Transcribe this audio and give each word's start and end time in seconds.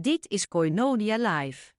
Dit 0.00 0.26
is 0.30 0.48
Koinonia 0.48 1.16
Live. 1.16 1.77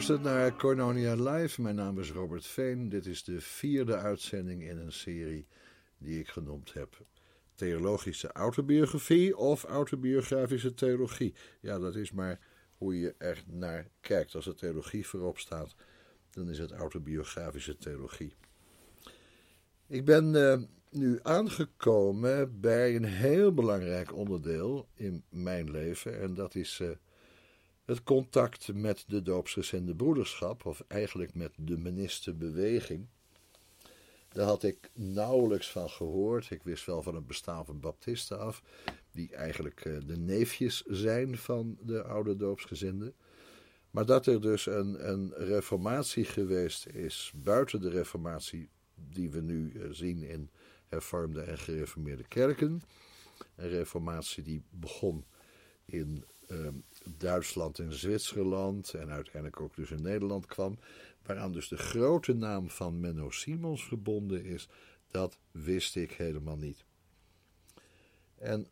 Luistert 0.00 0.34
naar 0.34 0.56
Cornonia 0.56 1.14
Live. 1.14 1.62
Mijn 1.62 1.74
naam 1.74 1.98
is 1.98 2.10
Robert 2.12 2.46
Veen. 2.46 2.88
Dit 2.88 3.06
is 3.06 3.24
de 3.24 3.40
vierde 3.40 3.96
uitzending 3.96 4.62
in 4.62 4.78
een 4.78 4.92
serie 4.92 5.46
die 5.98 6.18
ik 6.18 6.28
genoemd 6.28 6.72
heb. 6.72 7.04
Theologische 7.54 8.32
autobiografie 8.32 9.36
of 9.36 9.64
autobiografische 9.64 10.74
theologie. 10.74 11.34
Ja, 11.60 11.78
dat 11.78 11.96
is 11.96 12.12
maar 12.12 12.38
hoe 12.76 13.00
je 13.00 13.14
er 13.18 13.42
naar 13.46 13.88
kijkt. 14.00 14.34
Als 14.34 14.46
er 14.46 14.54
theologie 14.54 15.06
voorop 15.06 15.38
staat, 15.38 15.74
dan 16.30 16.50
is 16.50 16.58
het 16.58 16.72
autobiografische 16.72 17.76
theologie. 17.76 18.34
Ik 19.86 20.04
ben 20.04 20.50
eh, 20.50 20.62
nu 20.90 21.18
aangekomen 21.22 22.60
bij 22.60 22.96
een 22.96 23.04
heel 23.04 23.54
belangrijk 23.54 24.14
onderdeel 24.14 24.88
in 24.94 25.24
mijn 25.28 25.70
leven. 25.70 26.20
En 26.20 26.34
dat 26.34 26.54
is... 26.54 26.80
eh, 26.80 26.90
het 27.90 28.02
contact 28.02 28.72
met 28.74 29.04
de 29.06 29.22
doopsgezinde 29.22 29.94
broederschap, 29.94 30.64
of 30.64 30.84
eigenlijk 30.88 31.34
met 31.34 31.52
de 31.56 31.78
ministerbeweging. 31.78 33.06
Daar 34.28 34.46
had 34.46 34.62
ik 34.62 34.90
nauwelijks 34.94 35.70
van 35.70 35.90
gehoord. 35.90 36.50
Ik 36.50 36.62
wist 36.62 36.86
wel 36.86 37.02
van 37.02 37.14
het 37.14 37.26
bestaan 37.26 37.64
van 37.64 37.80
baptisten 37.80 38.38
af, 38.38 38.62
die 39.12 39.34
eigenlijk 39.34 39.80
eh, 39.80 39.96
de 40.06 40.16
neefjes 40.16 40.82
zijn 40.86 41.38
van 41.38 41.78
de 41.82 42.02
oude 42.02 42.36
doopsgezinden. 42.36 43.14
Maar 43.90 44.06
dat 44.06 44.26
er 44.26 44.40
dus 44.40 44.66
een, 44.66 45.08
een 45.10 45.32
reformatie 45.34 46.24
geweest 46.24 46.86
is, 46.86 47.32
buiten 47.36 47.80
de 47.80 47.90
reformatie 47.90 48.68
die 48.94 49.30
we 49.30 49.40
nu 49.40 49.72
eh, 49.72 49.88
zien 49.90 50.22
in 50.22 50.50
hervormde 50.88 51.40
en 51.40 51.58
gereformeerde 51.58 52.28
kerken. 52.28 52.82
Een 53.56 53.68
reformatie 53.68 54.42
die 54.42 54.62
begon 54.70 55.24
in 55.84 56.24
ehm, 56.46 56.74
Duitsland 57.04 57.78
en 57.78 57.92
Zwitserland 57.92 58.94
en 58.94 59.10
uiteindelijk 59.10 59.60
ook 59.60 59.76
dus 59.76 59.90
in 59.90 60.02
Nederland 60.02 60.46
kwam, 60.46 60.78
waaraan 61.22 61.52
dus 61.52 61.68
de 61.68 61.76
grote 61.76 62.32
naam 62.32 62.70
van 62.70 63.00
Menno 63.00 63.30
Simons 63.30 63.84
verbonden 63.84 64.44
is, 64.44 64.68
dat 65.10 65.38
wist 65.50 65.96
ik 65.96 66.12
helemaal 66.12 66.56
niet. 66.56 66.84
En 68.34 68.66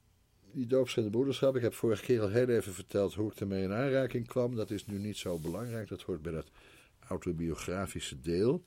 die 0.52 0.66
doopsgezinde 0.66 1.10
broederschap, 1.10 1.56
ik 1.56 1.62
heb 1.62 1.74
vorige 1.74 2.04
keer 2.04 2.20
al 2.20 2.28
heel 2.28 2.48
even 2.48 2.72
verteld 2.72 3.14
hoe 3.14 3.32
ik 3.32 3.40
ermee 3.40 3.62
in 3.62 3.72
aanraking 3.72 4.26
kwam, 4.26 4.54
dat 4.54 4.70
is 4.70 4.86
nu 4.86 4.98
niet 4.98 5.16
zo 5.16 5.38
belangrijk, 5.38 5.88
dat 5.88 6.02
hoort 6.02 6.22
bij 6.22 6.32
dat 6.32 6.50
autobiografische 7.08 8.20
deel. 8.20 8.64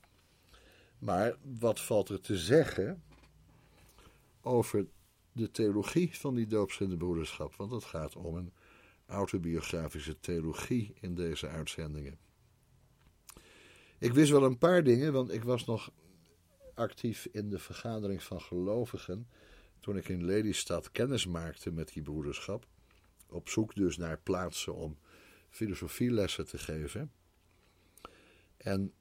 Maar 0.98 1.36
wat 1.58 1.80
valt 1.80 2.08
er 2.08 2.20
te 2.20 2.38
zeggen 2.38 3.02
over 4.40 4.86
de 5.32 5.50
theologie 5.50 6.18
van 6.18 6.34
die 6.34 6.46
doopsgezinde 6.46 6.96
broederschap? 6.96 7.54
Want 7.54 7.70
het 7.70 7.84
gaat 7.84 8.16
om 8.16 8.36
een 8.36 8.52
autobiografische 9.06 10.20
theologie 10.20 10.94
in 11.00 11.14
deze 11.14 11.48
uitzendingen. 11.48 12.18
Ik 13.98 14.12
wist 14.12 14.30
wel 14.30 14.44
een 14.44 14.58
paar 14.58 14.82
dingen, 14.82 15.12
want 15.12 15.32
ik 15.32 15.44
was 15.44 15.64
nog 15.64 15.92
actief 16.74 17.28
in 17.32 17.50
de 17.50 17.58
vergadering 17.58 18.22
van 18.22 18.40
gelovigen 18.40 19.28
toen 19.80 19.96
ik 19.96 20.08
in 20.08 20.24
Lelystad 20.24 20.90
kennis 20.90 21.26
maakte 21.26 21.70
met 21.70 21.92
die 21.92 22.02
broederschap. 22.02 22.66
Op 23.28 23.48
zoek 23.48 23.74
dus 23.74 23.96
naar 23.96 24.18
plaatsen 24.18 24.74
om 24.74 24.98
filosofielessen 25.48 26.46
te 26.46 26.58
geven. 26.58 27.12
En 28.56 28.92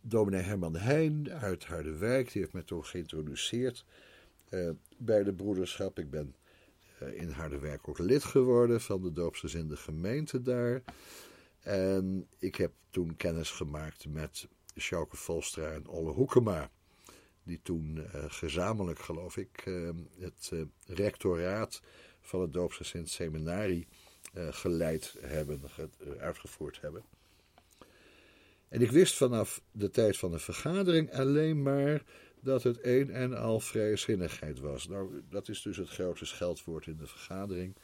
dominee 0.00 0.42
Herman 0.42 0.76
Heijn 0.76 1.30
uit 1.30 1.64
Harderwijk, 1.64 2.32
die 2.32 2.40
heeft 2.40 2.54
mij 2.54 2.62
toen 2.62 2.84
geïntroduceerd 2.84 3.84
eh, 4.48 4.70
bij 4.96 5.22
de 5.22 5.32
broederschap. 5.32 5.98
Ik 5.98 6.10
ben 6.10 6.34
in 7.00 7.30
Harderwijk 7.30 7.88
ook 7.88 7.98
lid 7.98 8.24
geworden 8.24 8.80
van 8.80 9.02
de 9.02 9.12
doopsgezinde 9.12 9.76
gemeente 9.76 10.42
daar. 10.42 10.82
En 11.60 12.26
ik 12.38 12.54
heb 12.56 12.72
toen 12.90 13.16
kennis 13.16 13.50
gemaakt 13.50 14.08
met 14.08 14.48
Sjouke 14.78 15.16
Volstra 15.16 15.70
en 15.70 15.88
Olle 15.88 16.12
Hoekema. 16.12 16.70
Die 17.42 17.60
toen 17.62 17.96
uh, 17.96 18.24
gezamenlijk, 18.28 18.98
geloof 18.98 19.36
ik, 19.36 19.66
uh, 19.66 19.90
het 20.18 20.52
rectoraat 20.86 21.82
van 22.20 22.40
het 22.40 22.52
doopsgezind 22.52 23.08
seminarie 23.08 23.86
geleid 24.34 25.16
hebben, 25.20 25.60
uitgevoerd 26.18 26.80
hebben. 26.80 27.04
En 28.70 28.82
ik 28.82 28.90
wist 28.90 29.16
vanaf 29.16 29.62
de 29.72 29.90
tijd 29.90 30.16
van 30.16 30.30
de 30.30 30.38
vergadering 30.38 31.12
alleen 31.12 31.62
maar 31.62 32.02
dat 32.42 32.62
het 32.62 32.78
een 32.84 33.10
en 33.10 33.38
al 33.38 33.60
vrijzinnigheid 33.60 34.58
was. 34.58 34.88
Nou, 34.88 35.22
dat 35.28 35.48
is 35.48 35.62
dus 35.62 35.76
het 35.76 35.88
grote 35.88 36.24
scheldwoord 36.24 36.86
in 36.86 36.96
de 36.96 37.06
vergadering. 37.06 37.76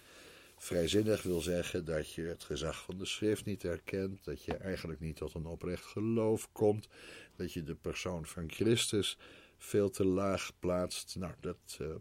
Vrijzinnig 0.59 1.23
wil 1.23 1.41
zeggen 1.41 1.85
dat 1.85 2.13
je 2.13 2.23
het 2.23 2.45
gezag 2.45 2.83
van 2.83 2.99
de 2.99 3.05
schrift 3.05 3.45
niet 3.45 3.63
herkent, 3.63 4.25
dat 4.25 4.45
je 4.45 4.55
eigenlijk 4.55 5.01
niet 5.01 5.17
tot 5.17 5.35
een 5.35 5.47
oprecht 5.47 5.85
geloof 5.85 6.49
komt, 6.53 6.89
dat 7.37 7.53
je 7.53 7.63
de 7.63 7.75
persoon 7.75 8.27
van 8.27 8.51
Christus 8.51 9.19
veel 9.59 9.91
te 9.91 10.05
laag 10.05 10.53
plaatst. 10.59 11.17
Nou, 11.19 11.35
dat, 11.41 11.79
uh, 11.81 11.95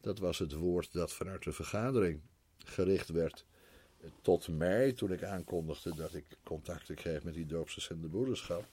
dat 0.00 0.18
was 0.18 0.38
het 0.38 0.52
woord 0.52 0.92
dat 0.92 1.12
vanuit 1.12 1.42
de 1.42 1.52
vergadering 1.52 2.20
gericht 2.64 3.08
werd 3.08 3.44
tot 4.22 4.48
mij, 4.48 4.92
toen 4.92 5.12
ik 5.12 5.22
aankondigde 5.22 5.94
dat 5.94 6.14
ik 6.14 6.24
contacten 6.42 6.94
kreeg 6.94 7.22
met 7.22 7.34
die 7.34 7.46
doopsgezinde 7.46 8.08
broederschap. 8.08 8.64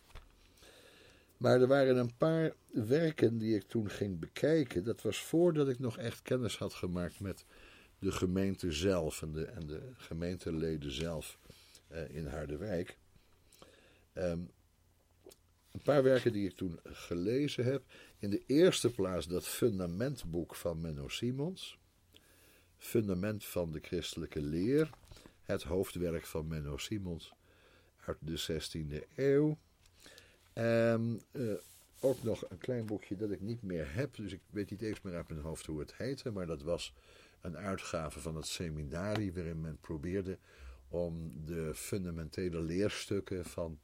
Maar 1.43 1.61
er 1.61 1.67
waren 1.67 1.97
een 1.97 2.17
paar 2.17 2.53
werken 2.71 3.37
die 3.37 3.55
ik 3.55 3.63
toen 3.63 3.89
ging 3.89 4.19
bekijken. 4.19 4.83
Dat 4.83 5.01
was 5.01 5.21
voordat 5.21 5.69
ik 5.69 5.79
nog 5.79 5.97
echt 5.97 6.21
kennis 6.21 6.57
had 6.57 6.73
gemaakt 6.73 7.19
met 7.19 7.45
de 7.99 8.11
gemeente 8.11 8.71
zelf 8.71 9.21
en 9.21 9.31
de, 9.31 9.45
en 9.45 9.67
de 9.67 9.81
gemeenteleden 9.97 10.91
zelf 10.91 11.39
uh, 11.91 12.15
in 12.15 12.27
Harderwijk. 12.27 12.97
Um, 14.13 14.51
een 15.71 15.81
paar 15.83 16.03
werken 16.03 16.33
die 16.33 16.47
ik 16.47 16.55
toen 16.55 16.79
gelezen 16.83 17.65
heb. 17.65 17.83
In 18.17 18.29
de 18.29 18.43
eerste 18.45 18.91
plaats 18.93 19.27
dat 19.27 19.47
fundamentboek 19.47 20.55
van 20.55 20.81
Menno 20.81 21.07
Simons. 21.07 21.79
Fundament 22.77 23.45
van 23.45 23.71
de 23.71 23.79
christelijke 23.79 24.41
leer. 24.41 24.89
Het 25.41 25.63
hoofdwerk 25.63 26.25
van 26.25 26.47
Menno 26.47 26.77
Simons 26.77 27.33
uit 28.05 28.17
de 28.19 28.61
16e 28.61 29.15
eeuw. 29.15 29.57
Uh, 30.53 30.93
ook 31.99 32.23
nog 32.23 32.49
een 32.49 32.57
klein 32.57 32.85
boekje 32.85 33.15
dat 33.15 33.31
ik 33.31 33.41
niet 33.41 33.61
meer 33.61 33.93
heb, 33.93 34.15
dus 34.15 34.31
ik 34.31 34.41
weet 34.49 34.69
niet 34.69 34.81
eens 34.81 35.01
meer 35.01 35.15
uit 35.15 35.29
mijn 35.29 35.41
hoofd 35.41 35.65
hoe 35.65 35.79
het 35.79 35.93
heette, 35.95 36.31
maar 36.31 36.45
dat 36.45 36.61
was 36.61 36.93
een 37.41 37.57
uitgave 37.57 38.19
van 38.19 38.35
het 38.35 38.47
seminarie 38.47 39.33
waarin 39.33 39.61
men 39.61 39.77
probeerde 39.81 40.37
om 40.87 41.31
de 41.45 41.71
fundamentele 41.75 42.61
leerstukken 42.61 43.45
van 43.45 43.79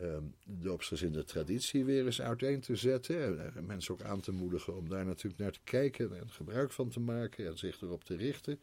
um, 0.00 0.34
de 0.44 0.58
doopsgezinde 0.58 1.24
traditie 1.24 1.84
weer 1.84 2.04
eens 2.04 2.20
uiteen 2.20 2.60
te 2.60 2.76
zetten. 2.76 3.54
En 3.54 3.66
mensen 3.66 3.94
ook 3.94 4.02
aan 4.02 4.20
te 4.20 4.32
moedigen 4.32 4.76
om 4.76 4.88
daar 4.88 5.04
natuurlijk 5.04 5.42
naar 5.42 5.52
te 5.52 5.60
kijken 5.64 6.18
en 6.18 6.30
gebruik 6.30 6.72
van 6.72 6.88
te 6.88 7.00
maken 7.00 7.46
en 7.46 7.58
zich 7.58 7.80
erop 7.80 8.04
te 8.04 8.16
richten. 8.16 8.60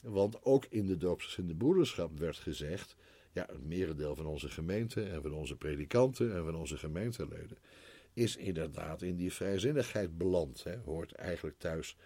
Want 0.00 0.44
ook 0.44 0.66
in 0.68 0.86
de 0.86 0.96
doopsgezinde 0.96 1.54
broederschap 1.54 2.18
werd 2.18 2.36
gezegd 2.36 2.96
ja, 3.32 3.46
het 3.50 3.66
merendeel 3.66 4.16
van 4.16 4.26
onze 4.26 4.48
gemeente 4.48 5.02
en 5.02 5.22
van 5.22 5.32
onze 5.32 5.56
predikanten 5.56 6.34
en 6.34 6.44
van 6.44 6.54
onze 6.54 6.76
gemeenteleden 6.76 7.58
is 8.12 8.36
inderdaad 8.36 9.02
in 9.02 9.16
die 9.16 9.32
vrijzinnigheid 9.32 10.18
beland. 10.18 10.64
Hè. 10.64 10.76
Hoort 10.76 11.12
eigenlijk 11.12 11.58
thuis 11.58 11.96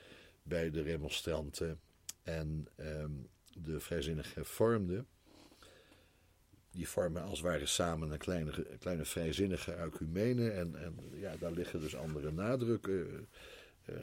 bij 0.43 0.71
de 0.71 0.83
remonstranten 0.83 1.81
en 2.23 2.67
um, 2.77 3.29
de 3.53 3.81
vrijzinnig 3.81 4.35
hervormden. 4.35 5.07
Die 6.71 6.89
vormen 6.89 7.23
als 7.23 7.39
het 7.39 7.49
ware 7.49 7.67
samen 7.67 8.11
een 8.11 8.19
kleine, 8.19 8.67
kleine 8.79 9.05
vrijzinnige 9.05 9.73
ecumene. 9.73 10.51
En, 10.51 10.75
en 10.77 10.99
ja, 11.13 11.37
daar 11.37 11.53
liggen 11.53 11.81
dus 11.81 11.97
andere 11.97 12.33
nadrukken. 12.33 13.29
Uh, 13.91 13.97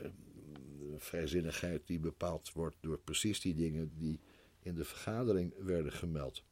vrijzinnigheid 0.97 1.87
die 1.87 1.99
bepaald 1.99 2.51
wordt 2.53 2.75
door 2.79 2.99
precies 2.99 3.41
die 3.41 3.55
dingen 3.55 3.91
die 3.97 4.19
in 4.59 4.75
de 4.75 4.85
vergadering 4.85 5.53
werden 5.57 5.91
gemeld. 5.91 6.43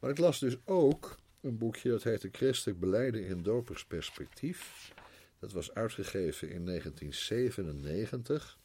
Maar 0.00 0.10
ik 0.10 0.18
las 0.18 0.38
dus 0.38 0.56
ook 0.64 1.18
een 1.40 1.58
boekje 1.58 1.90
dat 1.90 2.02
heette 2.02 2.28
Christelijk 2.32 2.80
Beleiden 2.80 3.26
in 3.26 3.42
Dopersperspectief. 3.42 4.92
Dat 5.38 5.52
was 5.52 5.74
uitgegeven 5.74 6.50
in 6.50 6.66
1997. 6.66 8.58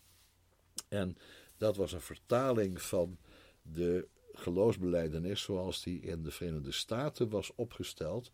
En 0.87 1.17
dat 1.57 1.75
was 1.75 1.91
een 1.91 2.01
vertaling 2.01 2.81
van 2.81 3.17
de 3.61 4.07
geloofsbeleidenis 4.33 5.41
zoals 5.41 5.83
die 5.83 6.01
in 6.01 6.23
de 6.23 6.31
Verenigde 6.31 6.71
Staten 6.71 7.29
was 7.29 7.51
opgesteld 7.55 8.31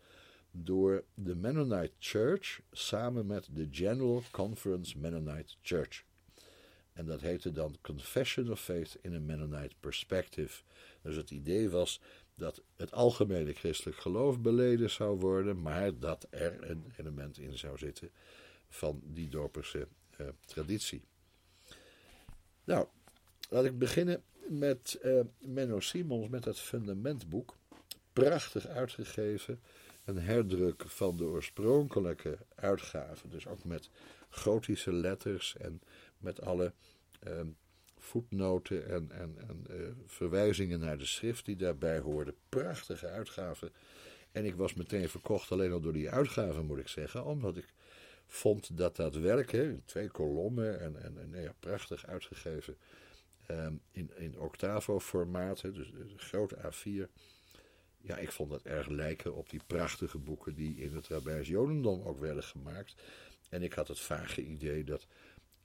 door 0.52 1.04
de 1.14 1.36
Mennonite 1.36 1.94
Church 2.00 2.62
samen 2.72 3.26
met 3.26 3.48
de 3.52 3.68
General 3.72 4.24
Conference 4.32 4.98
Mennonite 4.98 5.56
Church. 5.62 6.04
En 6.94 7.06
dat 7.06 7.22
heette 7.22 7.52
dan 7.52 7.78
Confession 7.82 8.52
of 8.52 8.62
Faith 8.62 8.98
in 9.02 9.14
a 9.14 9.20
Mennonite 9.20 9.76
Perspective. 9.80 10.62
Dus 11.02 11.16
het 11.16 11.32
idee 11.32 11.70
was 11.70 12.02
dat 12.36 12.62
het 12.76 12.92
algemene 12.92 13.54
christelijk 13.54 13.98
geloof 13.98 14.40
beleden 14.40 14.90
zou 14.90 15.20
worden, 15.20 15.62
maar 15.62 16.00
dat 16.00 16.28
er 16.30 16.70
een 16.70 16.94
element 16.98 17.38
in 17.38 17.58
zou 17.58 17.78
zitten 17.78 18.10
van 18.70 19.02
die 19.04 19.30
dorperse 19.30 19.88
uh, 20.22 20.28
traditie. 20.46 21.04
Nou, 22.64 22.88
laat 23.50 23.66
ik 23.66 23.78
beginnen 23.78 24.24
met 24.48 25.00
uh, 25.04 25.20
Menno 25.40 25.80
Simons 25.80 26.30
met 26.30 26.46
het 26.46 26.60
fundamentboek. 26.60 27.58
Prachtig 28.14 28.68
uitgegeven. 28.68 29.62
Een 30.06 30.18
herdruk 30.18 30.84
van 30.88 31.18
de 31.18 31.24
oorspronkelijke 31.24 32.38
uitgave. 32.56 33.28
Dus 33.28 33.48
ook 33.48 33.64
met 33.64 33.90
gotische 34.30 34.94
letters 34.94 35.58
en 35.58 35.82
met 36.18 36.42
alle 36.42 36.74
uh, 37.28 37.40
voetnoten 38.04 38.90
en, 38.90 39.12
en, 39.12 39.36
en 39.48 39.66
uh, 39.70 39.88
verwijzingen 40.06 40.80
naar 40.80 40.98
de 40.98 41.06
schrift 41.06 41.46
die 41.46 41.56
daarbij 41.56 42.00
hoorden. 42.00 42.36
Prachtige 42.50 43.08
uitgave. 43.08 43.72
En 44.32 44.46
ik 44.46 44.56
was 44.56 44.74
meteen 44.74 45.10
verkocht 45.10 45.52
alleen 45.52 45.72
al 45.72 45.82
door 45.82 45.94
die 45.94 46.10
uitgave, 46.10 46.62
moet 46.62 46.80
ik 46.80 46.88
zeggen. 46.88 47.26
Omdat 47.26 47.58
ik 47.58 47.74
vond 48.26 48.78
dat 48.78 48.96
dat 48.96 49.16
werk, 49.16 49.52
hè, 49.52 49.78
twee 49.86 50.10
kolommen 50.10 50.80
en, 50.80 51.04
en, 51.04 51.18
en 51.18 51.42
ja, 51.42 51.54
prachtig 51.60 52.06
uitgegeven 52.06 52.78
um, 53.48 53.82
in, 53.92 54.12
in 54.18 54.40
Octavo-formaat, 54.40 55.62
dus 55.62 55.92
een 55.92 56.14
grote 56.18 56.56
A4. 56.56 57.12
Ja, 57.98 58.18
ik 58.18 58.32
vond 58.32 58.50
dat 58.50 58.64
erg 58.64 58.88
lijken 58.88 59.36
op 59.36 59.50
die 59.50 59.62
prachtige 59.68 60.18
boeken 60.18 60.56
die 60.56 60.78
in 60.78 60.96
het 60.96 61.08
Rabbijns 61.08 61.48
Jodendom 61.48 62.02
ook 62.02 62.20
werden 62.20 62.44
gemaakt. 62.44 62.96
En 63.50 63.64
ik 63.64 63.74
had 63.74 63.88
het 63.88 64.00
vage 64.00 64.46
idee 64.46 64.84
dat 64.84 65.08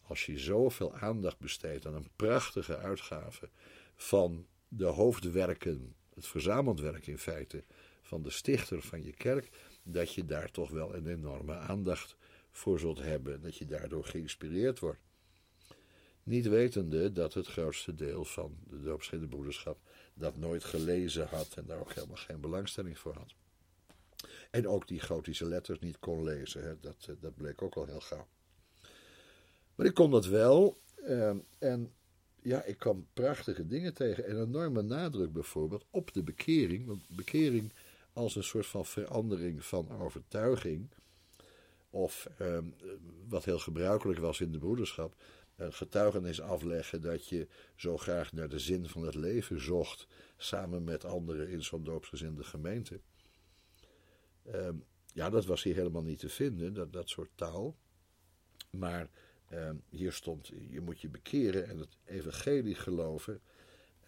als 0.07 0.27
je 0.27 0.39
zoveel 0.39 0.95
aandacht 0.95 1.39
besteedt 1.39 1.87
aan 1.87 1.95
een 1.95 2.11
prachtige 2.17 2.77
uitgave 2.77 3.49
van 3.95 4.47
de 4.69 4.85
hoofdwerken, 4.85 5.95
het 6.15 6.27
verzameld 6.27 6.81
werk 6.81 7.07
in 7.07 7.19
feite, 7.19 7.65
van 8.03 8.23
de 8.23 8.31
stichter 8.31 8.83
van 8.83 9.05
je 9.05 9.13
kerk, 9.13 9.51
dat 9.83 10.15
je 10.15 10.25
daar 10.25 10.51
toch 10.51 10.71
wel 10.71 10.95
een 10.95 11.07
enorme 11.07 11.55
aandacht 11.55 12.17
voor 12.51 12.79
zult 12.79 12.99
hebben. 12.99 13.43
Dat 13.43 13.57
je 13.57 13.67
daardoor 13.67 14.05
geïnspireerd 14.05 14.79
wordt. 14.79 15.01
Niet 16.23 16.49
wetende 16.49 17.13
dat 17.13 17.35
het 17.35 17.47
grootste 17.47 17.95
deel 17.95 18.25
van 18.25 18.59
de 18.69 18.83
doopschiede 18.83 19.27
broederschap 19.27 19.79
dat 20.15 20.37
nooit 20.37 20.65
gelezen 20.65 21.29
had 21.29 21.55
en 21.57 21.67
daar 21.67 21.81
ook 21.81 21.93
helemaal 21.93 22.17
geen 22.17 22.41
belangstelling 22.41 22.99
voor 22.99 23.15
had. 23.15 23.35
En 24.51 24.69
ook 24.69 24.89
die 24.89 25.01
gotische 25.01 25.45
letters 25.45 25.79
niet 25.79 25.99
kon 25.99 26.25
lezen, 26.25 26.63
hè. 26.63 26.81
Dat, 26.81 27.07
eh, 27.09 27.15
dat 27.21 27.37
bleek 27.37 27.63
ook 27.63 27.75
al 27.75 27.87
heel 27.87 28.01
gauw. 28.01 28.27
Maar 29.77 29.87
ik 29.87 29.95
kon 29.95 30.11
dat 30.11 30.27
wel 30.27 30.81
ehm, 31.05 31.39
en 31.59 31.93
ja, 32.43 32.63
ik 32.63 32.79
kwam 32.79 33.07
prachtige 33.13 33.67
dingen 33.67 33.95
tegen. 33.95 34.31
Een 34.31 34.43
enorme 34.43 34.83
nadruk 34.83 35.33
bijvoorbeeld 35.33 35.85
op 35.91 36.13
de 36.13 36.23
bekering. 36.23 36.87
Want 36.87 37.09
bekering 37.09 37.73
als 38.13 38.37
een 38.37 38.45
soort 38.45 38.67
van 38.67 38.87
verandering 38.87 39.65
van 39.65 39.91
overtuiging. 40.01 40.91
Of 41.91 42.29
ehm, 42.39 42.65
wat 43.29 43.45
heel 43.45 43.59
gebruikelijk 43.59 44.19
was 44.19 44.41
in 44.41 44.53
de 44.53 44.59
broederschap 44.59 45.15
een 45.57 45.73
getuigenis 45.73 46.41
afleggen 46.41 47.03
dat 47.03 47.29
je 47.29 47.49
zo 47.77 47.97
graag 47.97 48.33
naar 48.33 48.49
de 48.49 48.59
zin 48.59 48.89
van 48.89 49.03
het 49.03 49.15
leven 49.15 49.61
zocht, 49.61 50.07
samen 50.37 50.85
met 50.85 51.05
anderen 51.05 51.49
in 51.49 51.63
zo'n 51.63 51.85
doopsgezinde 51.85 52.45
gemeente. 52.45 53.01
Um, 54.55 54.85
ja, 55.13 55.31
dat 55.31 55.45
was 55.45 55.63
hier 55.63 55.75
helemaal 55.75 56.03
niet 56.03 56.19
te 56.19 56.29
vinden, 56.29 56.75
dat, 56.75 56.93
dat 56.93 57.09
soort 57.09 57.31
taal. 57.35 57.77
Maar 58.71 59.11
um, 59.53 59.83
hier 59.89 60.13
stond, 60.13 60.51
je 60.71 60.81
moet 60.81 61.01
je 61.01 61.09
bekeren 61.09 61.69
en 61.69 61.79
het 61.79 61.97
evangelie 62.05 62.75
geloven, 62.75 63.41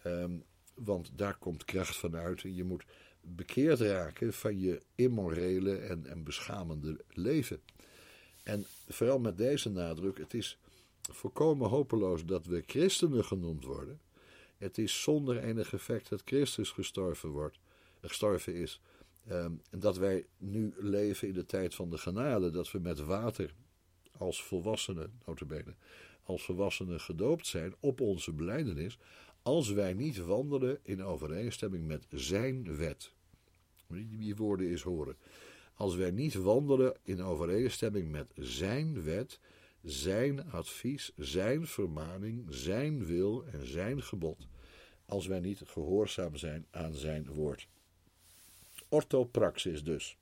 um, 0.06 0.44
want 0.74 1.10
daar 1.14 1.38
komt 1.38 1.64
kracht 1.64 1.96
vanuit. 1.96 2.42
En 2.42 2.54
je 2.54 2.64
moet 2.64 2.84
bekeerd 3.20 3.80
raken 3.80 4.32
van 4.32 4.60
je 4.60 4.82
immorele 4.94 5.76
en, 5.76 6.06
en 6.06 6.24
beschamende 6.24 7.04
leven. 7.08 7.60
En 8.42 8.64
vooral 8.88 9.18
met 9.18 9.36
deze 9.36 9.70
nadruk, 9.70 10.18
het 10.18 10.34
is 10.34 10.58
volkomen 11.12 11.68
hopeloos 11.68 12.24
dat 12.24 12.46
we 12.46 12.62
christenen 12.66 13.24
genoemd 13.24 13.64
worden. 13.64 14.00
Het 14.56 14.78
is 14.78 15.02
zonder 15.02 15.38
enig 15.38 15.72
effect 15.72 16.08
dat 16.08 16.22
Christus 16.24 16.70
gestorven, 16.70 17.28
wordt, 17.28 17.58
gestorven 18.00 18.54
is. 18.54 18.80
Um, 19.30 19.60
en 19.70 19.78
dat 19.78 19.96
wij 19.96 20.26
nu 20.36 20.74
leven 20.76 21.28
in 21.28 21.34
de 21.34 21.46
tijd 21.46 21.74
van 21.74 21.90
de 21.90 21.98
genade, 21.98 22.50
dat 22.50 22.70
we 22.70 22.78
met 22.78 22.98
water 22.98 23.54
als 24.18 24.42
volwassenen, 24.42 25.12
notabene, 25.26 25.74
als 26.22 26.42
volwassenen 26.42 27.00
gedoopt 27.00 27.46
zijn 27.46 27.74
op 27.80 28.00
onze 28.00 28.32
beleidenis, 28.32 28.98
als 29.42 29.70
wij 29.70 29.94
niet 29.94 30.16
wandelen 30.16 30.78
in 30.82 31.02
overeenstemming 31.04 31.86
met 31.86 32.06
zijn 32.10 32.76
wet. 32.76 33.12
Die 34.08 34.36
woorden 34.36 34.68
is 34.68 34.82
horen. 34.82 35.16
Als 35.74 35.96
wij 35.96 36.10
niet 36.10 36.34
wandelen 36.34 36.96
in 37.02 37.22
overeenstemming 37.22 38.10
met 38.10 38.32
zijn 38.34 39.02
wet, 39.02 39.40
zijn 39.82 40.50
advies, 40.50 41.12
zijn 41.16 41.66
vermaning, 41.66 42.46
zijn 42.48 43.04
wil 43.04 43.44
en 43.44 43.66
zijn 43.66 44.02
gebod, 44.02 44.48
als 45.06 45.26
wij 45.26 45.40
niet 45.40 45.62
gehoorzaam 45.64 46.36
zijn 46.36 46.66
aan 46.70 46.94
zijn 46.94 47.26
woord. 47.26 47.68
Orthopraxis 48.88 49.84
dus, 49.84 50.16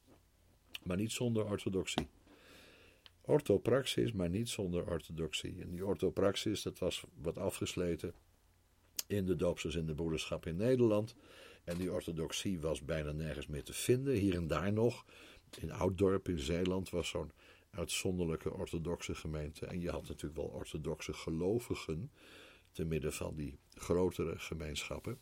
maar 0.82 0.96
niet 0.96 1.12
zonder 1.12 1.44
orthodoxie. 1.44 2.08
Orthopraxis, 3.26 4.12
maar 4.12 4.28
niet 4.28 4.48
zonder 4.48 4.86
orthodoxie. 4.86 5.62
En 5.62 5.70
die 5.70 5.86
orthopraxis, 5.86 6.62
dat 6.62 6.78
was 6.78 7.04
wat 7.22 7.38
afgesleten 7.38 8.14
in 9.06 9.26
de 9.26 9.36
doopsels 9.36 9.74
in 9.74 9.86
de 9.86 9.94
broederschap 9.94 10.46
in 10.46 10.56
Nederland. 10.56 11.14
En 11.64 11.76
die 11.76 11.92
orthodoxie 11.92 12.60
was 12.60 12.84
bijna 12.84 13.12
nergens 13.12 13.46
meer 13.46 13.64
te 13.64 13.72
vinden. 13.72 14.14
Hier 14.14 14.34
en 14.34 14.46
daar 14.46 14.72
nog. 14.72 15.04
In 15.60 15.72
Ouddorp 15.72 16.28
in 16.28 16.38
Zeeland 16.38 16.90
was 16.90 17.08
zo'n 17.08 17.32
uitzonderlijke 17.70 18.52
orthodoxe 18.52 19.14
gemeente. 19.14 19.66
En 19.66 19.80
je 19.80 19.90
had 19.90 20.08
natuurlijk 20.08 20.36
wel 20.36 20.50
orthodoxe 20.54 21.12
gelovigen 21.12 22.10
te 22.72 22.84
midden 22.84 23.12
van 23.12 23.34
die 23.36 23.58
grotere 23.74 24.38
gemeenschappen. 24.38 25.18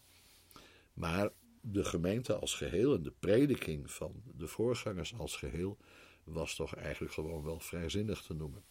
Maar 0.95 1.31
de 1.61 1.85
gemeente 1.85 2.35
als 2.35 2.55
geheel 2.55 2.95
en 2.95 3.03
de 3.03 3.13
prediking 3.19 3.91
van 3.91 4.23
de 4.37 4.47
voorgangers 4.47 5.15
als 5.15 5.37
geheel 5.37 5.79
was 6.25 6.55
toch 6.55 6.75
eigenlijk 6.75 7.13
gewoon 7.13 7.43
wel 7.43 7.61
vrijzinnig 7.61 8.23
te 8.23 8.35
noemen. 8.35 8.65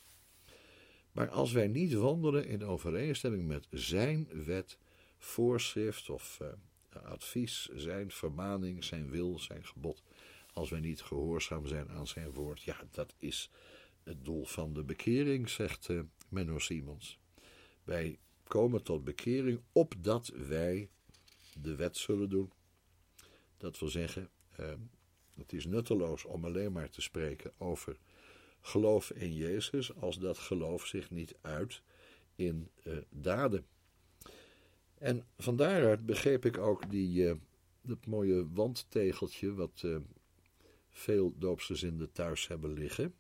Maar 1.12 1.30
als 1.30 1.52
wij 1.52 1.68
niet 1.68 1.94
wandelen 1.94 2.48
in 2.48 2.64
overeenstemming 2.64 3.48
met 3.48 3.68
zijn 3.70 4.28
wet, 4.46 4.78
voorschrift 5.18 6.10
of 6.10 6.40
uh, 6.42 6.48
advies, 7.04 7.70
zijn 7.74 8.12
vermaning, 8.12 8.84
zijn 8.84 9.10
wil, 9.10 9.40
zijn 9.40 9.66
gebod, 9.66 10.04
als 10.54 10.70
wij 10.70 10.80
niet 10.80 11.02
gehoorzaam 11.02 11.68
zijn 11.68 11.90
aan 11.90 12.08
zijn 12.08 12.32
woord, 12.32 12.62
ja, 12.62 12.88
dat 12.92 13.14
is 13.18 13.50
het 14.04 14.26
doel 14.26 14.46
van 14.46 14.74
de 14.74 14.84
bekering, 14.84 15.50
zegt 15.50 15.90
uh, 15.90 16.02
Menno 16.30 16.60
Simons. 16.60 17.20
Wij 17.84 18.20
komen 18.44 18.84
tot 18.84 19.04
bekering 19.04 19.62
opdat 19.72 20.28
wij 20.28 20.90
de 21.62 21.76
wet 21.76 21.98
zullen 21.98 22.30
doen. 22.30 22.52
Dat 23.58 23.80
wil 23.80 23.90
zeggen, 23.90 24.30
uh, 24.60 24.74
het 25.38 25.54
is 25.54 25.66
nutteloos 25.66 26.26
om 26.26 26.46
alleen 26.46 26.72
maar 26.72 26.90
te 26.90 27.02
spreken 27.02 27.52
over 27.58 27.98
geloof 28.62 29.12
in 29.12 29.34
Jezus, 29.34 29.96
als 29.96 30.20
dat 30.20 30.38
geloof 30.38 30.86
zich 30.86 31.12
niet 31.12 31.36
uit 31.42 31.82
in 32.36 32.70
uh, 32.84 32.98
daden. 33.10 33.66
En 34.98 35.26
van 35.38 35.56
daaruit 35.56 36.06
begreep 36.06 36.46
ik 36.46 36.58
ook 36.58 36.90
die, 36.90 37.34
dat 37.82 38.06
mooie 38.06 38.48
wandtegeltje, 38.54 39.54
wat 39.54 39.86
veel 40.90 41.34
doopsgezinden 41.38 42.12
thuis 42.12 42.48
hebben 42.48 42.74
liggen 42.74 43.14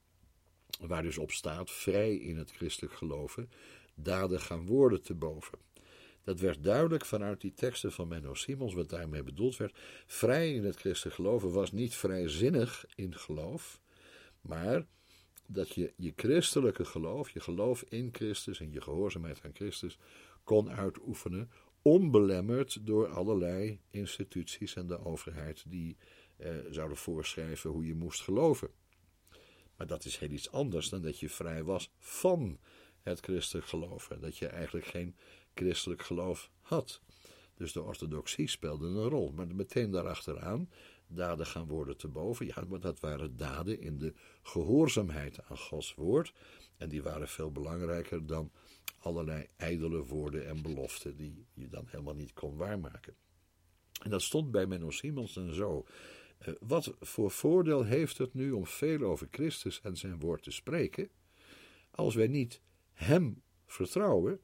waar 0.79 1.03
dus 1.03 1.17
op 1.17 1.32
staat, 1.32 1.72
vrij 1.72 2.15
in 2.15 2.38
het 2.38 2.51
christelijk 2.51 2.93
geloven, 2.93 3.50
daden 3.96 4.39
gaan 4.39 4.65
woorden 4.65 5.01
te 5.01 5.13
boven. 5.13 5.58
Dat 6.24 6.39
werd 6.39 6.63
duidelijk 6.63 7.06
vanuit 7.06 7.42
die 7.42 7.53
teksten 7.53 7.92
van 7.92 8.08
Menno 8.08 8.34
Simons, 8.34 8.74
wat 8.74 8.89
daarmee 8.89 9.24
bedoeld 9.24 9.58
werd. 9.58 9.80
Vrij 10.06 10.53
in 10.53 10.63
het 10.63 10.75
christelijk 10.75 11.15
geloven 11.15 11.51
was 11.51 11.72
niet 11.72 11.96
vrijzinnig 11.96 12.86
in 12.96 13.15
geloof, 13.15 13.82
maar 14.42 14.86
dat 15.48 15.75
je 15.75 15.94
je 15.98 16.13
christelijke 16.15 16.86
geloof, 16.86 17.30
je 17.30 17.39
geloof 17.39 17.84
in 17.89 18.10
Christus 18.12 18.60
en 18.60 18.72
je 18.72 18.82
gehoorzaamheid 18.82 19.42
aan 19.44 19.53
Christus 19.53 19.98
kon 20.44 20.72
uitoefenen, 20.72 21.51
onbelemmerd 21.82 22.86
door 22.86 23.08
allerlei 23.08 23.80
instituties 23.89 24.75
en 24.75 24.88
de 24.88 25.06
overheid 25.06 25.63
die 25.68 25.98
eh, 26.38 26.51
zouden 26.70 26.98
voorschrijven 26.98 27.70
hoe 27.70 27.86
je 27.86 27.96
moest 27.96 28.22
geloven. 28.22 28.70
Maar 29.77 29.88
dat 29.88 30.06
is 30.06 30.18
heel 30.18 30.30
iets 30.30 30.51
anders 30.51 30.89
dan 30.89 31.01
dat 31.01 31.20
je 31.20 31.30
vrij 31.30 31.63
was 31.63 31.92
van 31.98 32.60
het 33.01 33.20
christelijk 33.20 33.68
geloof. 33.68 34.10
En 34.10 34.20
dat 34.20 34.38
je 34.38 34.48
eigenlijk 34.48 34.86
geen 34.86 35.15
christelijk 35.53 36.01
geloof 36.01 36.50
had. 36.62 37.01
Dus 37.55 37.74
de 37.74 37.81
orthodoxie 37.81 38.48
speelde 38.48 38.88
een 38.88 39.10
rol. 39.10 39.31
Maar 39.31 39.55
meteen 39.55 39.91
daarachteraan, 39.91 40.69
daden 41.07 41.45
gaan 41.45 41.67
worden 41.67 41.98
te 41.98 42.07
boven. 42.07 42.45
Ja, 42.45 42.63
maar 42.67 42.79
dat 42.79 43.00
waren 43.00 43.38
daden 43.38 43.79
in 43.79 43.98
de 43.98 44.13
gehoorzaamheid 44.41 45.43
aan 45.43 45.57
Gods 45.57 45.95
woord. 45.95 46.33
En 46.77 46.89
die 46.89 47.03
waren 47.03 47.27
veel 47.27 47.51
belangrijker 47.51 48.25
dan 48.25 48.51
allerlei 49.00 49.48
ijdele 49.55 50.05
woorden 50.05 50.48
en 50.48 50.62
beloften 50.62 51.15
die 51.15 51.45
je 51.53 51.67
dan 51.67 51.86
helemaal 51.88 52.15
niet 52.15 52.33
kon 52.33 52.57
waarmaken. 52.57 53.15
En 54.01 54.10
dat 54.10 54.22
stond 54.22 54.51
bij 54.51 54.65
Menno 54.65 54.89
Simons 54.89 55.36
en 55.36 55.53
zo. 55.53 55.86
Eh, 56.38 56.53
wat 56.60 56.95
voor 57.00 57.31
voordeel 57.31 57.83
heeft 57.83 58.17
het 58.17 58.33
nu 58.33 58.51
om 58.51 58.65
veel 58.65 59.01
over 59.01 59.27
Christus 59.31 59.81
en 59.81 59.98
zijn 59.98 60.19
woord 60.19 60.43
te 60.43 60.51
spreken, 60.51 61.10
als 61.91 62.15
wij 62.15 62.27
niet 62.27 62.62
Hem 62.93 63.41
vertrouwen 63.65 64.39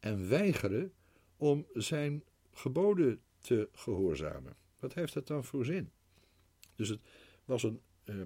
en 0.00 0.28
weigeren 0.28 0.92
om 1.36 1.66
zijn 1.72 2.24
geboden 2.52 3.20
te 3.38 3.68
gehoorzamen? 3.72 4.56
Wat 4.78 4.94
heeft 4.94 5.14
het 5.14 5.26
dan 5.26 5.44
voor 5.44 5.64
zin? 5.64 5.90
Dus 6.74 6.88
het 6.88 7.00
was 7.44 7.62
een 7.62 7.80
uh, 8.04 8.22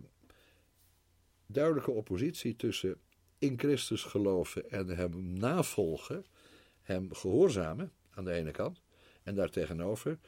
duidelijke 1.46 1.90
oppositie 1.90 2.56
tussen 2.56 3.00
in 3.38 3.58
Christus 3.58 4.02
geloven 4.02 4.70
en 4.70 4.88
Hem 4.88 5.32
navolgen, 5.32 6.26
Hem 6.82 7.14
gehoorzamen 7.14 7.92
aan 8.10 8.24
de 8.24 8.32
ene 8.32 8.50
kant, 8.50 8.82
en 9.22 9.34
daartegenover 9.34 10.18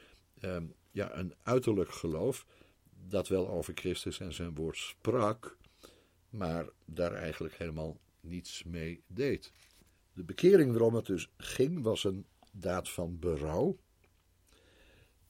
uh, 0.41 0.57
ja, 0.91 1.17
een 1.17 1.33
uiterlijk 1.43 1.91
geloof 1.91 2.45
dat 3.07 3.27
wel 3.27 3.49
over 3.49 3.73
Christus 3.75 4.19
en 4.19 4.33
zijn 4.33 4.55
woord 4.55 4.77
sprak, 4.77 5.57
maar 6.29 6.65
daar 6.85 7.13
eigenlijk 7.13 7.55
helemaal 7.55 7.97
niets 8.19 8.63
mee 8.63 9.03
deed. 9.07 9.51
De 10.13 10.23
bekering 10.23 10.71
waarom 10.71 10.95
het 10.95 11.05
dus 11.05 11.31
ging 11.37 11.81
was 11.81 12.03
een 12.03 12.25
daad 12.51 12.89
van 12.89 13.19
berouw. 13.19 13.77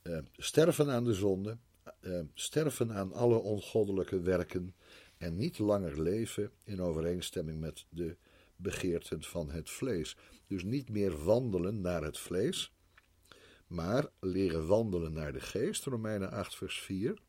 Uh, 0.03 0.17
sterven 0.37 0.89
aan 0.89 1.03
de 1.03 1.13
zonde, 1.13 1.57
uh, 2.01 2.19
sterven 2.33 2.93
aan 2.93 3.13
alle 3.13 3.37
ongoddelijke 3.37 4.19
werken 4.19 4.75
en 5.17 5.35
niet 5.35 5.59
langer 5.59 6.01
leven 6.01 6.51
in 6.63 6.81
overeenstemming 6.81 7.59
met 7.59 7.85
de 7.89 8.17
begeerten 8.55 9.23
van 9.23 9.49
het 9.49 9.69
vlees. 9.69 10.17
Dus 10.47 10.63
niet 10.63 10.89
meer 10.89 11.23
wandelen 11.23 11.81
naar 11.81 12.03
het 12.03 12.17
vlees, 12.17 12.73
maar 13.67 14.07
leren 14.19 14.67
wandelen 14.67 15.13
naar 15.13 15.33
de 15.33 15.39
geest, 15.39 15.85
Romeinen 15.85 16.31
8, 16.31 16.55
vers 16.55 16.79
4. 16.79 17.21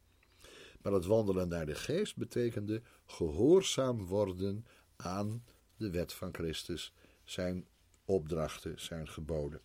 Maar 0.82 0.92
het 0.92 1.04
wandelen 1.04 1.48
naar 1.48 1.66
de 1.66 1.74
geest 1.74 2.16
betekende 2.16 2.82
gehoorzaam 3.06 4.06
worden 4.06 4.66
aan 4.96 5.44
de 5.76 5.90
wet 5.90 6.12
van 6.12 6.34
Christus, 6.34 6.92
zijn 7.24 7.66
opdrachten, 8.04 8.80
zijn 8.80 9.08
geboden. 9.08 9.60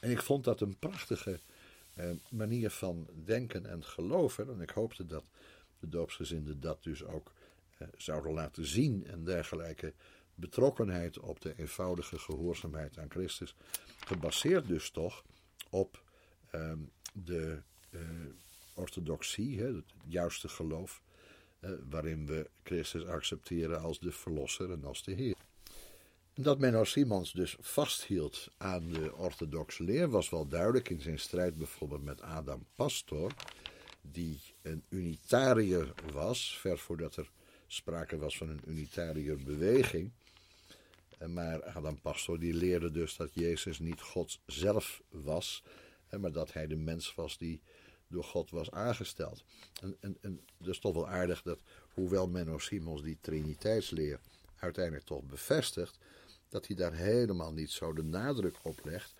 En 0.00 0.10
ik 0.10 0.22
vond 0.22 0.44
dat 0.44 0.60
een 0.60 0.78
prachtige 0.78 1.40
eh, 1.94 2.10
manier 2.30 2.70
van 2.70 3.08
denken 3.24 3.66
en 3.66 3.84
geloven. 3.84 4.48
En 4.48 4.60
ik 4.60 4.70
hoopte 4.70 5.06
dat 5.06 5.24
de 5.80 5.88
doopsgezinden 5.88 6.60
dat 6.60 6.82
dus 6.82 7.04
ook 7.04 7.32
eh, 7.78 7.88
zouden 7.96 8.32
laten 8.32 8.66
zien 8.66 9.06
en 9.06 9.24
dergelijke 9.24 9.92
betrokkenheid 10.34 11.18
op 11.18 11.40
de 11.40 11.54
eenvoudige 11.56 12.18
gehoorzaamheid 12.18 12.98
aan 12.98 13.10
Christus. 13.10 13.54
Gebaseerd 13.98 14.68
dus 14.68 14.90
toch 14.90 15.24
op 15.70 16.02
ehm, 16.50 16.78
de 17.12 17.62
uh, 17.90 18.00
orthodoxie, 18.74 19.58
hè, 19.58 19.74
het 19.74 19.92
juiste 20.04 20.48
geloof, 20.48 21.02
eh, 21.60 21.70
waarin 21.88 22.26
we 22.26 22.50
Christus 22.62 23.06
accepteren 23.06 23.80
als 23.80 23.98
de 23.98 24.12
Verlosser 24.12 24.70
en 24.70 24.84
als 24.84 25.02
de 25.04 25.12
Heer. 25.12 25.36
Dat 26.36 26.58
Menno 26.58 26.84
Simons 26.84 27.32
dus 27.32 27.56
vasthield 27.60 28.48
aan 28.56 28.88
de 28.88 29.14
orthodoxe 29.16 29.82
leer 29.82 30.08
was 30.08 30.30
wel 30.30 30.48
duidelijk 30.48 30.88
in 30.88 31.00
zijn 31.00 31.18
strijd 31.18 31.54
bijvoorbeeld 31.58 32.02
met 32.02 32.20
Adam 32.20 32.66
Pastor, 32.74 33.32
die 34.00 34.40
een 34.62 34.84
unitariër 34.88 35.94
was, 36.12 36.58
ver 36.58 36.78
voordat 36.78 37.16
er 37.16 37.30
sprake 37.66 38.18
was 38.18 38.36
van 38.36 38.48
een 38.48 38.60
unitariër 38.66 39.36
beweging. 39.44 40.12
Maar 41.26 41.62
Adam 41.62 42.00
Pastor 42.00 42.38
die 42.38 42.54
leerde 42.54 42.90
dus 42.90 43.16
dat 43.16 43.30
Jezus 43.34 43.78
niet 43.78 44.00
God 44.00 44.38
zelf 44.46 45.02
was, 45.08 45.62
maar 46.18 46.32
dat 46.32 46.52
hij 46.52 46.66
de 46.66 46.76
mens 46.76 47.14
was 47.14 47.38
die 47.38 47.62
door 48.08 48.24
God 48.24 48.50
was 48.50 48.70
aangesteld. 48.70 49.44
En, 49.80 49.96
en, 50.00 50.16
en 50.20 50.40
dat 50.58 50.68
is 50.68 50.78
toch 50.78 50.94
wel 50.94 51.08
aardig 51.08 51.42
dat, 51.42 51.60
hoewel 51.92 52.28
Menno 52.28 52.58
Simons 52.58 53.02
die 53.02 53.18
triniteitsleer 53.20 54.20
uiteindelijk 54.56 55.04
toch 55.04 55.22
bevestigt, 55.22 55.98
dat 56.54 56.66
hij 56.66 56.76
daar 56.76 56.92
helemaal 56.92 57.52
niet 57.52 57.70
zo 57.70 57.92
de 57.92 58.02
nadruk 58.02 58.56
op 58.62 58.84
legt, 58.84 59.14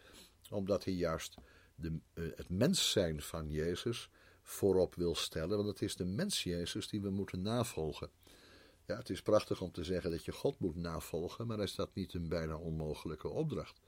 omdat 0.50 0.84
hij 0.84 0.94
juist 0.94 1.34
de, 1.74 1.98
uh, 2.14 2.30
het 2.36 2.48
mens 2.48 2.90
zijn 2.90 3.22
van 3.22 3.50
Jezus 3.50 4.08
voorop 4.42 4.94
wil 4.94 5.14
stellen, 5.14 5.56
want 5.56 5.68
het 5.68 5.82
is 5.82 5.96
de 5.96 6.04
mens 6.04 6.42
Jezus 6.42 6.88
die 6.88 7.00
we 7.00 7.10
moeten 7.10 7.42
navolgen. 7.42 8.10
Ja, 8.86 8.96
het 8.96 9.10
is 9.10 9.22
prachtig 9.22 9.60
om 9.60 9.72
te 9.72 9.84
zeggen 9.84 10.10
dat 10.10 10.24
je 10.24 10.32
God 10.32 10.58
moet 10.58 10.76
navolgen, 10.76 11.46
maar 11.46 11.60
is 11.60 11.74
dat 11.74 11.94
niet 11.94 12.14
een 12.14 12.28
bijna 12.28 12.56
onmogelijke 12.56 13.28
opdracht? 13.28 13.80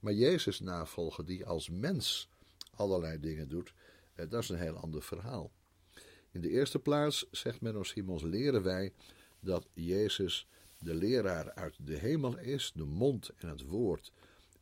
Maar 0.00 0.12
Jezus 0.12 0.60
navolgen, 0.60 1.24
die 1.24 1.46
als 1.46 1.68
mens 1.68 2.28
allerlei 2.74 3.20
dingen 3.20 3.48
doet, 3.48 3.72
eh, 4.14 4.30
dat 4.30 4.42
is 4.42 4.48
een 4.48 4.58
heel 4.58 4.76
ander 4.76 5.02
verhaal. 5.02 5.50
In 6.30 6.40
de 6.40 6.48
eerste 6.48 6.78
plaats, 6.78 7.26
zegt 7.30 7.60
Menno 7.60 7.82
Simons, 7.82 8.22
leren 8.22 8.62
wij 8.62 8.92
dat 9.40 9.68
Jezus 9.72 10.46
de 10.82 10.94
leraar 10.94 11.52
uit 11.52 11.76
de 11.80 11.96
hemel 11.96 12.38
is, 12.38 12.72
de 12.74 12.84
mond 12.84 13.30
en 13.36 13.48
het 13.48 13.62
woord 13.62 14.12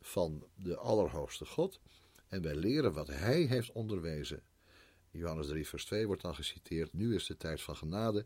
van 0.01 0.47
de 0.55 0.77
Allerhoogste 0.77 1.45
God. 1.45 1.81
En 2.29 2.43
wij 2.43 2.55
leren 2.55 2.93
wat 2.93 3.07
Hij 3.07 3.41
heeft 3.41 3.73
onderwezen. 3.73 4.43
Johannes 5.11 5.47
3, 5.47 5.69
vers 5.69 5.85
2 5.85 6.07
wordt 6.07 6.23
dan 6.23 6.35
geciteerd: 6.35 6.93
Nu 6.93 7.15
is 7.15 7.27
de 7.27 7.37
tijd 7.37 7.63
van 7.63 7.77
genade, 7.77 8.25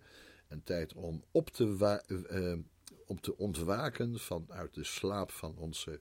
een 0.48 0.62
tijd 0.62 0.94
om 0.94 1.24
op 1.30 1.50
te, 1.50 2.00
uh, 2.30 2.58
om 3.06 3.20
te 3.20 3.36
ontwaken 3.36 4.18
vanuit 4.18 4.74
de 4.74 4.84
slaap 4.84 5.30
van 5.30 5.56
onze 5.56 6.00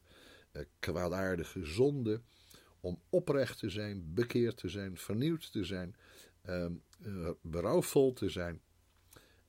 uh, 0.51 0.63
kwaadaardige 0.79 1.65
zonde 1.65 2.21
om 2.79 3.01
oprecht 3.09 3.59
te 3.59 3.69
zijn, 3.69 4.13
bekeerd 4.13 4.57
te 4.57 4.69
zijn, 4.69 4.97
vernieuwd 4.97 5.51
te 5.51 5.63
zijn, 5.63 5.95
um, 6.45 6.83
berouwvol 7.41 8.13
te 8.13 8.29
zijn 8.29 8.61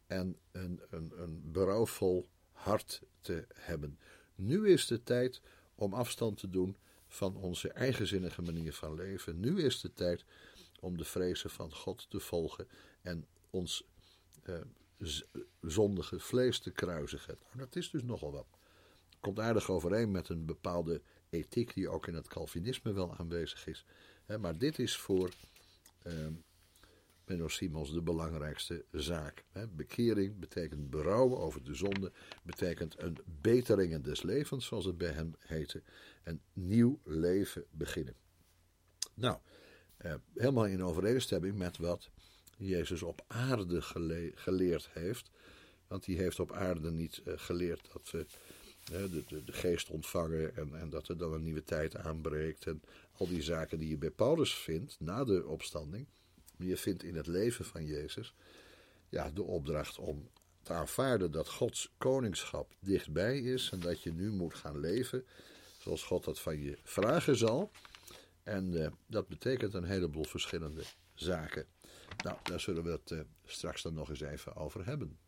en 0.07 0.37
een, 0.53 0.81
een, 0.91 1.13
een 1.17 1.53
berouwvol 1.53 2.29
hart 2.65 3.03
te 3.21 3.47
hebben. 3.55 3.99
Nu 4.35 4.69
is 4.69 4.87
de 4.87 5.03
tijd 5.03 5.41
om 5.75 5.95
afstand 5.95 6.39
te 6.39 6.51
doen 6.51 6.77
van 7.07 7.37
onze 7.37 7.69
eigenzinnige 7.69 8.43
manier 8.43 8.73
van 8.73 8.95
leven. 8.95 9.41
Nu 9.41 9.63
is 9.63 9.81
de 9.81 9.93
tijd 9.93 10.25
om 10.81 10.97
de 10.97 11.05
vrezen 11.05 11.51
van 11.51 11.75
God 11.75 12.11
te 12.11 12.21
volgen 12.21 12.69
en 13.03 13.27
ons 13.51 13.85
uh, 14.45 14.61
zondige 15.61 16.21
vlees 16.21 16.59
te 16.59 16.71
kruisigen. 16.71 17.39
Nou, 17.45 17.59
dat 17.59 17.77
is 17.77 17.91
dus 17.91 18.03
nogal 18.03 18.33
wat. 18.33 18.47
Komt 19.21 19.39
aardig 19.41 19.71
overeen 19.71 20.11
met 20.11 20.29
een 20.29 20.47
bepaalde 20.47 21.03
ethiek 21.31 21.75
die 21.75 21.89
ook 21.89 22.07
in 22.07 22.15
het 22.15 22.29
Calvinisme 22.29 22.93
wel 22.93 23.17
aanwezig 23.17 23.67
is. 23.67 23.85
Maar 24.41 24.59
dit 24.59 24.79
is 24.79 24.97
voor 24.97 25.31
uh, 26.07 26.27
Menno 27.27 27.49
Simons 27.49 27.93
de 27.93 28.03
belangrijkste 28.03 28.85
zaak. 28.91 29.45
Bekering 29.77 30.39
betekent 30.39 30.91
berouw 30.91 31.37
over 31.37 31.65
de 31.65 31.75
zonde, 31.75 32.13
betekent 32.43 33.01
een 33.03 33.19
beteringen 33.41 34.03
des 34.03 34.23
levens, 34.23 34.67
zoals 34.67 34.85
het 34.85 34.99
bij 34.99 35.13
hem 35.13 35.35
heette, 35.39 35.83
een 36.25 36.41
nieuw 36.53 37.01
leven 37.05 37.65
beginnen. 37.71 38.15
Nou, 39.15 39.39
eh, 39.97 40.15
helemaal 40.35 40.67
in 40.67 40.83
overeenstemming 40.83 41.57
met 41.57 41.79
wat 41.79 42.11
Jezus 42.57 43.03
op 43.03 43.25
aarde 43.27 43.83
geleerd 44.35 44.89
heeft. 44.93 45.31
Want 45.87 46.07
hij 46.07 46.15
heeft 46.15 46.41
op 46.41 46.53
aarde 46.53 46.91
niet 46.91 47.23
uh, 47.25 47.35
geleerd 47.37 47.89
dat 47.93 48.11
we 48.11 48.27
de, 48.85 49.25
de, 49.29 49.45
de, 49.45 49.53
geest 49.53 49.91
ontvangen 49.91 50.57
en, 50.57 50.81
en 50.81 50.91
dat 50.91 51.09
er 51.09 51.19
dan 51.19 51.33
een 51.33 51.43
nieuwe 51.43 51.65
tijd 51.65 51.97
aanbreekt. 51.97 52.67
En 52.67 52.83
al 53.13 53.29
die 53.29 53.43
zaken 53.43 53.79
die 53.79 53.89
je 53.89 53.99
bij 53.99 54.11
Paulus 54.11 54.55
vindt 54.55 54.97
na 55.01 55.25
de 55.25 55.47
opstanding. 55.47 56.07
Je 56.65 56.77
vindt 56.77 57.03
in 57.03 57.17
het 57.17 57.27
leven 57.27 57.65
van 57.65 57.85
Jezus 57.85 58.35
ja, 59.09 59.31
de 59.31 59.43
opdracht 59.43 59.99
om 59.99 60.31
te 60.63 60.73
aanvaarden 60.73 61.31
dat 61.31 61.49
Gods 61.49 61.95
koningschap 61.99 62.75
dichtbij 62.81 63.39
is. 63.39 63.71
En 63.73 63.81
dat 63.81 64.03
je 64.03 64.13
nu 64.13 64.31
moet 64.31 64.55
gaan 64.55 64.79
leven 64.79 65.27
zoals 65.79 66.05
God 66.05 66.25
dat 66.25 66.41
van 66.41 66.59
je 66.59 66.79
vragen 66.83 67.37
zal. 67.37 67.71
En 68.43 68.73
uh, 68.73 68.87
dat 69.07 69.29
betekent 69.29 69.75
een 69.75 69.85
heleboel 69.85 70.25
verschillende 70.25 70.83
zaken. 71.15 71.67
Nou, 72.25 72.39
daar 72.43 72.61
zullen 72.61 72.85
we 72.85 72.91
het 72.91 73.11
uh, 73.11 73.21
straks 73.45 73.83
dan 73.83 73.95
nog 73.95 74.09
eens 74.09 74.21
even 74.21 74.57
over 74.57 74.87
hebben. 74.87 75.19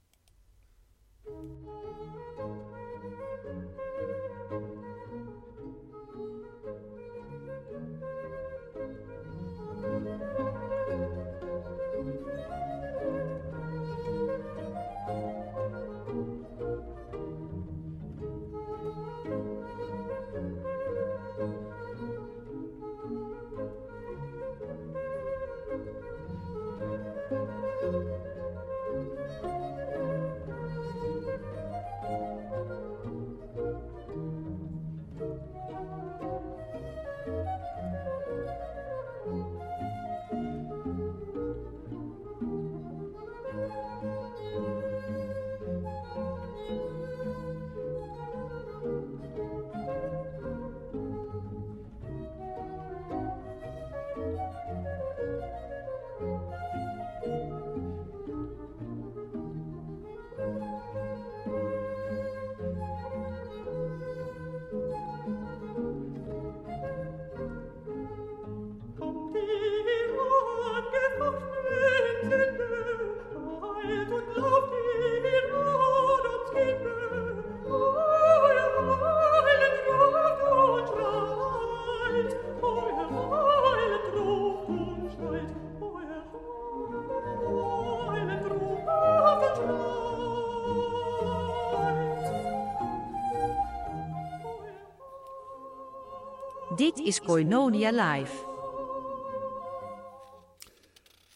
Is 97.07 97.21
Koinonia 97.21 97.91
Live. 97.91 98.45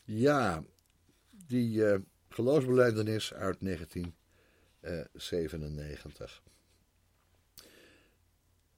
Ja, 0.04 0.64
die 1.30 1.76
uh, 1.76 1.94
geloofsbeleidenis 2.28 3.34
uit 3.34 3.56
1997. 3.60 6.42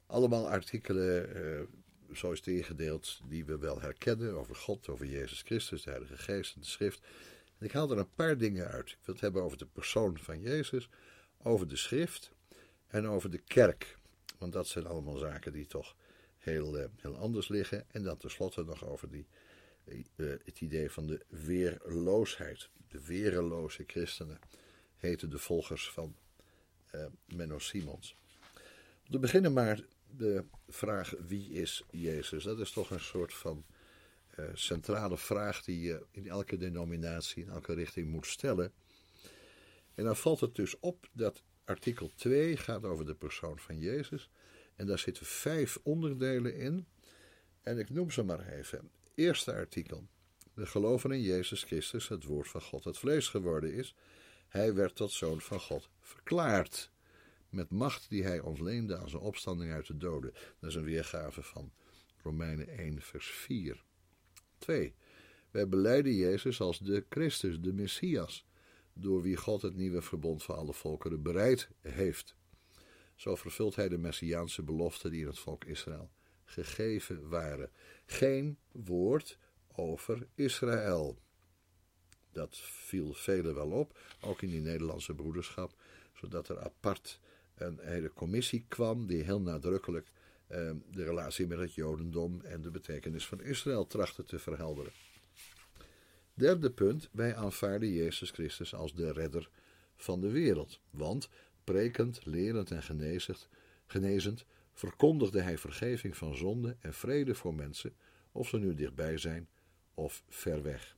Allemaal 0.06 0.48
artikelen, 0.48 1.36
uh, 1.36 1.60
zo 2.16 2.32
is 2.32 2.38
het 2.38 2.46
ingedeeld, 2.46 3.20
die 3.24 3.44
we 3.44 3.58
wel 3.58 3.80
herkennen 3.80 4.34
over 4.34 4.56
God, 4.56 4.88
over 4.88 5.06
Jezus 5.06 5.42
Christus, 5.42 5.82
de 5.82 5.90
Heilige 5.90 6.16
Geest 6.16 6.54
en 6.54 6.60
de 6.60 6.66
Schrift. 6.66 7.00
En 7.58 7.66
ik 7.66 7.72
haal 7.72 7.90
er 7.90 7.98
een 7.98 8.14
paar 8.14 8.38
dingen 8.38 8.68
uit. 8.68 8.90
Ik 8.90 8.98
wil 9.04 9.14
het 9.14 9.24
hebben 9.24 9.42
over 9.42 9.58
de 9.58 9.66
persoon 9.66 10.18
van 10.18 10.40
Jezus, 10.40 10.88
over 11.42 11.68
de 11.68 11.76
Schrift 11.76 12.30
en 12.86 13.06
over 13.06 13.30
de 13.30 13.38
kerk. 13.38 13.98
Want 14.38 14.52
dat 14.52 14.66
zijn 14.66 14.86
allemaal 14.86 15.16
zaken 15.16 15.52
die 15.52 15.66
toch 15.66 15.94
heel, 16.42 16.78
uh, 16.78 16.84
heel 16.96 17.16
anders 17.16 17.48
liggen. 17.48 17.84
En 17.90 18.02
dan 18.02 18.16
tenslotte 18.16 18.64
nog 18.64 18.84
over 18.84 19.10
die, 19.10 19.26
uh, 19.84 20.34
het 20.44 20.60
idee 20.60 20.90
van 20.90 21.06
de 21.06 21.20
weerloosheid. 21.28 22.68
De 22.88 23.04
weerloze 23.04 23.84
christenen 23.86 24.38
heten 24.96 25.30
de 25.30 25.38
volgers 25.38 25.90
van 25.90 26.16
uh, 26.94 27.06
Menno 27.26 27.58
Simons. 27.58 28.16
Om 29.04 29.10
te 29.10 29.18
beginnen 29.18 29.52
maar 29.52 29.84
de 30.16 30.44
vraag 30.68 31.14
wie 31.26 31.52
is 31.52 31.84
Jezus? 31.90 32.44
Dat 32.44 32.58
is 32.58 32.70
toch 32.72 32.90
een 32.90 33.00
soort 33.00 33.34
van 33.34 33.64
centrale 34.54 35.18
vraag 35.18 35.64
die 35.64 35.80
je 35.80 36.06
in 36.10 36.28
elke 36.28 36.56
denominatie, 36.56 37.42
in 37.42 37.50
elke 37.50 37.74
richting 37.74 38.10
moet 38.10 38.26
stellen. 38.26 38.72
En 39.94 40.04
dan 40.04 40.16
valt 40.16 40.40
het 40.40 40.54
dus 40.54 40.78
op 40.78 41.08
dat 41.12 41.42
artikel 41.64 42.10
2 42.14 42.56
gaat 42.56 42.84
over 42.84 43.06
de 43.06 43.14
persoon 43.14 43.58
van 43.58 43.78
Jezus. 43.78 44.30
En 44.76 44.86
daar 44.86 44.98
zitten 44.98 45.26
vijf 45.26 45.78
onderdelen 45.82 46.56
in. 46.56 46.86
En 47.62 47.78
ik 47.78 47.90
noem 47.90 48.10
ze 48.10 48.22
maar 48.22 48.48
even. 48.48 48.90
Eerste 49.14 49.52
artikel. 49.52 50.06
We 50.54 50.66
geloven 50.66 51.10
in 51.10 51.20
Jezus 51.20 51.62
Christus, 51.62 52.08
het 52.08 52.24
woord 52.24 52.48
van 52.48 52.62
God, 52.62 52.84
het 52.84 52.98
vlees 52.98 53.28
geworden 53.28 53.74
is. 53.74 53.94
Hij 54.48 54.74
werd 54.74 54.96
tot 54.96 55.12
zoon 55.12 55.40
van 55.40 55.60
God 55.60 55.88
verklaard. 56.00 56.90
Met 57.48 57.70
macht 57.70 58.08
die 58.08 58.22
hij 58.22 58.40
ons 58.40 58.60
leende 58.60 58.96
aan 58.96 59.08
zijn 59.08 59.22
opstanding 59.22 59.72
uit 59.72 59.86
de 59.86 59.96
doden. 59.96 60.32
Dat 60.60 60.70
is 60.70 60.76
een 60.76 60.84
weergave 60.84 61.42
van 61.42 61.72
Romeinen 62.22 62.68
1, 62.68 63.02
vers 63.02 63.26
4. 63.26 63.84
2. 64.58 64.94
Wij 65.50 65.68
beleiden 65.68 66.14
Jezus 66.14 66.60
als 66.60 66.78
de 66.78 67.04
Christus, 67.08 67.60
de 67.60 67.72
Messias, 67.72 68.46
door 68.92 69.22
wie 69.22 69.36
God 69.36 69.62
het 69.62 69.76
nieuwe 69.76 70.02
verbond 70.02 70.42
voor 70.42 70.54
alle 70.54 70.72
volkeren 70.72 71.22
bereid 71.22 71.68
heeft. 71.80 72.36
Zo 73.22 73.36
vervult 73.36 73.76
hij 73.76 73.88
de 73.88 73.98
messiaanse 73.98 74.62
beloften 74.62 75.10
die 75.10 75.20
in 75.20 75.26
het 75.26 75.38
volk 75.38 75.64
Israël 75.64 76.10
gegeven 76.44 77.28
waren. 77.28 77.70
Geen 78.06 78.58
woord 78.72 79.38
over 79.72 80.26
Israël. 80.34 81.18
Dat 82.32 82.56
viel 82.58 83.12
velen 83.12 83.54
wel 83.54 83.70
op, 83.70 83.98
ook 84.20 84.42
in 84.42 84.48
die 84.48 84.60
Nederlandse 84.60 85.14
broederschap, 85.14 85.74
zodat 86.12 86.48
er 86.48 86.60
apart 86.60 87.20
een 87.54 87.78
hele 87.80 88.12
commissie 88.12 88.64
kwam 88.68 89.06
die 89.06 89.22
heel 89.22 89.40
nadrukkelijk 89.40 90.10
eh, 90.46 90.70
de 90.90 91.04
relatie 91.04 91.46
met 91.46 91.58
het 91.58 91.74
Jodendom 91.74 92.40
en 92.40 92.62
de 92.62 92.70
betekenis 92.70 93.26
van 93.26 93.42
Israël 93.42 93.86
trachtte 93.86 94.24
te 94.24 94.38
verhelderen. 94.38 94.92
Derde 96.34 96.70
punt, 96.70 97.08
wij 97.12 97.36
aanvaarden 97.36 97.92
Jezus 97.92 98.30
Christus 98.30 98.74
als 98.74 98.94
de 98.94 99.12
redder 99.12 99.50
van 99.96 100.20
de 100.20 100.30
wereld. 100.30 100.80
Want 100.90 101.28
prekend, 101.64 102.24
lerend 102.24 102.70
en 102.70 102.82
genezend, 102.82 103.48
genezend 103.86 104.44
verkondigde 104.72 105.40
hij 105.40 105.58
vergeving 105.58 106.16
van 106.16 106.36
zonde 106.36 106.76
en 106.80 106.94
vrede 106.94 107.34
voor 107.34 107.54
mensen, 107.54 107.94
of 108.32 108.48
ze 108.48 108.58
nu 108.58 108.74
dichtbij 108.74 109.18
zijn 109.18 109.48
of 109.94 110.24
ver 110.28 110.62
weg. 110.62 110.96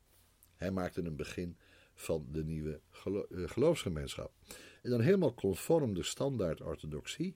Hij 0.56 0.70
maakte 0.70 1.02
een 1.02 1.16
begin 1.16 1.56
van 1.94 2.26
de 2.30 2.44
nieuwe 2.44 2.80
uh, 3.06 3.48
geloofsgemeenschap. 3.48 4.32
En 4.82 4.90
dan 4.90 5.00
helemaal 5.00 5.34
conform 5.34 5.94
de 5.94 6.02
standaard 6.02 6.60
orthodoxie. 6.60 7.34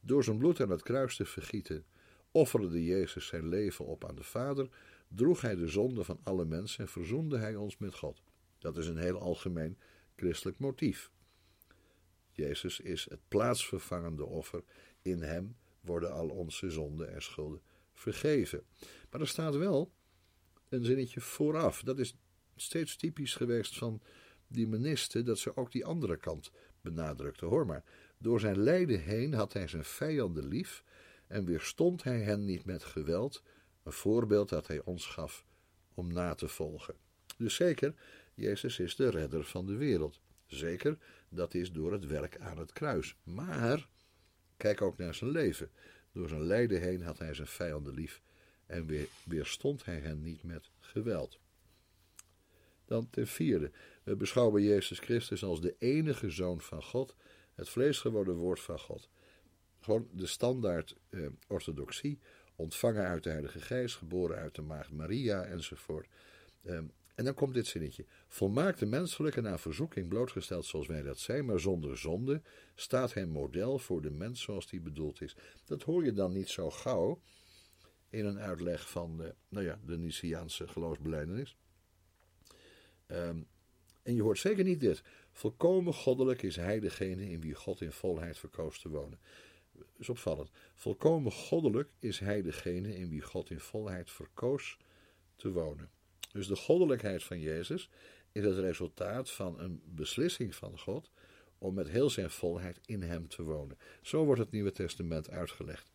Door 0.00 0.24
zijn 0.24 0.38
bloed 0.38 0.60
aan 0.60 0.70
het 0.70 0.82
kruis 0.82 1.16
te 1.16 1.24
vergieten, 1.24 1.84
offerde 2.30 2.84
Jezus 2.84 3.26
zijn 3.26 3.48
leven 3.48 3.84
op 3.84 4.04
aan 4.04 4.14
de 4.14 4.22
Vader, 4.22 4.68
droeg 5.08 5.40
hij 5.40 5.54
de 5.54 5.68
zonde 5.68 6.04
van 6.04 6.20
alle 6.22 6.44
mensen 6.44 6.80
en 6.80 6.88
verzoende 6.90 7.38
hij 7.38 7.56
ons 7.56 7.78
met 7.78 7.94
God. 7.94 8.22
Dat 8.58 8.76
is 8.76 8.86
een 8.86 8.98
heel 8.98 9.20
algemeen 9.20 9.78
christelijk 10.16 10.58
motief. 10.58 11.10
Jezus 12.36 12.80
is 12.80 13.06
het 13.10 13.20
plaatsvervangende 13.28 14.24
offer. 14.24 14.62
In 15.02 15.22
hem 15.22 15.56
worden 15.80 16.12
al 16.12 16.28
onze 16.28 16.70
zonden 16.70 17.14
en 17.14 17.22
schulden 17.22 17.60
vergeven. 17.92 18.62
Maar 19.10 19.20
er 19.20 19.28
staat 19.28 19.54
wel 19.54 19.92
een 20.68 20.84
zinnetje 20.84 21.20
vooraf. 21.20 21.82
Dat 21.82 21.98
is 21.98 22.16
steeds 22.56 22.96
typisch 22.96 23.34
geweest 23.34 23.78
van 23.78 24.00
die 24.48 24.66
menisten, 24.66 25.24
dat 25.24 25.38
ze 25.38 25.56
ook 25.56 25.72
die 25.72 25.84
andere 25.84 26.16
kant 26.16 26.50
benadrukten. 26.80 27.46
Hoor 27.46 27.66
maar, 27.66 27.84
door 28.18 28.40
zijn 28.40 28.58
lijden 28.58 29.00
heen 29.00 29.34
had 29.34 29.52
hij 29.52 29.68
zijn 29.68 29.84
vijanden 29.84 30.46
lief 30.46 30.84
en 31.26 31.44
weerstond 31.44 32.02
hij 32.02 32.20
hen 32.20 32.44
niet 32.44 32.64
met 32.64 32.84
geweld, 32.84 33.42
een 33.82 33.92
voorbeeld 33.92 34.48
dat 34.48 34.66
hij 34.66 34.82
ons 34.84 35.06
gaf 35.06 35.44
om 35.94 36.12
na 36.12 36.34
te 36.34 36.48
volgen. 36.48 36.94
Dus 37.38 37.54
zeker, 37.54 37.94
Jezus 38.34 38.78
is 38.78 38.96
de 38.96 39.08
redder 39.08 39.44
van 39.44 39.66
de 39.66 39.76
wereld. 39.76 40.20
Zeker, 40.46 40.98
dat 41.28 41.54
is 41.54 41.72
door 41.72 41.92
het 41.92 42.06
werk 42.06 42.38
aan 42.38 42.58
het 42.58 42.72
kruis. 42.72 43.16
Maar, 43.22 43.88
kijk 44.56 44.82
ook 44.82 44.96
naar 44.96 45.14
zijn 45.14 45.30
leven. 45.30 45.70
Door 46.12 46.28
zijn 46.28 46.46
lijden 46.46 46.80
heen 46.80 47.02
had 47.02 47.18
hij 47.18 47.34
zijn 47.34 47.46
vijanden 47.46 47.94
lief 47.94 48.22
en 48.66 48.86
weer, 48.86 49.08
weerstond 49.24 49.84
hij 49.84 49.98
hen 49.98 50.22
niet 50.22 50.42
met 50.42 50.70
geweld. 50.78 51.38
Dan 52.84 53.10
ten 53.10 53.26
vierde, 53.26 53.70
we 54.02 54.16
beschouwen 54.16 54.62
Jezus 54.62 54.98
Christus 54.98 55.44
als 55.44 55.60
de 55.60 55.74
enige 55.78 56.30
zoon 56.30 56.60
van 56.60 56.82
God, 56.82 57.16
het 57.54 57.68
vlees 57.68 57.98
geworden 57.98 58.34
woord 58.34 58.60
van 58.60 58.78
God. 58.78 59.08
Gewoon 59.80 60.08
de 60.12 60.26
standaard 60.26 60.96
eh, 61.08 61.26
orthodoxie, 61.46 62.18
ontvangen 62.56 63.06
uit 63.06 63.22
de 63.22 63.30
Heilige 63.30 63.60
Geest, 63.60 63.96
geboren 63.96 64.36
uit 64.36 64.54
de 64.54 64.62
Maagd 64.62 64.92
Maria 64.92 65.44
enzovoort. 65.44 66.08
Eh, 66.62 66.78
en 67.16 67.24
dan 67.24 67.34
komt 67.34 67.54
dit 67.54 67.66
zinnetje. 67.66 68.04
Volmaakte 68.28 68.86
menselijke 68.86 69.40
naar 69.40 69.58
verzoeking 69.58 70.08
blootgesteld 70.08 70.64
zoals 70.64 70.86
wij 70.86 71.02
dat 71.02 71.18
zijn, 71.18 71.44
maar 71.44 71.60
zonder 71.60 71.98
zonde, 71.98 72.42
staat 72.74 73.14
hij 73.14 73.26
model 73.26 73.78
voor 73.78 74.02
de 74.02 74.10
mens 74.10 74.42
zoals 74.42 74.66
die 74.66 74.80
bedoeld 74.80 75.20
is. 75.20 75.36
Dat 75.64 75.82
hoor 75.82 76.04
je 76.04 76.12
dan 76.12 76.32
niet 76.32 76.48
zo 76.48 76.70
gauw 76.70 77.20
in 78.10 78.24
een 78.24 78.38
uitleg 78.38 78.90
van 78.90 79.16
de, 79.16 79.34
nou 79.48 79.64
ja, 79.64 79.80
de 79.86 79.98
Niciaanse 79.98 80.68
geloofsbeleidenis. 80.68 81.56
Um, 83.06 83.46
en 84.02 84.14
je 84.14 84.22
hoort 84.22 84.38
zeker 84.38 84.64
niet 84.64 84.80
dit. 84.80 85.02
Volkomen 85.32 85.94
goddelijk 85.94 86.42
is 86.42 86.56
hij 86.56 86.80
degene 86.80 87.30
in 87.30 87.40
wie 87.40 87.54
God 87.54 87.80
in 87.80 87.92
volheid 87.92 88.38
verkoos 88.38 88.80
te 88.80 88.88
wonen. 88.88 89.18
Dat 89.72 89.86
is 89.96 90.08
opvallend. 90.08 90.50
Volkomen 90.74 91.32
goddelijk 91.32 91.90
is 91.98 92.18
hij 92.18 92.42
degene 92.42 92.96
in 92.96 93.08
wie 93.08 93.22
God 93.22 93.50
in 93.50 93.60
volheid 93.60 94.10
verkoos 94.10 94.78
te 95.36 95.52
wonen. 95.52 95.90
Dus 96.36 96.46
de 96.46 96.56
goddelijkheid 96.56 97.24
van 97.24 97.40
Jezus 97.40 97.90
is 98.32 98.44
het 98.44 98.58
resultaat 98.58 99.30
van 99.30 99.60
een 99.60 99.82
beslissing 99.84 100.54
van 100.54 100.78
God 100.78 101.10
om 101.58 101.74
met 101.74 101.88
heel 101.88 102.10
zijn 102.10 102.30
volheid 102.30 102.80
in 102.84 103.02
hem 103.02 103.28
te 103.28 103.42
wonen. 103.42 103.78
Zo 104.02 104.24
wordt 104.24 104.40
het 104.40 104.50
Nieuwe 104.50 104.72
Testament 104.72 105.30
uitgelegd. 105.30 105.90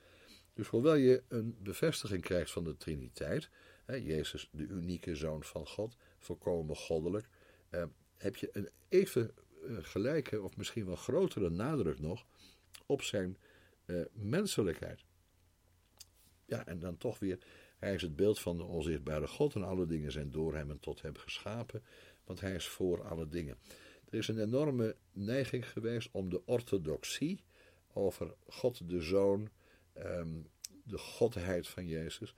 Dus 0.54 0.68
hoewel 0.68 0.96
je 0.96 1.24
een 1.28 1.58
bevestiging 1.60 2.22
krijgt 2.22 2.52
van 2.52 2.64
de 2.64 2.78
Triniteit, 2.78 3.50
hè, 3.86 3.96
Jezus 3.96 4.50
de 4.52 4.68
unieke 4.68 5.16
Zoon 5.16 5.44
van 5.44 5.68
God, 5.68 5.96
volkomen 6.20 6.76
goddelijk, 6.76 7.28
eh, 7.70 7.84
heb 8.18 8.36
je 8.36 8.50
een 8.52 8.70
even 8.90 9.34
eh, 9.68 9.78
gelijke 9.82 10.42
of 10.42 10.58
misschien 10.58 10.86
wel 10.86 10.96
grotere 10.96 11.50
nadruk 11.50 12.00
nog 12.00 12.26
op 12.86 13.02
zijn 13.02 13.38
eh, 13.86 14.02
menselijkheid. 14.12 15.04
Ja, 16.46 16.66
en 16.66 16.80
dan 16.80 16.98
toch 16.98 17.20
weer 17.20 17.40
hij 17.82 17.94
is 17.94 18.02
het 18.02 18.16
beeld 18.16 18.40
van 18.40 18.58
de 18.58 18.64
onzichtbare 18.64 19.28
God 19.28 19.56
en 19.56 19.64
alle 19.64 19.86
dingen 19.86 20.12
zijn 20.12 20.32
door 20.32 20.56
hem 20.56 20.70
en 20.70 20.80
tot 20.80 21.02
hem 21.02 21.18
geschapen, 21.18 21.84
want 22.24 22.40
hij 22.40 22.56
is 22.56 22.68
voor 22.68 23.04
alle 23.04 23.28
dingen. 23.28 23.58
Er 24.10 24.18
is 24.18 24.28
een 24.28 24.40
enorme 24.40 24.96
neiging 25.12 25.70
geweest 25.70 26.10
om 26.12 26.30
de 26.30 26.46
orthodoxie 26.46 27.44
over 27.94 28.34
God 28.48 28.90
de 28.90 29.02
Zoon, 29.02 29.50
ehm, 29.94 30.42
de 30.84 30.98
godheid 30.98 31.68
van 31.68 31.88
Jezus, 31.88 32.34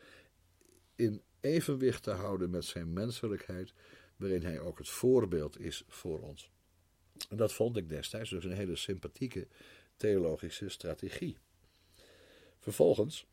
in 0.95 1.21
evenwicht 1.39 2.03
te 2.03 2.12
houden 2.12 2.49
met 2.49 2.65
zijn 2.65 2.93
menselijkheid, 2.93 3.73
waarin 4.15 4.43
hij 4.43 4.60
ook 4.60 4.77
het 4.77 4.89
voorbeeld 4.89 5.60
is 5.60 5.84
voor 5.88 6.19
ons. 6.19 6.51
En 7.29 7.38
dat 7.38 7.53
vond 7.53 7.77
ik 7.77 7.89
destijds 7.89 8.29
dus 8.29 8.43
een 8.43 8.51
hele 8.51 8.75
sympathieke 8.75 9.47
theologische 9.95 10.69
strategie. 10.69 11.38
Vervolgens 12.60 13.27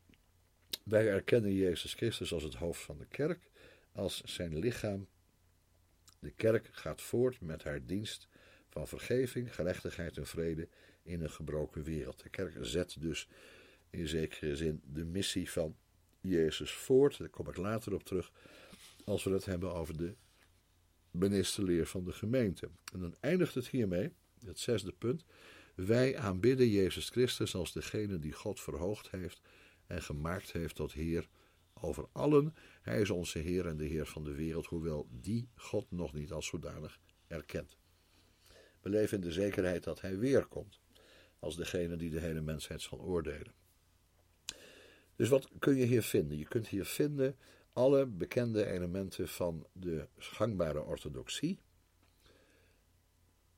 wij 0.83 1.09
erkennen 1.09 1.53
Jezus 1.53 1.93
Christus 1.93 2.33
als 2.33 2.43
het 2.43 2.55
hoofd 2.55 2.81
van 2.81 2.97
de 2.97 3.05
kerk, 3.05 3.49
als 3.91 4.21
zijn 4.21 4.59
lichaam. 4.59 5.07
De 6.19 6.31
kerk 6.31 6.69
gaat 6.71 7.01
voort 7.01 7.41
met 7.41 7.63
haar 7.63 7.85
dienst 7.85 8.27
van 8.69 8.87
vergeving, 8.87 9.55
gerechtigheid 9.55 10.17
en 10.17 10.27
vrede 10.27 10.67
in 11.03 11.21
een 11.21 11.29
gebroken 11.29 11.83
wereld. 11.83 12.23
De 12.23 12.29
kerk 12.29 12.57
zet 12.61 12.95
dus 12.99 13.27
in 13.89 14.07
zekere 14.07 14.55
zin 14.55 14.81
de 14.83 15.05
missie 15.05 15.51
van 15.51 15.75
Jezus 16.21 16.71
voort. 16.71 17.17
Daar 17.17 17.29
kom 17.29 17.49
ik 17.49 17.57
later 17.57 17.93
op 17.93 18.03
terug 18.03 18.31
als 19.05 19.23
we 19.23 19.31
het 19.31 19.45
hebben 19.45 19.73
over 19.73 19.97
de 19.97 20.15
ministerleer 21.11 21.85
van 21.85 22.03
de 22.03 22.13
gemeente. 22.13 22.69
En 22.93 22.99
dan 22.99 23.15
eindigt 23.19 23.55
het 23.55 23.67
hiermee, 23.67 24.11
het 24.45 24.59
zesde 24.59 24.91
punt. 24.91 25.25
Wij 25.75 26.17
aanbidden 26.17 26.69
Jezus 26.69 27.09
Christus 27.09 27.55
als 27.55 27.73
degene 27.73 28.19
die 28.19 28.33
God 28.33 28.61
verhoogd 28.61 29.11
heeft 29.11 29.41
en 29.91 30.01
gemaakt 30.01 30.51
heeft 30.51 30.75
tot 30.75 30.93
Heer 30.93 31.27
over 31.73 32.07
allen. 32.11 32.55
Hij 32.81 33.01
is 33.01 33.09
onze 33.09 33.39
Heer 33.39 33.67
en 33.67 33.77
de 33.77 33.85
Heer 33.85 34.05
van 34.05 34.23
de 34.23 34.33
wereld, 34.33 34.65
hoewel 34.65 35.07
die 35.11 35.49
God 35.55 35.91
nog 35.91 36.13
niet 36.13 36.31
als 36.31 36.47
zodanig 36.47 36.99
erkent. 37.27 37.77
We 38.81 38.89
leven 38.89 39.17
in 39.17 39.23
de 39.23 39.31
zekerheid 39.31 39.83
dat 39.83 40.01
Hij 40.01 40.17
weerkomt, 40.17 40.79
als 41.39 41.55
degene 41.55 41.95
die 41.95 42.09
de 42.09 42.19
hele 42.19 42.41
mensheid 42.41 42.81
zal 42.81 42.99
oordelen. 42.99 43.53
Dus 45.15 45.29
wat 45.29 45.49
kun 45.59 45.75
je 45.75 45.85
hier 45.85 46.03
vinden? 46.03 46.37
Je 46.37 46.47
kunt 46.47 46.67
hier 46.67 46.85
vinden 46.85 47.35
alle 47.73 48.05
bekende 48.05 48.65
elementen 48.65 49.27
van 49.27 49.67
de 49.73 50.07
gangbare 50.17 50.81
orthodoxie, 50.81 51.59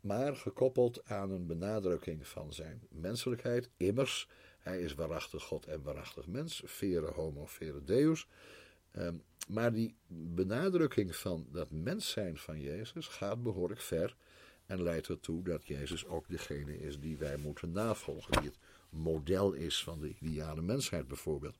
maar 0.02 0.36
gekoppeld 0.36 1.06
aan 1.06 1.32
een 1.32 1.48
benadrukking 1.48 2.28
van 2.28 2.54
zijn 2.54 2.88
menselijkheid. 2.90 3.70
Immers, 3.78 4.30
hij 4.64 4.82
is 4.82 4.94
waarachtig 4.94 5.44
God 5.44 5.66
en 5.66 5.82
waarachtig 5.82 6.28
mens, 6.28 6.62
vere 6.66 7.12
homo, 7.12 7.46
vere 7.46 7.84
deus. 7.84 8.28
Ehm, 8.92 9.16
maar 9.48 9.74
die 9.74 9.96
benadrukking 10.08 11.16
van 11.16 11.48
dat 11.52 11.72
mens 11.72 12.10
zijn 12.10 12.38
van 12.38 12.60
Jezus 12.60 13.08
gaat 13.08 13.44
behoorlijk 13.44 13.82
ver 13.82 14.16
en 14.66 14.84
leidt 14.84 15.08
ertoe 15.08 15.44
dat 15.44 15.68
Jezus 15.68 16.06
ook 16.06 16.28
degene 16.28 16.80
is 16.80 17.00
die 17.00 17.18
wij 17.18 17.38
moeten 17.38 17.72
navolgen, 17.72 18.32
die 18.32 18.50
het 18.50 18.60
model 18.90 19.54
is 19.54 19.84
van 19.84 20.00
de 20.00 20.16
ideale 20.20 20.62
mensheid 20.62 21.08
bijvoorbeeld. 21.08 21.60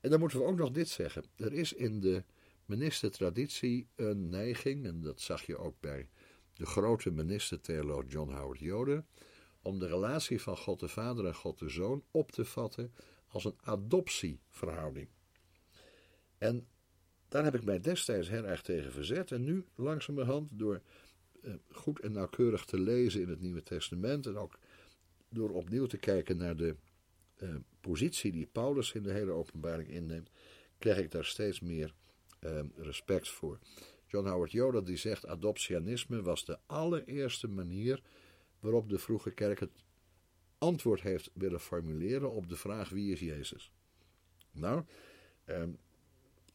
En 0.00 0.10
dan 0.10 0.20
moeten 0.20 0.38
we 0.38 0.44
ook 0.44 0.56
nog 0.56 0.70
dit 0.70 0.88
zeggen. 0.88 1.24
Er 1.36 1.52
is 1.52 1.72
in 1.72 2.00
de 2.00 2.24
ministertraditie 2.64 3.86
een 3.96 4.28
neiging, 4.28 4.86
en 4.86 5.00
dat 5.00 5.20
zag 5.20 5.42
je 5.42 5.56
ook 5.56 5.80
bij 5.80 6.08
de 6.52 6.66
grote 6.66 7.10
minister-theoloog 7.10 8.04
John 8.08 8.32
Howard 8.32 8.58
Yoder, 8.60 9.04
om 9.64 9.78
de 9.78 9.86
relatie 9.86 10.40
van 10.40 10.56
God 10.56 10.80
de 10.80 10.88
Vader 10.88 11.26
en 11.26 11.34
God 11.34 11.58
de 11.58 11.68
Zoon 11.68 12.04
op 12.10 12.32
te 12.32 12.44
vatten 12.44 12.92
als 13.28 13.44
een 13.44 13.58
adoptieverhouding. 13.60 15.08
En 16.38 16.66
daar 17.28 17.44
heb 17.44 17.54
ik 17.54 17.64
mij 17.64 17.80
destijds 17.80 18.28
heel 18.28 18.44
erg 18.44 18.62
tegen 18.62 18.92
verzet. 18.92 19.32
En 19.32 19.44
nu 19.44 19.64
langzamerhand 19.74 20.50
door 20.52 20.82
eh, 21.42 21.54
goed 21.70 22.00
en 22.00 22.12
nauwkeurig 22.12 22.64
te 22.64 22.78
lezen 22.78 23.20
in 23.20 23.28
het 23.28 23.40
Nieuwe 23.40 23.62
Testament 23.62 24.26
en 24.26 24.36
ook 24.36 24.58
door 25.28 25.50
opnieuw 25.50 25.86
te 25.86 25.96
kijken 25.96 26.36
naar 26.36 26.56
de 26.56 26.76
eh, 27.36 27.54
positie 27.80 28.32
die 28.32 28.46
Paulus 28.46 28.92
in 28.92 29.02
de 29.02 29.12
hele 29.12 29.30
openbaring 29.30 29.88
inneemt, 29.88 30.30
krijg 30.78 30.98
ik 30.98 31.10
daar 31.10 31.24
steeds 31.24 31.60
meer 31.60 31.94
eh, 32.38 32.60
respect 32.76 33.28
voor. 33.28 33.58
John 34.06 34.28
Howard 34.28 34.52
Yoder 34.52 34.84
die 34.84 34.96
zegt 34.96 35.26
adoptianisme 35.26 36.22
was 36.22 36.44
de 36.44 36.58
allereerste 36.66 37.48
manier 37.48 38.02
waarop 38.64 38.88
de 38.88 38.98
vroege 38.98 39.30
kerk 39.30 39.60
het 39.60 39.84
antwoord 40.58 41.00
heeft 41.00 41.30
willen 41.34 41.60
formuleren 41.60 42.30
op 42.30 42.48
de 42.48 42.56
vraag 42.56 42.88
wie 42.88 43.12
is 43.12 43.20
Jezus. 43.20 43.72
Nou, 44.50 44.84
ehm, 45.44 45.70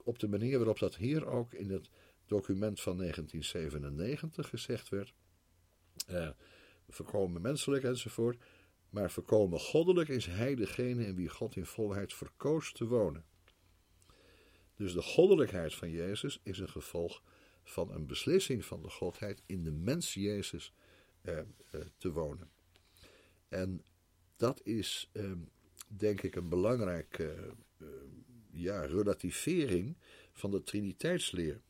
op 0.04 0.20
de 0.20 0.28
manier 0.28 0.58
waarop 0.58 0.80
dat 0.80 0.96
hier 0.96 1.28
ook 1.28 1.54
in 1.54 1.70
het 1.70 1.90
document 2.26 2.82
van 2.82 2.98
1997 2.98 4.50
gezegd 4.50 4.90
werd, 4.90 5.14
uh, 6.10 6.30
voorkomen 6.88 7.42
menselijk 7.42 7.84
enzovoort, 7.84 8.44
maar 8.90 9.12
voorkomen 9.12 9.60
goddelijk 9.60 10.10
is 10.10 10.26
hij 10.26 10.56
degene 10.56 11.06
in 11.06 11.16
wie 11.16 11.30
God 11.30 11.56
in 11.56 11.66
volheid 11.66 12.14
verkoos 12.14 12.74
te 12.74 12.86
wonen. 12.88 13.26
Dus 14.76 14.94
de 14.94 15.02
goddelijkheid 15.02 15.76
van 15.76 15.90
Jezus 15.90 16.40
is 16.44 16.60
een 16.60 16.70
gevolg 16.70 17.24
van 17.64 17.92
een 17.92 18.06
beslissing 18.06 18.66
van 18.66 18.82
de 18.82 18.90
Godheid 18.90 19.44
in 19.46 19.64
de 19.64 19.72
mens 19.72 20.14
Jezus 20.14 20.74
eh, 20.74 20.80
eh, 20.84 20.89
te 21.98 22.12
wonen. 22.12 22.50
En 23.50 23.84
dat 24.38 24.62
is, 24.64 25.10
eh, 25.12 25.32
denk 25.88 26.22
ik, 26.22 26.36
een 26.36 26.50
belangrijke 26.50 27.54
eh, 27.78 27.88
ja, 28.52 28.86
relativering 28.86 29.98
van 30.34 30.52
de 30.52 30.64
Triniteitsleer. 30.64 31.62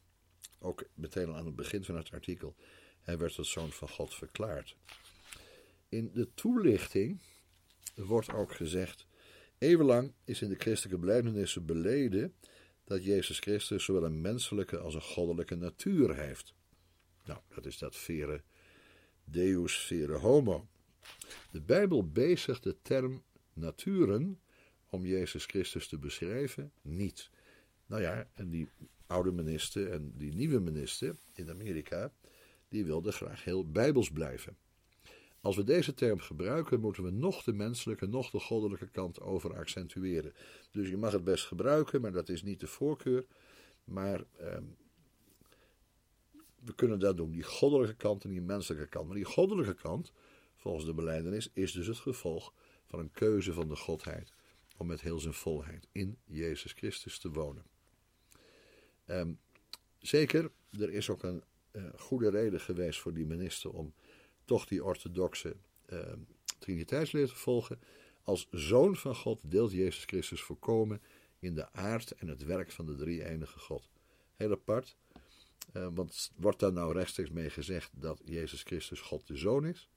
Ook 0.59 0.83
meteen 0.93 1.33
aan 1.33 1.45
het 1.45 1.55
begin 1.55 1.83
van 1.83 1.95
het 1.95 2.11
artikel. 2.11 2.55
Hij 3.01 3.17
werd 3.17 3.35
tot 3.35 3.47
zoon 3.47 3.71
van 3.71 3.89
God 3.89 4.15
verklaard. 4.15 4.75
In 5.89 6.11
de 6.13 6.33
toelichting 6.33 7.21
wordt 7.95 8.33
ook 8.33 8.53
gezegd: 8.53 9.07
eeuwenlang 9.57 10.13
is 10.23 10.41
in 10.41 10.49
de 10.49 10.55
christelijke 10.55 10.99
blijvenissen 10.99 11.65
beleden 11.65 12.33
dat 12.83 13.03
Jezus 13.03 13.39
Christus 13.39 13.83
zowel 13.83 14.03
een 14.03 14.21
menselijke 14.21 14.77
als 14.77 14.95
een 14.95 15.01
goddelijke 15.01 15.55
natuur 15.55 16.15
heeft. 16.15 16.53
Nou, 17.25 17.39
dat 17.55 17.65
is 17.65 17.77
dat 17.77 17.95
vere 17.95 18.43
deus 19.31 19.77
vere 19.77 20.17
homo. 20.17 20.67
De 21.51 21.61
Bijbel 21.61 22.09
bezigt 22.09 22.63
de 22.63 22.81
term 22.81 23.23
naturen 23.53 24.39
om 24.89 25.05
Jezus 25.05 25.45
Christus 25.45 25.87
te 25.87 25.97
beschrijven 25.97 26.71
niet. 26.81 27.29
Nou 27.85 28.01
ja, 28.01 28.29
en 28.33 28.49
die 28.49 28.69
oude 29.07 29.31
minister 29.31 29.91
en 29.91 30.13
die 30.15 30.33
nieuwe 30.33 30.59
minister 30.59 31.15
in 31.33 31.49
Amerika, 31.49 32.13
die 32.67 32.85
wilden 32.85 33.13
graag 33.13 33.43
heel 33.43 33.71
bijbels 33.71 34.11
blijven. 34.11 34.57
Als 35.41 35.55
we 35.55 35.63
deze 35.63 35.93
term 35.93 36.19
gebruiken, 36.19 36.79
moeten 36.79 37.03
we 37.03 37.11
nog 37.11 37.43
de 37.43 37.53
menselijke, 37.53 38.07
nog 38.07 38.29
de 38.29 38.39
goddelijke 38.39 38.89
kant 38.89 39.21
over 39.21 39.53
accentueren. 39.53 40.33
Dus 40.71 40.89
je 40.89 40.97
mag 40.97 41.11
het 41.11 41.23
best 41.23 41.45
gebruiken, 41.45 42.01
maar 42.01 42.11
dat 42.11 42.29
is 42.29 42.43
niet 42.43 42.59
de 42.59 42.67
voorkeur. 42.67 43.25
Maar 43.83 44.23
ehm, 44.37 44.63
we 46.63 46.73
kunnen 46.75 46.99
dat 46.99 47.17
doen, 47.17 47.31
die 47.31 47.43
goddelijke 47.43 47.95
kant 47.95 48.23
en 48.23 48.29
die 48.29 48.41
menselijke 48.41 48.87
kant. 48.87 49.07
Maar 49.07 49.15
die 49.15 49.25
goddelijke 49.25 49.73
kant, 49.73 50.11
volgens 50.55 50.85
de 50.85 50.93
beleidenis, 50.93 51.49
is 51.53 51.71
dus 51.71 51.87
het 51.87 51.97
gevolg 51.97 52.53
van 52.85 52.99
een 52.99 53.11
keuze 53.11 53.53
van 53.53 53.67
de 53.67 53.75
Godheid 53.75 54.33
om 54.77 54.87
met 54.87 55.01
heel 55.01 55.19
zijn 55.19 55.33
volheid 55.33 55.87
in 55.91 56.17
Jezus 56.25 56.71
Christus 56.71 57.19
te 57.19 57.31
wonen. 57.31 57.65
Ehm, 59.05 59.33
zeker, 59.99 60.51
er 60.79 60.89
is 60.89 61.09
ook 61.09 61.23
een 61.23 61.43
uh, 61.71 61.83
goede 61.95 62.29
reden 62.29 62.59
geweest 62.59 62.99
voor 62.99 63.13
die 63.13 63.25
minister 63.25 63.71
om 63.71 63.93
toch 64.45 64.65
die 64.65 64.83
orthodoxe 64.83 65.55
uh, 65.89 65.99
triniteitsleer 66.59 67.27
te 67.27 67.35
volgen. 67.35 67.79
Als 68.23 68.47
zoon 68.51 68.95
van 68.95 69.15
God 69.15 69.51
deelt 69.51 69.71
Jezus 69.71 70.05
Christus 70.05 70.41
voorkomen 70.41 71.01
in 71.39 71.55
de 71.55 71.71
aard 71.71 72.11
en 72.11 72.27
het 72.27 72.43
werk 72.43 72.71
van 72.71 72.85
de 72.85 72.95
drie-enige 72.95 73.59
God. 73.59 73.89
Heel 74.35 74.51
apart, 74.51 74.95
uh, 75.73 75.87
want 75.93 76.31
wordt 76.35 76.59
daar 76.59 76.73
nou 76.73 76.93
rechtstreeks 76.93 77.29
mee 77.29 77.49
gezegd 77.49 77.91
dat 78.01 78.21
Jezus 78.25 78.63
Christus 78.63 79.01
God 79.01 79.27
de 79.27 79.35
Zoon 79.35 79.65
is? 79.65 79.89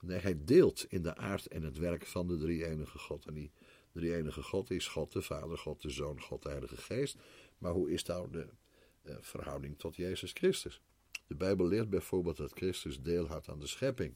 Nee, 0.00 0.18
hij 0.18 0.44
deelt 0.44 0.84
in 0.88 1.02
de 1.02 1.16
aard 1.16 1.46
en 1.46 1.62
het 1.62 1.78
werk 1.78 2.06
van 2.06 2.28
de 2.28 2.38
drie-enige 2.38 2.98
God. 2.98 3.26
En 3.26 3.34
die 3.34 3.52
drie-enige 3.92 4.42
God 4.42 4.70
is 4.70 4.88
God 4.88 5.12
de 5.12 5.22
Vader, 5.22 5.58
God 5.58 5.82
de 5.82 5.90
Zoon, 5.90 6.20
God 6.20 6.42
de 6.42 6.48
Heilige 6.48 6.76
Geest. 6.76 7.16
Maar 7.58 7.72
hoe 7.72 7.90
is 7.90 8.04
nou 8.04 8.30
de 8.30 8.46
uh, 9.02 9.14
verhouding 9.20 9.78
tot 9.78 9.96
Jezus 9.96 10.32
Christus? 10.32 10.80
De 11.26 11.34
Bijbel 11.34 11.66
leert 11.66 11.90
bijvoorbeeld 11.90 12.36
dat 12.36 12.52
Christus 12.52 13.00
deel 13.00 13.26
had 13.26 13.48
aan 13.48 13.60
de 13.60 13.66
schepping. 13.66 14.14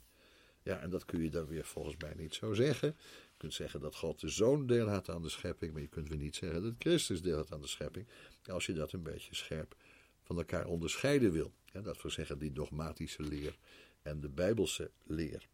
Ja, 0.63 0.79
en 0.79 0.91
dat 0.91 1.05
kun 1.05 1.23
je 1.23 1.31
dan 1.31 1.47
weer 1.47 1.65
volgens 1.65 1.97
mij 1.97 2.15
niet 2.17 2.35
zo 2.35 2.53
zeggen. 2.53 2.89
Je 2.99 3.37
kunt 3.37 3.55
zeggen 3.55 3.81
dat 3.81 3.95
God 3.95 4.21
de 4.21 4.29
Zoon 4.29 4.67
deel 4.67 4.89
had 4.89 5.09
aan 5.09 5.23
de 5.23 5.29
schepping, 5.29 5.73
maar 5.73 5.83
je 5.83 5.89
kunt 5.89 6.09
weer 6.09 6.19
niet 6.19 6.37
zeggen 6.37 6.63
dat 6.63 6.75
Christus 6.79 7.23
deel 7.23 7.37
had 7.37 7.53
aan 7.53 7.61
de 7.61 7.67
schepping. 7.67 8.07
Als 8.47 8.67
je 8.67 8.73
dat 8.73 8.93
een 8.93 9.03
beetje 9.03 9.35
scherp 9.35 9.77
van 10.25 10.37
elkaar 10.37 10.67
onderscheiden 10.67 11.33
wil. 11.33 11.53
Dat 11.83 12.03
wil 12.03 12.11
zeggen 12.11 12.39
die 12.39 12.53
dogmatische 12.53 13.23
leer 13.23 13.57
en 14.03 14.21
de 14.21 14.29
Bijbelse 14.29 14.91
leer. 15.07 15.49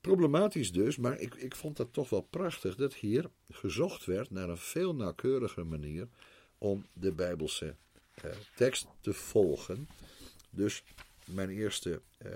Problematisch 0.00 0.72
dus, 0.72 0.96
maar 0.96 1.18
ik, 1.18 1.34
ik 1.34 1.54
vond 1.54 1.76
dat 1.76 1.92
toch 1.92 2.10
wel 2.10 2.20
prachtig 2.20 2.76
dat 2.76 2.94
hier 2.94 3.30
gezocht 3.50 4.04
werd 4.04 4.30
naar 4.30 4.48
een 4.48 4.58
veel 4.58 4.94
nauwkeurigere 4.94 5.64
manier 5.64 6.08
om 6.58 6.86
de 6.92 7.12
Bijbelse 7.12 7.76
eh, 8.14 8.30
tekst 8.56 8.86
te 9.00 9.12
volgen. 9.12 9.88
Dus 10.50 10.82
mijn 11.24 11.50
eerste 11.50 12.02
eh, 12.16 12.30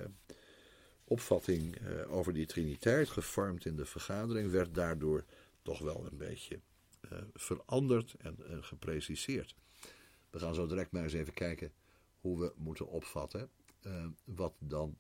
opvatting 1.05 1.77
eh, 1.77 2.13
over 2.13 2.33
die 2.33 2.47
Triniteit, 2.47 3.09
gevormd 3.09 3.65
in 3.65 3.77
de 3.77 3.87
vergadering, 3.87 4.51
werd 4.51 4.75
daardoor 4.75 5.25
toch 5.63 5.79
wel 5.79 6.07
een 6.11 6.19
beetje 6.19 6.61
eh, 7.01 7.19
veranderd 7.35 8.15
en 8.19 8.37
gepreciseerd. 8.61 9.55
We 10.31 10.38
gaan 10.38 10.55
zo 10.55 10.67
direct 10.67 10.93
maar 10.93 11.03
eens 11.03 11.12
even 11.12 11.35
kijken 11.35 11.73
hoe 12.21 12.38
we 12.38 12.53
moeten 12.57 12.88
opvatten 12.88 13.51
eh, 13.81 14.07
wat 14.25 14.55
dan 14.59 14.99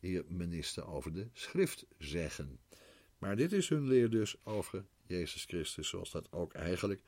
hier 0.00 0.24
minister 0.28 0.86
over 0.86 1.12
de 1.12 1.28
schrift 1.32 1.86
zeggen. 1.98 2.58
Maar 3.18 3.36
dit 3.36 3.52
is 3.52 3.68
hun 3.68 3.86
leer 3.86 4.10
dus 4.10 4.44
over 4.44 4.84
Jezus 5.06 5.44
Christus, 5.44 5.88
zoals 5.88 6.10
dat 6.10 6.32
ook 6.32 6.52
eigenlijk 6.52 7.02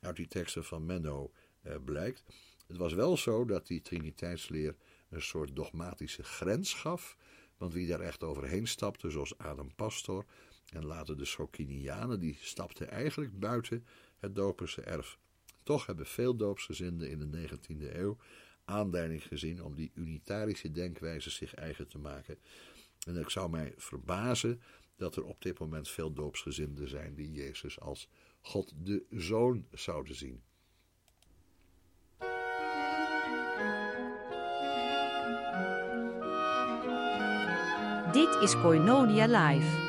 uit 0.00 0.16
die 0.16 0.28
teksten 0.28 0.64
van 0.64 0.86
Menno 0.86 1.32
uh, 1.62 1.74
blijkt. 1.84 2.24
Het 2.66 2.76
was 2.76 2.92
wel 2.92 3.16
zo 3.16 3.44
dat 3.44 3.66
die 3.66 3.80
Triniteitsleer 3.80 4.76
een 5.10 5.22
soort 5.22 5.56
dogmatische 5.56 6.22
grens 6.22 6.74
gaf, 6.74 7.16
want 7.56 7.72
wie 7.72 7.86
daar 7.86 8.00
echt 8.00 8.22
overheen 8.22 8.66
stapte, 8.66 9.10
zoals 9.10 9.38
Adam 9.38 9.74
Pastor 9.74 10.24
En 10.72 10.84
later 10.84 11.16
de 11.18 11.24
Socinianen, 11.24 12.20
die 12.20 12.38
stapten 12.40 12.90
eigenlijk 12.90 13.38
buiten 13.38 13.86
het 14.18 14.34
doperse 14.34 14.82
erf. 14.82 15.18
Toch 15.68 15.86
hebben 15.86 16.06
veel 16.06 16.36
doopsgezinden 16.36 17.10
in 17.10 17.18
de 17.18 17.48
19e 17.48 17.96
eeuw 17.96 18.16
aanleiding 18.64 19.22
gezien 19.22 19.62
om 19.62 19.74
die 19.74 19.90
unitarische 19.94 20.70
denkwijze 20.70 21.30
zich 21.30 21.54
eigen 21.54 21.88
te 21.88 21.98
maken. 21.98 22.38
En 23.06 23.16
ik 23.16 23.30
zou 23.30 23.50
mij 23.50 23.74
verbazen 23.76 24.62
dat 24.96 25.16
er 25.16 25.24
op 25.24 25.42
dit 25.42 25.58
moment 25.58 25.88
veel 25.88 26.12
doopsgezinden 26.12 26.88
zijn 26.88 27.14
die 27.14 27.32
Jezus 27.32 27.80
als 27.80 28.08
God 28.40 28.72
de 28.76 29.04
Zoon 29.10 29.66
zouden 29.72 30.14
zien. 30.14 30.42
Dit 38.12 38.42
is 38.42 38.60
Koinonia 38.60 39.26
Live. 39.26 39.87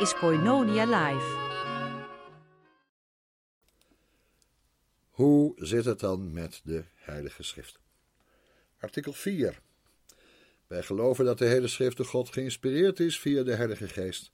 Is 0.00 0.14
Koinonia 0.14 0.84
Live. 0.84 1.36
Hoe 5.10 5.52
zit 5.56 5.84
het 5.84 6.00
dan 6.00 6.32
met 6.32 6.60
de 6.64 6.84
Heilige 6.94 7.42
Schrift? 7.42 7.78
Artikel 8.78 9.12
4. 9.12 9.60
Wij 10.66 10.82
geloven 10.82 11.24
dat 11.24 11.38
de 11.38 11.44
hele 11.44 11.68
Schrift 11.68 11.96
door 11.96 12.06
God 12.06 12.32
geïnspireerd 12.32 13.00
is 13.00 13.20
via 13.20 13.42
de 13.42 13.54
Heilige 13.54 13.88
Geest 13.88 14.30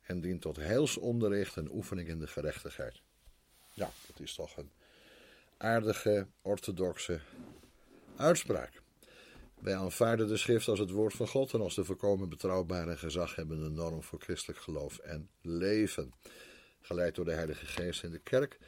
en 0.00 0.20
dient 0.20 0.40
tot 0.40 0.56
heilsonderricht 0.56 1.56
en 1.56 1.72
oefening 1.72 2.08
in 2.08 2.18
de 2.18 2.26
gerechtigheid. 2.26 3.00
Ja, 3.72 3.90
dat 4.06 4.20
is 4.20 4.34
toch 4.34 4.56
een 4.56 4.70
aardige, 5.56 6.26
orthodoxe 6.42 7.20
uitspraak. 8.16 8.79
Wij 9.60 9.76
aanvaarden 9.76 10.28
de 10.28 10.36
schrift 10.36 10.68
als 10.68 10.78
het 10.78 10.90
woord 10.90 11.14
van 11.14 11.28
God 11.28 11.52
en 11.52 11.60
als 11.60 11.74
de 11.74 11.84
voorkomen 11.84 12.28
betrouwbare 12.28 12.90
en 12.90 12.98
gezaghebbende 12.98 13.68
norm 13.68 14.02
voor 14.02 14.20
christelijk 14.20 14.60
geloof 14.60 14.98
en 14.98 15.30
leven. 15.42 16.12
Geleid 16.80 17.14
door 17.14 17.24
de 17.24 17.32
Heilige 17.32 17.66
Geest 17.66 18.02
in 18.02 18.10
de 18.10 18.18
kerk 18.18 18.58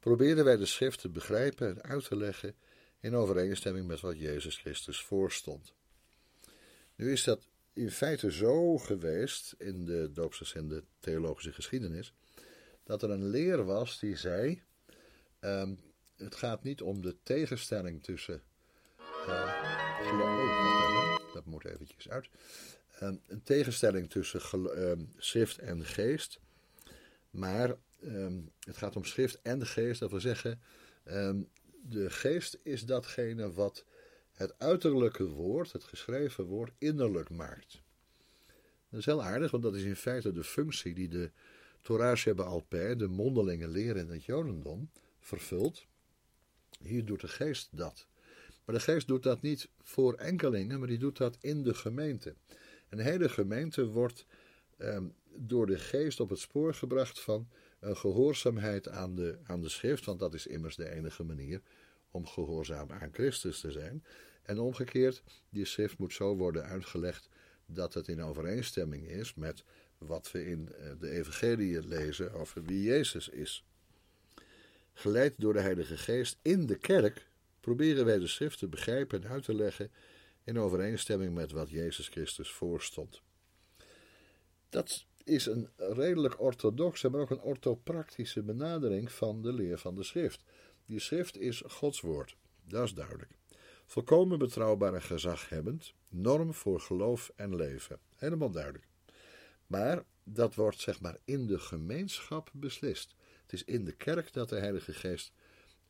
proberen 0.00 0.44
wij 0.44 0.56
de 0.56 0.66
schrift 0.66 1.00
te 1.00 1.08
begrijpen 1.08 1.68
en 1.68 1.82
uit 1.82 2.04
te 2.04 2.16
leggen 2.16 2.54
in 3.00 3.14
overeenstemming 3.14 3.86
met 3.86 4.00
wat 4.00 4.18
Jezus 4.18 4.56
Christus 4.56 5.02
voorstond. 5.02 5.74
Nu 6.94 7.12
is 7.12 7.24
dat 7.24 7.48
in 7.72 7.90
feite 7.90 8.32
zo 8.32 8.78
geweest 8.78 9.54
in 9.58 9.84
de 9.84 10.10
doopsgezinde 10.12 10.84
theologische 10.98 11.52
geschiedenis, 11.52 12.12
dat 12.84 13.02
er 13.02 13.10
een 13.10 13.28
leer 13.28 13.64
was 13.64 13.98
die 13.98 14.16
zei, 14.16 14.62
um, 15.40 15.80
het 16.16 16.34
gaat 16.34 16.62
niet 16.62 16.82
om 16.82 17.02
de 17.02 17.16
tegenstelling 17.22 18.02
tussen 18.02 18.42
uh, 19.28 19.87
dat 21.32 21.44
moet 21.44 21.64
eventjes 21.64 22.08
uit, 22.08 22.28
um, 23.02 23.20
een 23.26 23.42
tegenstelling 23.42 24.10
tussen 24.10 24.40
um, 24.90 25.12
schrift 25.16 25.58
en 25.58 25.84
geest, 25.84 26.40
maar 27.30 27.76
het 28.60 28.76
gaat 28.76 28.96
om 28.96 29.04
schrift 29.04 29.42
en 29.42 29.58
de 29.58 29.66
geest, 29.66 30.00
dat 30.00 30.10
wil 30.10 30.20
zeggen, 30.20 30.60
de 31.82 32.10
geest 32.10 32.58
is 32.62 32.84
datgene 32.84 33.52
wat 33.52 33.84
het 34.32 34.58
uiterlijke 34.58 35.28
woord, 35.28 35.72
het 35.72 35.84
geschreven 35.84 36.44
woord, 36.44 36.72
innerlijk 36.78 37.30
maakt. 37.30 37.82
Dat 38.90 39.00
is 39.00 39.06
heel 39.06 39.22
aardig, 39.22 39.50
want 39.50 39.62
dat 39.62 39.74
is 39.74 39.82
in 39.82 39.96
feite 39.96 40.32
de 40.32 40.44
functie 40.44 40.94
die 40.94 41.08
de 41.08 41.30
Torah 41.82 42.16
Sheba 42.16 42.62
de 42.68 43.08
mondelinge 43.08 43.68
leer 43.68 43.96
in 43.96 44.08
het 44.08 44.24
Jodendom, 44.24 44.90
vervult. 45.20 45.86
Hier 46.80 47.04
doet 47.04 47.20
de 47.20 47.28
geest 47.28 47.68
dat. 47.70 48.06
Maar 48.68 48.76
de 48.76 48.82
geest 48.82 49.06
doet 49.06 49.22
dat 49.22 49.42
niet 49.42 49.68
voor 49.82 50.14
enkelingen, 50.14 50.78
maar 50.78 50.88
die 50.88 50.98
doet 50.98 51.16
dat 51.16 51.36
in 51.40 51.62
de 51.62 51.74
gemeente. 51.74 52.34
Een 52.88 52.98
hele 52.98 53.28
gemeente 53.28 53.86
wordt 53.86 54.26
ehm, 54.76 55.04
door 55.34 55.66
de 55.66 55.78
geest 55.78 56.20
op 56.20 56.28
het 56.28 56.38
spoor 56.38 56.74
gebracht 56.74 57.20
van 57.20 57.48
een 57.80 57.96
gehoorzaamheid 57.96 58.88
aan 58.88 59.14
de, 59.14 59.38
aan 59.44 59.60
de 59.60 59.68
schrift, 59.68 60.04
want 60.04 60.18
dat 60.18 60.34
is 60.34 60.46
immers 60.46 60.76
de 60.76 60.90
enige 60.90 61.22
manier 61.22 61.60
om 62.10 62.26
gehoorzaam 62.26 62.90
aan 62.90 63.12
Christus 63.12 63.60
te 63.60 63.70
zijn. 63.70 64.04
En 64.42 64.58
omgekeerd, 64.58 65.22
die 65.50 65.64
schrift 65.64 65.98
moet 65.98 66.12
zo 66.12 66.36
worden 66.36 66.64
uitgelegd 66.64 67.28
dat 67.66 67.94
het 67.94 68.08
in 68.08 68.22
overeenstemming 68.22 69.08
is 69.08 69.34
met 69.34 69.64
wat 69.98 70.30
we 70.30 70.46
in 70.46 70.72
eh, 70.72 70.90
de 71.00 71.10
Evangelie 71.10 71.86
lezen 71.86 72.32
over 72.32 72.62
wie 72.62 72.82
Jezus 72.82 73.28
is. 73.28 73.64
Geleid 74.92 75.34
door 75.38 75.52
de 75.52 75.60
Heilige 75.60 75.96
Geest 75.96 76.38
in 76.42 76.66
de 76.66 76.78
kerk 76.78 77.28
proberen 77.68 78.04
wij 78.04 78.18
de 78.18 78.26
schrift 78.26 78.58
te 78.58 78.68
begrijpen 78.68 79.22
en 79.22 79.30
uit 79.30 79.44
te 79.44 79.54
leggen 79.54 79.90
in 80.44 80.58
overeenstemming 80.58 81.34
met 81.34 81.52
wat 81.52 81.70
Jezus 81.70 82.08
Christus 82.08 82.52
voorstond. 82.52 83.22
Dat 84.68 85.06
is 85.24 85.46
een 85.46 85.68
redelijk 85.76 86.40
orthodoxe, 86.40 87.08
maar 87.08 87.20
ook 87.20 87.30
een 87.30 87.40
orthopractische 87.40 88.42
benadering 88.42 89.12
van 89.12 89.42
de 89.42 89.52
leer 89.52 89.78
van 89.78 89.94
de 89.94 90.02
schrift. 90.02 90.42
Die 90.86 90.98
schrift 90.98 91.38
is 91.38 91.62
Gods 91.66 92.00
woord, 92.00 92.36
dat 92.64 92.84
is 92.84 92.94
duidelijk. 92.94 93.30
Volkomen 93.86 94.38
betrouwbaar 94.38 94.94
en 94.94 95.02
gezaghebbend, 95.02 95.94
norm 96.08 96.54
voor 96.54 96.80
geloof 96.80 97.32
en 97.36 97.56
leven. 97.56 97.98
Helemaal 98.16 98.50
duidelijk. 98.50 98.88
Maar 99.66 100.04
dat 100.24 100.54
wordt 100.54 100.80
zeg 100.80 101.00
maar 101.00 101.18
in 101.24 101.46
de 101.46 101.58
gemeenschap 101.58 102.50
beslist. 102.52 103.14
Het 103.42 103.52
is 103.52 103.64
in 103.64 103.84
de 103.84 103.92
kerk 103.92 104.32
dat 104.32 104.48
de 104.48 104.58
Heilige 104.58 104.92
Geest 104.92 105.32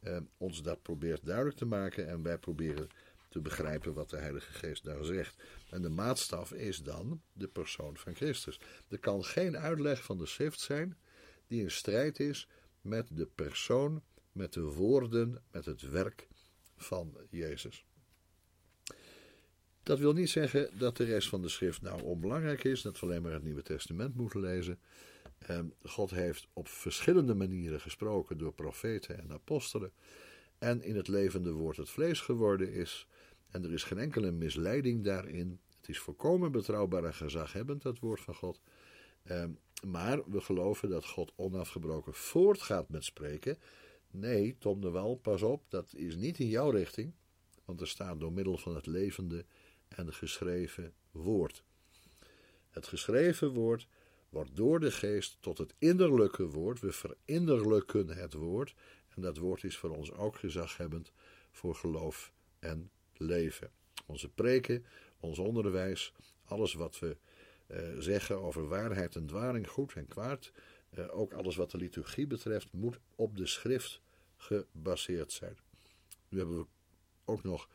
eh, 0.00 0.16
ons 0.36 0.62
dat 0.62 0.82
probeert 0.82 1.24
duidelijk 1.24 1.56
te 1.56 1.64
maken 1.64 2.08
en 2.08 2.22
wij 2.22 2.38
proberen 2.38 2.88
te 3.28 3.40
begrijpen 3.40 3.94
wat 3.94 4.10
de 4.10 4.16
Heilige 4.16 4.52
Geest 4.52 4.84
daar 4.84 5.04
zegt. 5.04 5.42
En 5.70 5.82
de 5.82 5.88
maatstaf 5.88 6.52
is 6.52 6.82
dan 6.82 7.22
de 7.32 7.48
persoon 7.48 7.96
van 7.96 8.14
Christus. 8.14 8.60
Er 8.88 8.98
kan 8.98 9.24
geen 9.24 9.56
uitleg 9.56 10.04
van 10.04 10.18
de 10.18 10.26
schrift 10.26 10.60
zijn 10.60 10.96
die 11.46 11.62
in 11.62 11.70
strijd 11.70 12.20
is 12.20 12.48
met 12.80 13.08
de 13.16 13.26
persoon, 13.26 14.02
met 14.32 14.52
de 14.52 14.62
woorden, 14.62 15.42
met 15.50 15.64
het 15.64 15.90
werk 15.90 16.28
van 16.76 17.16
Jezus. 17.30 17.84
Dat 19.82 19.98
wil 19.98 20.12
niet 20.12 20.30
zeggen 20.30 20.78
dat 20.78 20.96
de 20.96 21.04
rest 21.04 21.28
van 21.28 21.42
de 21.42 21.48
schrift 21.48 21.82
nou 21.82 22.02
onbelangrijk 22.02 22.64
is, 22.64 22.82
dat 22.82 23.00
we 23.00 23.06
alleen 23.06 23.22
maar 23.22 23.32
het 23.32 23.42
Nieuwe 23.42 23.62
Testament 23.62 24.14
moeten 24.14 24.40
lezen. 24.40 24.78
Ehm, 25.38 25.66
God 25.82 26.10
heeft 26.10 26.48
op 26.52 26.68
verschillende 26.68 27.34
manieren 27.34 27.80
gesproken 27.80 28.38
door 28.38 28.52
profeten 28.52 29.18
en 29.18 29.32
apostelen. 29.32 29.92
En 30.58 30.82
in 30.82 30.96
het 30.96 31.08
levende 31.08 31.52
woord 31.52 31.76
het 31.76 31.90
vlees 31.90 32.20
geworden 32.20 32.72
is. 32.72 33.06
En 33.50 33.64
er 33.64 33.72
is 33.72 33.84
geen 33.84 33.98
enkele 33.98 34.30
misleiding 34.30 35.04
daarin. 35.04 35.60
Het 35.76 35.88
is 35.88 35.98
volkomen 35.98 36.52
betrouwbaar 36.52 37.04
en 37.04 37.14
gezaghebbend, 37.14 37.82
dat 37.82 37.98
woord 37.98 38.20
van 38.20 38.34
God. 38.34 38.60
Ehm, 39.22 39.50
maar 39.86 40.30
we 40.30 40.40
geloven 40.40 40.88
dat 40.88 41.06
God 41.06 41.32
onafgebroken 41.36 42.14
voortgaat 42.14 42.88
met 42.88 43.04
spreken. 43.04 43.58
Nee, 44.10 44.56
Tom 44.58 44.80
de 44.80 44.90
Wal, 44.90 45.14
pas 45.14 45.42
op, 45.42 45.64
dat 45.68 45.94
is 45.94 46.16
niet 46.16 46.38
in 46.38 46.48
jouw 46.48 46.70
richting. 46.70 47.12
Want 47.64 47.80
er 47.80 47.88
staat 47.88 48.20
door 48.20 48.32
middel 48.32 48.58
van 48.58 48.74
het 48.74 48.86
levende 48.86 49.44
en 49.88 50.14
geschreven 50.14 50.92
woord. 51.10 51.62
Het 52.70 52.86
geschreven 52.86 53.52
woord 53.52 53.88
wordt 54.28 54.56
door 54.56 54.80
de 54.80 54.90
geest 54.90 55.36
tot 55.40 55.58
het 55.58 55.74
innerlijke 55.78 56.46
woord. 56.46 56.80
We 56.80 56.92
verinnerlijken 56.92 58.08
het 58.08 58.32
woord. 58.32 58.74
En 59.14 59.22
dat 59.22 59.36
woord 59.36 59.64
is 59.64 59.76
voor 59.76 59.96
ons 59.96 60.12
ook 60.12 60.36
gezaghebbend 60.36 61.12
voor 61.50 61.74
geloof 61.74 62.32
en 62.58 62.90
leven. 63.16 63.70
Onze 64.06 64.28
preken, 64.28 64.84
ons 65.20 65.38
onderwijs, 65.38 66.12
alles 66.44 66.74
wat 66.74 66.98
we 66.98 67.16
eh, 67.66 67.80
zeggen 67.98 68.40
over 68.40 68.68
waarheid 68.68 69.16
en 69.16 69.26
dwaling, 69.26 69.68
goed 69.68 69.92
en 69.92 70.08
kwaad, 70.08 70.52
eh, 70.90 71.18
ook 71.18 71.32
alles 71.32 71.56
wat 71.56 71.70
de 71.70 71.78
liturgie 71.78 72.26
betreft, 72.26 72.72
moet 72.72 72.98
op 73.14 73.36
de 73.36 73.46
schrift 73.46 74.00
gebaseerd 74.36 75.32
zijn. 75.32 75.56
Nu 76.28 76.38
hebben 76.38 76.58
we 76.58 76.66
ook 77.24 77.42
nog 77.42 77.68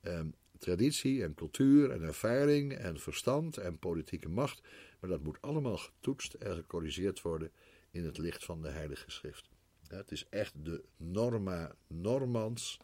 eh, 0.00 0.20
traditie 0.58 1.22
en 1.22 1.34
cultuur 1.34 1.90
en 1.90 2.02
ervaring 2.02 2.72
en 2.72 3.00
verstand 3.00 3.56
en 3.56 3.78
politieke 3.78 4.28
macht, 4.28 4.60
maar 5.00 5.10
dat 5.10 5.22
moet 5.22 5.40
allemaal 5.40 5.76
getoetst 5.76 6.34
en 6.34 6.54
gecorrigeerd 6.54 7.22
worden 7.22 7.52
in 7.90 8.04
het 8.04 8.18
licht 8.18 8.44
van 8.44 8.62
de 8.62 8.68
Heilige 8.68 9.10
Schrift. 9.10 9.48
Het 9.88 10.10
is 10.10 10.28
echt 10.28 10.64
de 10.64 10.84
norma 10.96 11.74
normans 11.86 12.78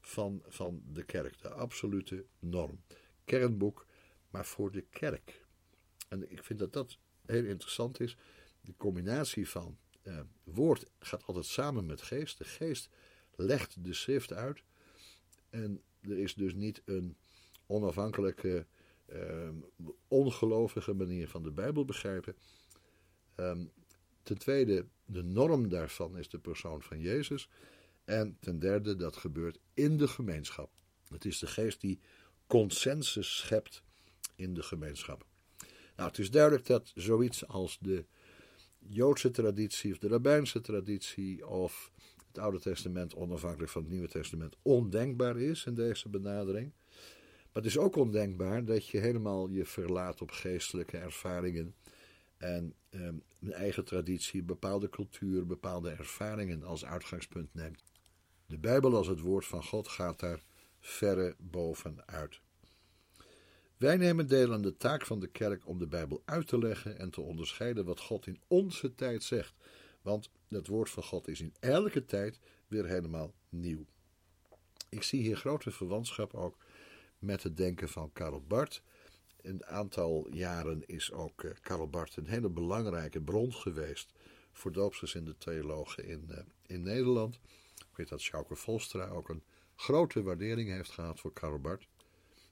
van, 0.00 0.42
van 0.46 0.82
de 0.86 1.04
kerk, 1.04 1.40
de 1.40 1.50
absolute 1.50 2.24
norm. 2.38 2.82
Kernboek, 3.24 3.86
maar 4.30 4.46
voor 4.46 4.72
de 4.72 4.84
kerk. 4.90 5.46
En 6.08 6.30
ik 6.30 6.44
vind 6.44 6.58
dat 6.58 6.72
dat 6.72 6.98
heel 7.26 7.44
interessant 7.44 8.00
is. 8.00 8.16
De 8.60 8.74
combinatie 8.76 9.48
van 9.48 9.78
eh, 10.02 10.20
woord 10.44 10.90
gaat 10.98 11.24
altijd 11.24 11.46
samen 11.46 11.86
met 11.86 12.02
geest. 12.02 12.38
De 12.38 12.44
geest 12.44 12.88
legt 13.36 13.84
de 13.84 13.94
schrift 13.94 14.32
uit. 14.32 14.62
En 15.50 15.82
er 16.00 16.18
is 16.18 16.34
dus 16.34 16.54
niet 16.54 16.82
een 16.84 17.16
onafhankelijke, 17.66 18.66
uh, 19.12 19.48
ongelovige 20.08 20.92
manier 20.92 21.28
van 21.28 21.42
de 21.42 21.50
Bijbel 21.50 21.84
begrijpen. 21.84 22.36
Um, 23.36 23.70
ten 24.22 24.38
tweede, 24.38 24.86
de 25.04 25.22
norm 25.22 25.68
daarvan 25.68 26.18
is 26.18 26.28
de 26.28 26.38
persoon 26.38 26.82
van 26.82 27.00
Jezus. 27.00 27.48
En 28.04 28.36
ten 28.40 28.58
derde, 28.58 28.96
dat 28.96 29.16
gebeurt 29.16 29.58
in 29.74 29.96
de 29.96 30.08
gemeenschap. 30.08 30.70
Het 31.08 31.24
is 31.24 31.38
de 31.38 31.46
geest 31.46 31.80
die 31.80 32.00
consensus 32.46 33.36
schept 33.36 33.82
in 34.36 34.54
de 34.54 34.62
gemeenschap. 34.62 35.26
Nou, 35.96 36.08
het 36.08 36.18
is 36.18 36.30
duidelijk 36.30 36.66
dat 36.66 36.92
zoiets 36.94 37.46
als 37.46 37.78
de 37.80 38.04
Joodse 38.78 39.30
traditie 39.30 39.92
of 39.92 39.98
de 39.98 40.08
Rabbijnse 40.08 40.60
traditie 40.60 41.46
of 41.46 41.92
het 42.26 42.38
Oude 42.38 42.60
Testament 42.60 43.14
onafhankelijk 43.14 43.70
van 43.70 43.82
het 43.82 43.90
Nieuwe 43.90 44.08
Testament 44.08 44.56
ondenkbaar 44.62 45.38
is 45.38 45.64
in 45.64 45.74
deze 45.74 46.08
benadering. 46.08 46.72
Maar 47.52 47.62
het 47.62 47.72
is 47.72 47.78
ook 47.78 47.96
ondenkbaar 47.96 48.64
dat 48.64 48.88
je 48.88 48.98
helemaal 48.98 49.48
je 49.48 49.64
verlaat 49.64 50.20
op 50.20 50.30
geestelijke 50.30 50.96
ervaringen 50.96 51.74
en 52.36 52.74
ehm, 52.90 53.14
een 53.40 53.52
eigen 53.52 53.84
traditie, 53.84 54.42
bepaalde 54.42 54.88
cultuur, 54.88 55.46
bepaalde 55.46 55.90
ervaringen 55.90 56.62
als 56.62 56.84
uitgangspunt 56.84 57.54
neemt. 57.54 57.82
De 58.46 58.58
Bijbel 58.58 58.96
als 58.96 59.06
het 59.06 59.20
woord 59.20 59.46
van 59.46 59.64
God 59.64 59.88
gaat 59.88 60.20
daar 60.20 60.42
verre 60.80 61.34
bovenuit. 61.38 62.40
Wij 63.76 63.96
nemen 63.96 64.28
deel 64.28 64.52
aan 64.52 64.62
de 64.62 64.76
taak 64.76 65.06
van 65.06 65.20
de 65.20 65.26
kerk 65.26 65.66
om 65.66 65.78
de 65.78 65.86
Bijbel 65.86 66.22
uit 66.24 66.46
te 66.46 66.58
leggen 66.58 66.98
en 66.98 67.10
te 67.10 67.20
onderscheiden 67.20 67.84
wat 67.84 68.00
God 68.00 68.26
in 68.26 68.40
onze 68.46 68.94
tijd 68.94 69.22
zegt. 69.22 69.54
Want 70.02 70.30
het 70.48 70.66
woord 70.66 70.90
van 70.90 71.02
God 71.02 71.28
is 71.28 71.40
in 71.40 71.54
elke 71.60 72.04
tijd 72.04 72.38
weer 72.66 72.86
helemaal 72.86 73.32
nieuw. 73.48 73.86
Ik 74.88 75.02
zie 75.02 75.20
hier 75.20 75.36
grote 75.36 75.70
verwantschap 75.70 76.34
ook 76.34 76.56
met 77.20 77.42
het 77.42 77.56
denken 77.56 77.88
van 77.88 78.12
Karl 78.12 78.42
Barth. 78.46 78.82
Een 79.42 79.66
aantal 79.66 80.28
jaren 80.30 80.86
is 80.86 81.12
ook 81.12 81.42
uh, 81.42 81.50
Karl 81.60 81.88
Barth 81.88 82.16
een 82.16 82.26
hele 82.26 82.48
belangrijke 82.48 83.20
bron 83.20 83.54
geweest 83.54 84.12
voor 84.52 84.72
doopsgezinde 84.72 85.38
theologen 85.38 86.04
in, 86.04 86.26
uh, 86.30 86.38
in 86.66 86.82
Nederland. 86.82 87.40
Ik 87.74 87.96
weet 87.96 88.08
dat 88.08 88.20
Schauke 88.20 88.56
Volstra 88.56 89.08
ook 89.08 89.28
een 89.28 89.42
grote 89.74 90.22
waardering 90.22 90.70
heeft 90.70 90.90
gehad 90.90 91.20
voor 91.20 91.32
Karl 91.32 91.58
Barth. 91.58 91.86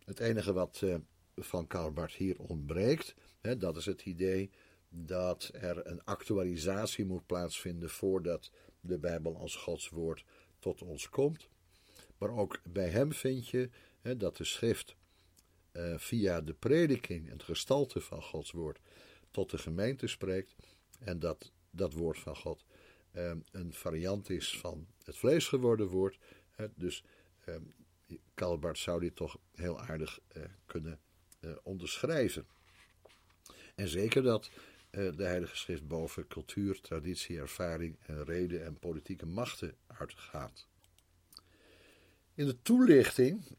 Het 0.04 0.20
enige 0.20 0.52
wat 0.52 0.80
uh, 0.84 0.94
van 1.36 1.66
Karl 1.66 1.92
Barth 1.92 2.12
hier 2.12 2.38
ontbreekt, 2.38 3.14
hè, 3.40 3.56
dat 3.56 3.76
is 3.76 3.86
het 3.86 4.04
idee 4.04 4.50
dat 4.88 5.50
er 5.52 5.86
een 5.86 6.04
actualisatie 6.04 7.04
moet 7.04 7.26
plaatsvinden 7.26 7.90
voordat 7.90 8.50
de 8.80 8.98
Bijbel 8.98 9.36
als 9.36 9.56
Gods 9.56 9.88
woord 9.88 10.24
tot 10.58 10.82
ons 10.82 11.08
komt. 11.08 11.48
Maar 12.18 12.30
ook 12.30 12.60
bij 12.62 12.88
hem 12.88 13.12
vind 13.12 13.48
je 13.48 13.70
dat 14.16 14.36
de 14.36 14.44
schrift 14.44 14.96
uh, 15.72 15.98
via 15.98 16.40
de 16.40 16.54
prediking, 16.54 17.28
het 17.28 17.42
gestalte 17.42 18.00
van 18.00 18.22
Gods 18.22 18.50
woord, 18.50 18.78
tot 19.30 19.50
de 19.50 19.58
gemeente 19.58 20.06
spreekt. 20.06 20.54
En 20.98 21.18
dat 21.18 21.52
dat 21.70 21.92
woord 21.92 22.18
van 22.18 22.36
God 22.36 22.64
uh, 23.12 23.32
een 23.50 23.72
variant 23.72 24.30
is 24.30 24.58
van 24.58 24.86
het 25.04 25.16
vlees 25.16 25.48
geworden 25.48 25.86
woord. 25.86 26.18
Dus 26.74 27.04
uh, 27.48 27.54
Calbart 28.34 28.78
zou 28.78 29.00
dit 29.00 29.16
toch 29.16 29.38
heel 29.54 29.80
aardig 29.80 30.20
kunnen 30.66 31.00
onderschrijven. 31.62 32.46
En 33.74 33.88
zeker 33.88 34.22
dat 34.22 34.50
de 34.90 35.24
Heilige 35.24 35.56
Schrift 35.56 35.86
boven 35.86 36.26
cultuur, 36.26 36.80
traditie, 36.80 37.38
ervaring 37.38 37.96
en 38.00 38.24
reden 38.24 38.64
en 38.64 38.78
politieke 38.78 39.26
machten 39.26 39.76
uitgaat. 39.86 40.66
In 42.34 42.46
de 42.46 42.62
toelichting 42.62 43.56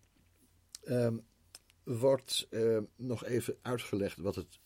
uh, 0.89 1.07
wordt 1.83 2.47
uh, 2.49 2.79
nog 2.95 3.25
even 3.25 3.57
uitgelegd 3.61 4.17
wat, 4.17 4.35
het, 4.35 4.59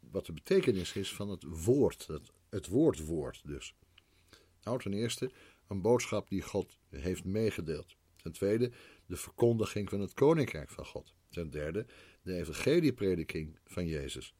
wat 0.00 0.26
de 0.26 0.32
betekenis 0.32 0.92
is 0.92 1.14
van 1.14 1.28
het 1.28 1.44
woord, 1.64 2.06
het, 2.06 2.30
het 2.48 2.66
woordwoord 2.66 3.42
dus. 3.44 3.74
Nou, 4.62 4.80
ten 4.80 4.92
eerste 4.92 5.30
een 5.68 5.80
boodschap 5.80 6.28
die 6.28 6.42
God 6.42 6.78
heeft 6.88 7.24
meegedeeld. 7.24 7.96
Ten 8.16 8.32
tweede 8.32 8.70
de 9.06 9.16
verkondiging 9.16 9.88
van 9.88 10.00
het 10.00 10.14
koninkrijk 10.14 10.70
van 10.70 10.86
God. 10.86 11.14
Ten 11.28 11.50
derde 11.50 11.86
de 12.22 12.34
evangelieprediking 12.34 13.58
van 13.64 13.86
Jezus. 13.86 14.34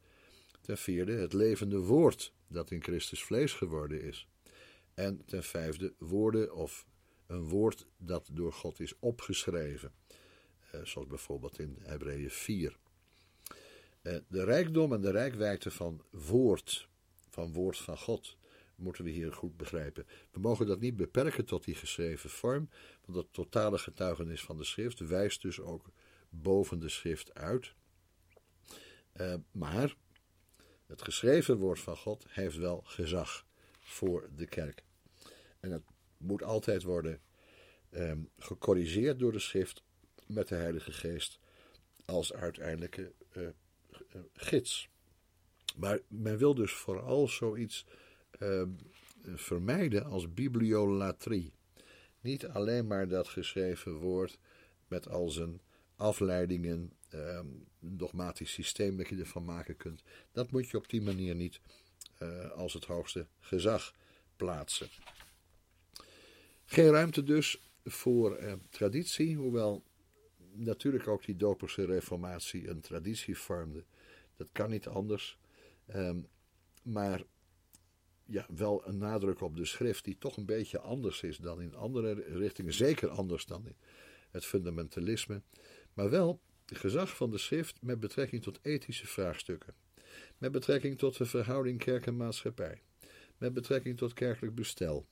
Ten 0.61 0.79
vierde 0.79 1.13
het 1.13 1.33
levende 1.33 1.79
woord 1.79 2.33
dat 2.49 2.71
in 2.71 2.83
Christus 2.83 3.25
vlees 3.25 3.53
geworden 3.53 4.03
is. 4.03 4.29
En 4.95 5.25
ten 5.25 5.43
vijfde 5.43 5.95
woorden 5.99 6.55
of 6.55 6.87
een 7.27 7.49
woord 7.49 7.87
dat 7.97 8.29
door 8.33 8.53
God 8.53 8.81
is 8.81 8.99
opgeschreven. 8.99 9.93
Eh, 10.73 10.81
zoals 10.85 11.09
bijvoorbeeld 11.09 11.59
in 11.59 11.79
Hebreeën 11.83 12.31
4. 12.31 12.77
Eh, 14.03 14.17
de 14.29 14.45
rijkdom 14.45 14.93
en 14.93 15.01
de 15.01 15.11
rijkwijde 15.11 15.71
van 15.71 16.03
woord, 16.11 16.89
van 17.29 17.53
woord 17.53 17.79
van 17.79 17.99
God, 17.99 18.37
moeten 18.75 19.05
we 19.05 19.11
hier 19.11 19.33
goed 19.33 19.57
begrijpen. 19.57 20.07
We 20.31 20.41
mogen 20.41 20.67
dat 20.67 20.81
niet 20.81 20.97
beperken 20.97 21.45
tot 21.45 21.65
die 21.65 21.75
geschreven 21.75 22.31
vorm, 22.31 22.69
want 23.05 23.19
dat 23.19 23.27
totale 23.31 23.79
getuigenis 23.79 24.43
van 24.43 24.57
de 24.57 24.65
schrift 24.65 24.99
wijst 24.99 25.43
dus 25.43 25.61
ook 25.61 25.91
boven 26.29 26.79
de 26.79 26.89
schrift 26.89 27.35
uit. 27.35 27.75
Uh, 29.17 29.35
maar 29.51 29.95
het 30.87 31.03
geschreven 31.03 31.57
woord 31.57 31.81
van 31.81 31.97
God 31.97 32.25
heeft 32.29 32.57
wel 32.57 32.81
gezag 32.85 33.47
voor 33.81 34.31
de 34.37 34.47
kerk. 34.47 34.83
En 35.61 35.71
het 35.71 35.83
moet 36.17 36.43
altijd 36.43 36.83
worden 36.83 37.21
um, 37.91 38.31
gecorrigeerd 38.39 39.19
door 39.19 39.33
de 39.33 39.39
schrift 39.39 39.83
met 40.33 40.49
de 40.49 40.55
Heilige 40.55 40.93
Geest 40.93 41.39
als 42.05 42.33
uiteindelijke 42.33 43.13
uh, 43.37 43.49
gids. 44.35 44.89
Maar 45.77 46.01
men 46.09 46.39
wil 46.39 46.55
dus 46.55 46.73
vooral 46.73 47.29
zoiets 47.29 47.87
uh, 48.41 48.63
vermijden 49.35 50.05
als 50.05 50.35
bibliolatrie. 50.35 51.53
Niet 52.21 52.47
alleen 52.47 52.87
maar 52.87 53.09
dat 53.09 53.29
geschreven 53.29 53.95
woord 53.95 54.39
met 54.89 55.09
al 55.09 55.29
zijn 55.29 55.61
afleidingen, 55.97 56.93
ehm, 57.09 57.47
een 57.81 57.97
dogmatisch 57.97 58.53
systeem 58.53 58.97
dat 58.97 59.09
je 59.09 59.17
ervan 59.17 59.45
maken 59.45 59.77
kunt. 59.77 60.03
Dat 60.33 60.51
moet 60.51 60.69
je 60.69 60.77
op 60.77 60.89
die 60.89 61.03
manier 61.03 61.35
niet 61.35 61.61
uh, 62.23 62.51
als 62.51 62.73
het 62.73 62.85
hoogste 62.85 63.27
gezag 63.41 63.95
plaatsen. 64.37 64.89
Geen 66.65 66.91
ruimte 66.91 67.23
dus 67.23 67.61
voor 67.85 68.59
traditie, 68.71 69.37
hoewel 69.37 69.85
natuurlijk 70.53 71.09
ook 71.09 71.25
die 71.25 71.37
doperse 71.37 71.85
reformatie 71.85 72.69
een 72.69 72.81
traditie 72.81 73.39
vormde. 73.39 73.85
Dat 74.37 74.49
kan 74.53 74.71
niet 74.71 74.87
anders. 74.87 75.39
Um, 75.95 76.27
maar 76.83 77.23
ja, 78.27 78.47
wel 78.57 78.87
een 78.87 78.99
nadruk 78.99 79.41
op 79.41 79.57
de 79.57 79.65
schrift 79.65 80.05
die 80.05 80.19
toch 80.19 80.37
een 80.37 80.47
beetje 80.47 80.79
anders 80.79 81.23
is 81.23 81.37
dan 81.37 81.61
in 81.61 81.75
andere 81.75 82.13
richtingen. 82.13 82.73
Zeker 82.73 83.09
anders 83.09 83.47
dan 83.47 83.67
in 83.67 83.77
het 84.31 84.45
fundamentalisme. 84.45 85.43
Maar 85.95 86.11
wel 86.11 86.41
gezag 86.67 87.17
van 87.17 87.31
de 87.31 87.39
schrift 87.39 87.83
met 87.83 88.01
betrekking 88.01 88.43
tot 88.43 88.59
ethische 88.63 89.07
vraagstukken. 89.07 89.75
Met 90.39 90.53
betrekking 90.53 90.99
tot 90.99 91.17
de 91.17 91.25
verhouding 91.25 91.79
kerk 91.79 92.07
en 92.07 92.17
maatschappij. 92.17 92.83
Met 93.39 93.53
betrekking 93.53 93.97
tot 93.97 94.13
kerkelijk 94.13 94.55
bestel. 94.55 95.07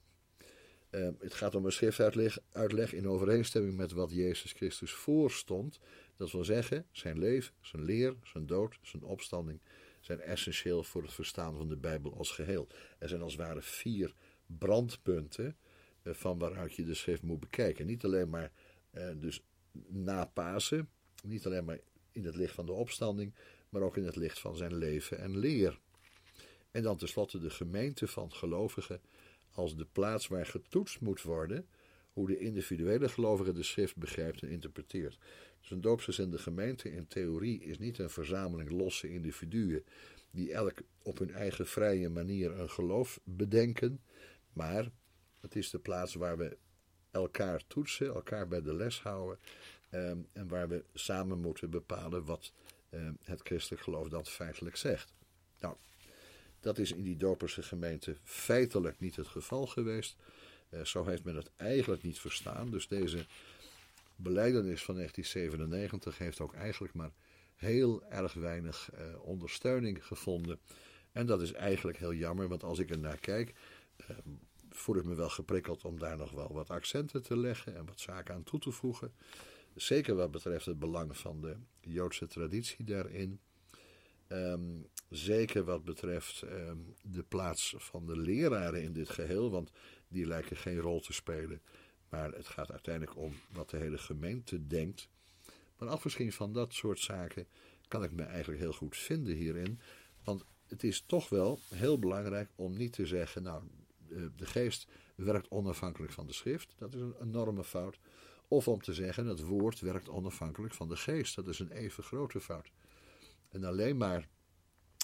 Uh, 0.90 1.08
het 1.18 1.34
gaat 1.34 1.54
om 1.54 1.64
een 1.64 1.72
schriftuitleg 1.72 2.38
uitleg 2.52 2.92
in 2.92 3.08
overeenstemming 3.08 3.76
met 3.76 3.92
wat 3.92 4.12
Jezus 4.12 4.52
Christus 4.52 4.92
voorstond. 4.92 5.80
Dat 6.16 6.30
wil 6.30 6.44
zeggen, 6.44 6.86
zijn 6.90 7.18
leven, 7.18 7.54
zijn 7.60 7.84
leer, 7.84 8.14
zijn 8.22 8.46
dood, 8.46 8.78
zijn 8.82 9.02
opstanding 9.02 9.60
zijn 10.00 10.20
essentieel 10.20 10.82
voor 10.82 11.02
het 11.02 11.12
verstaan 11.12 11.56
van 11.56 11.68
de 11.68 11.76
Bijbel 11.76 12.16
als 12.16 12.30
geheel. 12.30 12.68
Er 12.98 13.08
zijn 13.08 13.22
als 13.22 13.32
het 13.32 13.42
ware 13.42 13.62
vier 13.62 14.14
brandpunten 14.46 15.56
uh, 16.02 16.14
van 16.14 16.38
waaruit 16.38 16.74
je 16.74 16.84
de 16.84 16.94
schrift 16.94 17.22
moet 17.22 17.40
bekijken. 17.40 17.86
Niet 17.86 18.04
alleen 18.04 18.30
maar 18.30 18.52
uh, 18.92 19.10
dus 19.16 19.42
na 19.88 20.24
Pasen, 20.24 20.88
niet 21.22 21.46
alleen 21.46 21.64
maar 21.64 21.78
in 22.12 22.24
het 22.24 22.36
licht 22.36 22.54
van 22.54 22.66
de 22.66 22.72
opstanding, 22.72 23.34
maar 23.68 23.82
ook 23.82 23.96
in 23.96 24.04
het 24.04 24.16
licht 24.16 24.38
van 24.38 24.56
zijn 24.56 24.74
leven 24.74 25.18
en 25.18 25.38
leer. 25.38 25.78
En 26.70 26.82
dan 26.82 26.96
tenslotte 26.96 27.38
de 27.38 27.50
gemeente 27.50 28.08
van 28.08 28.32
gelovigen 28.32 29.00
als 29.52 29.76
de 29.76 29.86
plaats 29.92 30.28
waar 30.28 30.46
getoetst 30.46 31.00
moet 31.00 31.22
worden 31.22 31.66
hoe 32.12 32.26
de 32.26 32.38
individuele 32.38 33.08
gelovige 33.08 33.52
de 33.52 33.62
schrift 33.62 33.96
begrijpt 33.96 34.42
en 34.42 34.48
interpreteert. 34.48 35.18
Dus 35.60 35.70
een 35.70 35.80
doopsgezinde 35.80 36.38
gemeente 36.38 36.92
in 36.92 37.06
theorie 37.06 37.60
is 37.60 37.78
niet 37.78 37.98
een 37.98 38.10
verzameling 38.10 38.70
losse 38.70 39.08
individuen 39.08 39.84
die 40.30 40.52
elk 40.52 40.82
op 41.02 41.18
hun 41.18 41.30
eigen 41.30 41.66
vrije 41.66 42.08
manier 42.08 42.58
een 42.58 42.70
geloof 42.70 43.20
bedenken, 43.24 44.00
maar 44.52 44.90
het 45.40 45.56
is 45.56 45.70
de 45.70 45.78
plaats 45.78 46.14
waar 46.14 46.38
we 46.38 46.56
elkaar 47.10 47.66
toetsen, 47.66 48.06
elkaar 48.06 48.48
bij 48.48 48.62
de 48.62 48.74
les 48.74 49.00
houden 49.00 49.38
ehm, 49.90 50.18
en 50.32 50.48
waar 50.48 50.68
we 50.68 50.84
samen 50.94 51.40
moeten 51.40 51.70
bepalen 51.70 52.24
wat 52.24 52.52
ehm, 52.90 53.12
het 53.24 53.40
christelijk 53.40 53.82
geloof 53.82 54.08
dat 54.08 54.30
feitelijk 54.30 54.76
zegt. 54.76 55.14
Nou, 55.60 55.76
dat 56.60 56.78
is 56.78 56.92
in 56.92 57.02
die 57.02 57.16
doperse 57.16 57.62
gemeente 57.62 58.16
feitelijk 58.22 59.00
niet 59.00 59.16
het 59.16 59.28
geval 59.28 59.66
geweest. 59.66 60.16
Uh, 60.70 60.84
zo 60.84 61.04
heeft 61.06 61.24
men 61.24 61.36
het 61.36 61.50
eigenlijk 61.56 62.02
niet 62.02 62.18
verstaan. 62.18 62.70
Dus 62.70 62.88
deze 62.88 63.26
beleidenis 64.16 64.82
van 64.82 64.94
1997 64.94 66.18
heeft 66.18 66.40
ook 66.40 66.54
eigenlijk 66.54 66.94
maar 66.94 67.10
heel 67.56 68.02
erg 68.04 68.32
weinig 68.32 68.90
uh, 68.94 69.22
ondersteuning 69.22 70.06
gevonden. 70.06 70.58
En 71.12 71.26
dat 71.26 71.42
is 71.42 71.52
eigenlijk 71.52 71.98
heel 71.98 72.14
jammer, 72.14 72.48
want 72.48 72.62
als 72.62 72.78
ik 72.78 72.90
er 72.90 72.98
naar 72.98 73.18
kijk, 73.18 73.54
uh, 74.00 74.16
voel 74.70 74.96
ik 74.96 75.04
me 75.04 75.14
wel 75.14 75.28
geprikkeld 75.28 75.84
om 75.84 75.98
daar 75.98 76.16
nog 76.16 76.30
wel 76.30 76.52
wat 76.52 76.70
accenten 76.70 77.22
te 77.22 77.36
leggen 77.36 77.76
en 77.76 77.86
wat 77.86 78.00
zaken 78.00 78.34
aan 78.34 78.42
toe 78.42 78.60
te 78.60 78.70
voegen. 78.70 79.12
Zeker 79.74 80.14
wat 80.14 80.30
betreft 80.30 80.66
het 80.66 80.78
belang 80.78 81.16
van 81.16 81.40
de 81.40 81.56
Joodse 81.80 82.26
traditie 82.26 82.84
daarin. 82.84 83.40
Um, 84.28 84.86
zeker 85.10 85.64
wat 85.64 85.84
betreft 85.84 86.42
um, 86.42 86.94
de 87.02 87.22
plaats 87.22 87.74
van 87.78 88.06
de 88.06 88.16
leraren 88.16 88.82
in 88.82 88.92
dit 88.92 89.08
geheel, 89.08 89.50
want 89.50 89.70
die 90.08 90.26
lijken 90.26 90.56
geen 90.56 90.78
rol 90.78 91.00
te 91.00 91.12
spelen. 91.12 91.62
Maar 92.08 92.32
het 92.32 92.46
gaat 92.46 92.70
uiteindelijk 92.70 93.16
om 93.16 93.32
wat 93.52 93.70
de 93.70 93.76
hele 93.76 93.98
gemeente 93.98 94.66
denkt. 94.66 95.08
Maar 95.78 95.88
afgezien 95.88 96.32
van 96.32 96.52
dat 96.52 96.74
soort 96.74 96.98
zaken 96.98 97.46
kan 97.88 98.04
ik 98.04 98.12
me 98.12 98.22
eigenlijk 98.22 98.60
heel 98.60 98.72
goed 98.72 98.96
vinden 98.96 99.34
hierin. 99.34 99.80
Want 100.24 100.44
het 100.66 100.84
is 100.84 101.04
toch 101.06 101.28
wel 101.28 101.58
heel 101.74 101.98
belangrijk 101.98 102.50
om 102.56 102.76
niet 102.76 102.92
te 102.92 103.06
zeggen, 103.06 103.42
nou, 103.42 103.62
de 104.36 104.46
geest 104.46 104.86
werkt 105.14 105.50
onafhankelijk 105.50 106.12
van 106.12 106.26
de 106.26 106.32
schrift. 106.32 106.74
Dat 106.78 106.94
is 106.94 107.00
een 107.00 107.14
enorme 107.22 107.64
fout. 107.64 107.98
Of 108.48 108.68
om 108.68 108.82
te 108.82 108.94
zeggen, 108.94 109.26
het 109.26 109.40
woord 109.40 109.80
werkt 109.80 110.08
onafhankelijk 110.08 110.74
van 110.74 110.88
de 110.88 110.96
geest. 110.96 111.36
Dat 111.36 111.48
is 111.48 111.58
een 111.58 111.70
even 111.70 112.04
grote 112.04 112.40
fout. 112.40 112.70
En 113.48 113.64
alleen 113.64 113.96
maar 113.96 114.28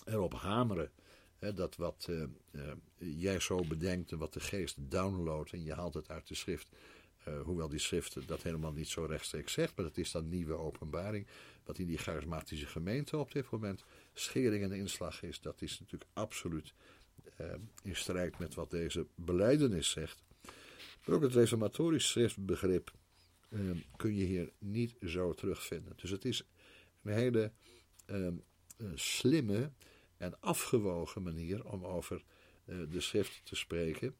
erop 0.06 0.34
hameren 0.34 0.90
hè, 1.38 1.54
dat 1.54 1.76
wat 1.76 2.06
uh, 2.10 2.22
uh, 2.52 2.72
jij 2.98 3.40
zo 3.40 3.64
bedenkt 3.64 4.12
en 4.12 4.18
wat 4.18 4.32
de 4.32 4.40
geest 4.40 4.76
downloadt 4.78 5.52
en 5.52 5.64
je 5.64 5.74
haalt 5.74 5.94
het 5.94 6.08
uit 6.08 6.28
de 6.28 6.34
schrift. 6.34 6.68
Uh, 7.28 7.40
hoewel 7.40 7.68
die 7.68 7.78
schrift 7.78 8.28
dat 8.28 8.42
helemaal 8.42 8.72
niet 8.72 8.88
zo 8.88 9.04
rechtstreeks 9.04 9.52
zegt, 9.52 9.76
maar 9.76 9.84
dat 9.84 9.96
is 9.96 10.10
dan 10.10 10.28
nieuwe 10.28 10.54
openbaring. 10.54 11.26
Wat 11.64 11.78
in 11.78 11.86
die 11.86 11.98
charismatische 11.98 12.66
gemeente 12.66 13.16
op 13.16 13.32
dit 13.32 13.50
moment 13.50 13.84
schering 14.12 14.62
en 14.62 14.72
inslag 14.72 15.22
is, 15.22 15.40
dat 15.40 15.62
is 15.62 15.80
natuurlijk 15.80 16.10
absoluut 16.12 16.74
in 17.82 17.96
strijd 17.96 18.38
met 18.38 18.54
wat 18.54 18.70
deze 18.70 19.06
beleidenis 19.14 19.90
zegt. 19.90 20.22
Maar 21.04 21.16
ook 21.16 21.22
het 21.22 21.34
reformatorisch 21.34 22.08
schriftbegrip 22.08 22.92
kun 23.96 24.14
je 24.14 24.24
hier 24.24 24.52
niet 24.58 24.94
zo 25.06 25.32
terugvinden. 25.32 25.92
Dus 25.96 26.10
het 26.10 26.24
is 26.24 26.42
een 27.02 27.12
hele 27.12 27.52
slimme 28.94 29.70
en 30.16 30.40
afgewogen 30.40 31.22
manier 31.22 31.64
om 31.64 31.84
over 31.84 32.24
uh, 32.64 32.90
de 32.90 33.00
schrift 33.00 33.40
te 33.44 33.56
spreken. 33.56 34.16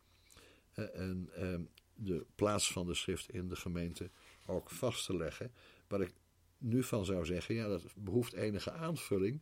Uh, 0.75 0.99
en 0.99 1.31
uh, 1.39 1.59
de 1.95 2.27
plaats 2.35 2.73
van 2.73 2.87
de 2.87 2.95
schrift 2.95 3.31
in 3.31 3.49
de 3.49 3.57
gemeente 3.57 4.11
ook 4.47 4.71
vast 4.71 5.07
te 5.07 5.17
leggen. 5.17 5.53
Waar 5.89 6.01
ik 6.01 6.13
nu 6.59 6.83
van 6.83 7.05
zou 7.05 7.25
zeggen, 7.25 7.55
ja, 7.55 7.69
dat 7.69 7.83
behoeft 7.97 8.33
enige 8.33 8.73
aanvulling, 8.73 9.41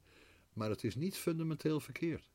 maar 0.52 0.70
het 0.70 0.84
is 0.84 0.94
niet 0.94 1.16
fundamenteel 1.16 1.80
verkeerd. 1.80 2.32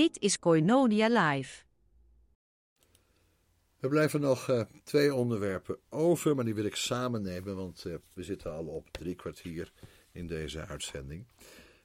Dit 0.00 0.18
is 0.20 0.38
Koinonia 0.38 1.08
Live. 1.08 1.62
We 3.78 3.88
blijven 3.88 4.20
nog 4.20 4.48
uh, 4.48 4.62
twee 4.84 5.14
onderwerpen 5.14 5.78
over, 5.88 6.34
maar 6.34 6.44
die 6.44 6.54
wil 6.54 6.64
ik 6.64 6.76
samen 6.76 7.22
nemen, 7.22 7.56
want 7.56 7.84
uh, 7.86 7.94
we 8.14 8.22
zitten 8.22 8.52
al 8.52 8.64
op 8.64 8.88
drie 8.90 9.14
kwartier 9.14 9.72
in 10.12 10.26
deze 10.26 10.66
uitzending. 10.66 11.26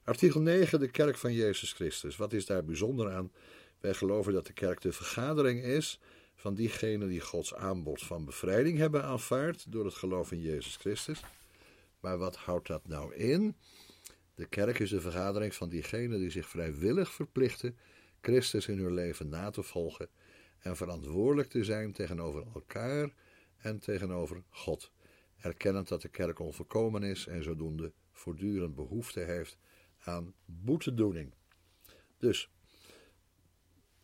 Artikel 0.04 0.42
9, 0.42 0.80
de 0.80 0.92
kerk 0.92 1.18
van 1.18 1.34
Jezus 1.34 1.74
Christus. 1.74 2.16
Wat 2.16 2.34
is 2.34 2.46
daar 2.46 2.66
bijzonder 2.66 3.12
aan? 3.12 3.32
Wij 3.80 3.94
geloven 3.94 4.34
dat 4.34 4.48
de 4.48 4.54
kerk 4.54 4.82
de 4.82 4.92
vergadering 4.92 5.64
is 5.64 6.00
van 6.36 6.54
diegenen 6.54 7.08
die 7.08 7.22
Gods 7.22 7.56
aanbod 7.56 8.04
van 8.04 8.26
bevrijding 8.26 8.78
hebben 8.78 9.04
aanvaard 9.04 9.72
door 9.72 9.86
het 9.86 9.96
geloof 9.96 10.32
in 10.32 10.42
Jezus 10.42 10.76
Christus. 10.76 11.22
Maar 12.00 12.18
wat 12.18 12.36
houdt 12.36 12.68
dat 12.68 12.88
nou 12.88 13.16
in? 13.16 13.56
De 14.36 14.46
kerk 14.46 14.80
is 14.80 14.90
de 14.90 15.02
vergadering 15.02 15.56
van 15.56 15.70
diegenen 15.70 16.20
die 16.20 16.30
zich 16.30 16.48
vrijwillig 16.48 17.12
verplichten 17.12 17.78
Christus 18.26 18.68
in 18.68 18.78
hun 18.78 18.94
leven 18.94 19.30
na 19.30 19.50
te 19.50 19.64
volgen 19.64 20.10
en 20.60 20.76
verantwoordelijk 20.76 21.50
te 21.50 21.64
zijn 21.64 21.92
tegenover 21.92 22.44
elkaar 22.54 23.14
en 23.58 23.80
tegenover 23.80 24.44
God, 24.50 24.92
erkennend 25.38 25.88
dat 25.88 26.02
de 26.02 26.10
kerk 26.10 26.40
onvolkomen 26.40 27.04
is 27.04 27.28
en 27.28 27.44
zodoende 27.44 27.94
voortdurend 28.12 28.76
behoefte 28.76 29.20
heeft 29.20 29.58
aan 30.00 30.34
boetedoening. 30.46 31.34
Dus 32.18 32.50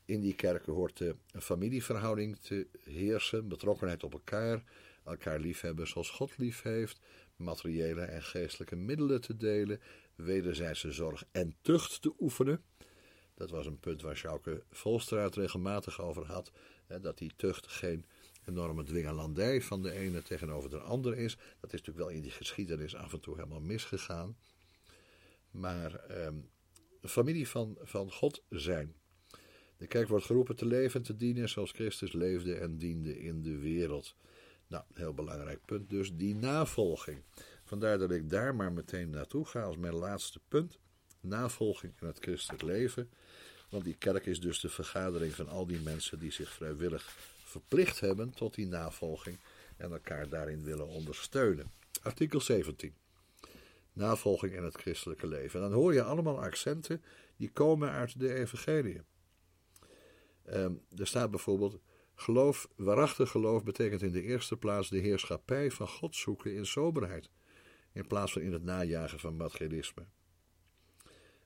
in 0.05 0.21
die 0.21 0.35
kerken 0.35 0.73
hoort 0.73 0.97
de 0.97 1.15
familieverhouding 1.31 2.37
te 2.37 2.67
heersen, 2.83 3.47
betrokkenheid 3.47 4.03
op 4.03 4.13
elkaar, 4.13 4.63
elkaar 5.05 5.39
liefhebben 5.39 5.87
zoals 5.87 6.09
God 6.09 6.37
lief 6.37 6.61
heeft, 6.61 6.99
materiële 7.35 8.01
en 8.01 8.23
geestelijke 8.23 8.75
middelen 8.75 9.21
te 9.21 9.37
delen, 9.37 9.79
wederzijdse 10.15 10.91
zorg 10.91 11.25
en 11.31 11.55
tucht 11.61 12.01
te 12.01 12.13
oefenen. 12.19 12.63
Dat 13.41 13.49
was 13.49 13.65
een 13.65 13.79
punt 13.79 14.01
waar 14.01 14.15
Sjouke 14.15 14.63
Volstra 14.69 15.27
regelmatig 15.27 16.01
over 16.01 16.25
had, 16.25 16.51
hè, 16.85 16.99
dat 16.99 17.17
die 17.17 17.31
tucht 17.35 17.67
geen 17.67 18.05
enorme 18.45 18.83
dwingelandij 18.83 19.61
van 19.61 19.81
de 19.81 19.91
ene 19.91 20.21
tegenover 20.21 20.69
de 20.69 20.79
ander 20.79 21.17
is. 21.17 21.35
Dat 21.35 21.73
is 21.73 21.79
natuurlijk 21.79 21.97
wel 21.97 22.15
in 22.15 22.21
die 22.21 22.31
geschiedenis 22.31 22.95
af 22.95 23.13
en 23.13 23.19
toe 23.19 23.35
helemaal 23.35 23.61
misgegaan. 23.61 24.37
Maar 25.51 25.95
ehm, 25.95 26.35
de 27.01 27.07
familie 27.07 27.47
van, 27.47 27.77
van 27.81 28.11
God 28.11 28.43
zijn. 28.49 28.95
De 29.77 29.87
kerk 29.87 30.07
wordt 30.07 30.25
geroepen 30.25 30.55
te 30.55 30.65
leven 30.65 30.99
en 30.99 31.05
te 31.05 31.15
dienen 31.15 31.49
zoals 31.49 31.71
Christus 31.71 32.13
leefde 32.13 32.55
en 32.55 32.77
diende 32.77 33.19
in 33.19 33.41
de 33.41 33.57
wereld. 33.57 34.15
Nou, 34.67 34.83
heel 34.93 35.13
belangrijk 35.13 35.65
punt 35.65 35.89
dus, 35.89 36.13
die 36.13 36.35
navolging. 36.35 37.23
Vandaar 37.63 37.97
dat 37.97 38.11
ik 38.11 38.29
daar 38.29 38.55
maar 38.55 38.71
meteen 38.71 39.09
naartoe 39.09 39.45
ga 39.45 39.63
als 39.63 39.77
mijn 39.77 39.95
laatste 39.95 40.39
punt. 40.47 40.79
Navolging 41.21 41.93
in 41.99 42.07
het 42.07 42.19
christelijk 42.19 42.63
leven. 42.63 43.09
Want 43.71 43.83
die 43.83 43.95
kerk 43.95 44.25
is 44.25 44.41
dus 44.41 44.59
de 44.59 44.69
vergadering 44.69 45.33
van 45.33 45.47
al 45.47 45.65
die 45.65 45.79
mensen 45.79 46.19
die 46.19 46.31
zich 46.31 46.49
vrijwillig 46.49 47.15
verplicht 47.43 47.99
hebben 47.99 48.33
tot 48.33 48.53
die 48.53 48.67
navolging 48.67 49.37
en 49.77 49.91
elkaar 49.91 50.29
daarin 50.29 50.63
willen 50.63 50.87
ondersteunen. 50.87 51.71
Artikel 52.01 52.41
17. 52.41 52.93
Navolging 53.93 54.53
in 54.53 54.63
het 54.63 54.75
christelijke 54.75 55.27
leven. 55.27 55.61
En 55.63 55.69
dan 55.69 55.79
hoor 55.79 55.93
je 55.93 56.03
allemaal 56.03 56.41
accenten 56.41 57.03
die 57.37 57.51
komen 57.51 57.89
uit 57.89 58.19
de 58.19 58.33
evangelie. 58.33 59.01
Um, 60.49 60.81
er 60.97 61.07
staat 61.07 61.31
bijvoorbeeld: 61.31 61.79
geloof, 62.15 62.67
waarachtig 62.75 63.29
geloof 63.29 63.63
betekent 63.63 64.01
in 64.01 64.11
de 64.11 64.21
eerste 64.21 64.57
plaats 64.57 64.89
de 64.89 64.99
heerschappij 64.99 65.71
van 65.71 65.87
God 65.87 66.15
zoeken 66.15 66.55
in 66.55 66.65
soberheid, 66.65 67.29
in 67.91 68.07
plaats 68.07 68.31
van 68.31 68.41
in 68.41 68.53
het 68.53 68.63
najagen 68.63 69.19
van 69.19 69.37
materialisme. 69.37 70.05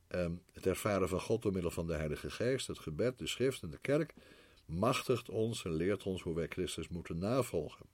Um, 0.09 0.41
het 0.53 0.65
ervaren 0.65 1.09
van 1.09 1.21
God 1.21 1.41
door 1.41 1.51
middel 1.51 1.71
van 1.71 1.87
de 1.87 1.93
Heilige 1.93 2.31
Geest, 2.31 2.67
het 2.67 2.79
gebed, 2.79 3.17
de 3.17 3.27
schrift 3.27 3.61
en 3.61 3.69
de 3.69 3.77
kerk 3.81 4.13
machtigt 4.65 5.29
ons 5.29 5.65
en 5.65 5.73
leert 5.73 6.03
ons 6.03 6.21
hoe 6.21 6.35
wij 6.35 6.47
Christus 6.47 6.87
moeten 6.87 7.17
navolgen. 7.17 7.85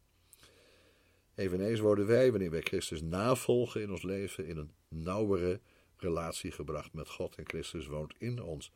Eveneens 1.36 1.80
worden 1.80 2.08
wij, 2.08 2.32
wanneer 2.32 2.52
wij 2.52 2.62
Christus 2.62 3.02
navolgen 3.02 3.82
in 3.82 3.92
ons 3.92 4.04
leven, 4.04 4.46
in 4.46 4.58
een 4.58 4.72
nauwere 4.88 5.60
relatie 5.98 6.52
gebracht 6.52 6.94
met 6.94 7.10
God 7.10 7.36
en 7.36 7.48
Christus 7.48 7.88
woont 7.88 8.14
in 8.18 8.42
ons. 8.42 8.72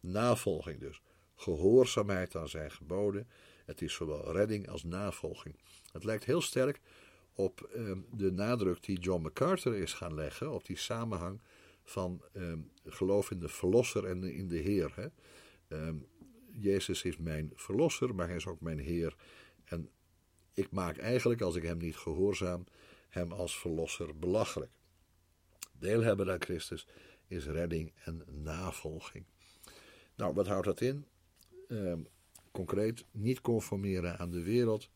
Navolging 0.00 0.80
dus 0.80 1.00
gehoorzaamheid 1.36 2.36
aan 2.36 2.48
zijn 2.48 2.70
geboden. 2.70 3.28
Het 3.64 3.82
is 3.82 3.94
zowel 3.94 4.32
redding 4.32 4.68
als 4.68 4.84
navolging. 4.84 5.56
Het 5.92 6.04
lijkt 6.04 6.24
heel 6.24 6.40
sterk 6.40 6.80
op 7.34 7.60
ehm, 7.60 7.98
de 8.10 8.32
nadruk 8.32 8.82
die 8.82 8.98
John 8.98 9.22
MacArthur 9.22 9.74
is 9.74 9.92
gaan 9.92 10.14
leggen, 10.14 10.52
op 10.52 10.66
die 10.66 10.76
samenhang 10.76 11.40
van 11.88 12.22
ehm, 12.32 12.58
geloof 12.84 13.30
in 13.30 13.38
de 13.38 13.48
Verlosser 13.48 14.04
en 14.04 14.24
in 14.24 14.48
de 14.48 14.56
Heer. 14.56 14.92
Hè. 14.94 15.06
Ehm, 15.68 15.96
Jezus 16.52 17.02
is 17.02 17.16
mijn 17.16 17.52
Verlosser, 17.54 18.14
maar 18.14 18.26
hij 18.26 18.36
is 18.36 18.46
ook 18.46 18.60
mijn 18.60 18.78
Heer. 18.78 19.16
En 19.64 19.90
ik 20.54 20.70
maak 20.70 20.96
eigenlijk, 20.96 21.40
als 21.40 21.56
ik 21.56 21.62
hem 21.62 21.78
niet 21.78 21.96
gehoorzaam, 21.96 22.64
hem 23.08 23.32
als 23.32 23.58
Verlosser 23.58 24.18
belachelijk. 24.18 24.70
Deel 25.78 26.00
hebben 26.02 26.30
aan 26.30 26.42
Christus 26.42 26.86
is 27.26 27.46
redding 27.46 27.92
en 28.04 28.22
navolging. 28.42 29.24
Nou, 30.16 30.34
wat 30.34 30.46
houdt 30.46 30.66
dat 30.66 30.80
in? 30.80 31.06
Ehm, 31.68 32.00
concreet, 32.50 33.04
niet 33.10 33.40
conformeren 33.40 34.18
aan 34.18 34.30
de 34.30 34.42
wereld, 34.42 34.90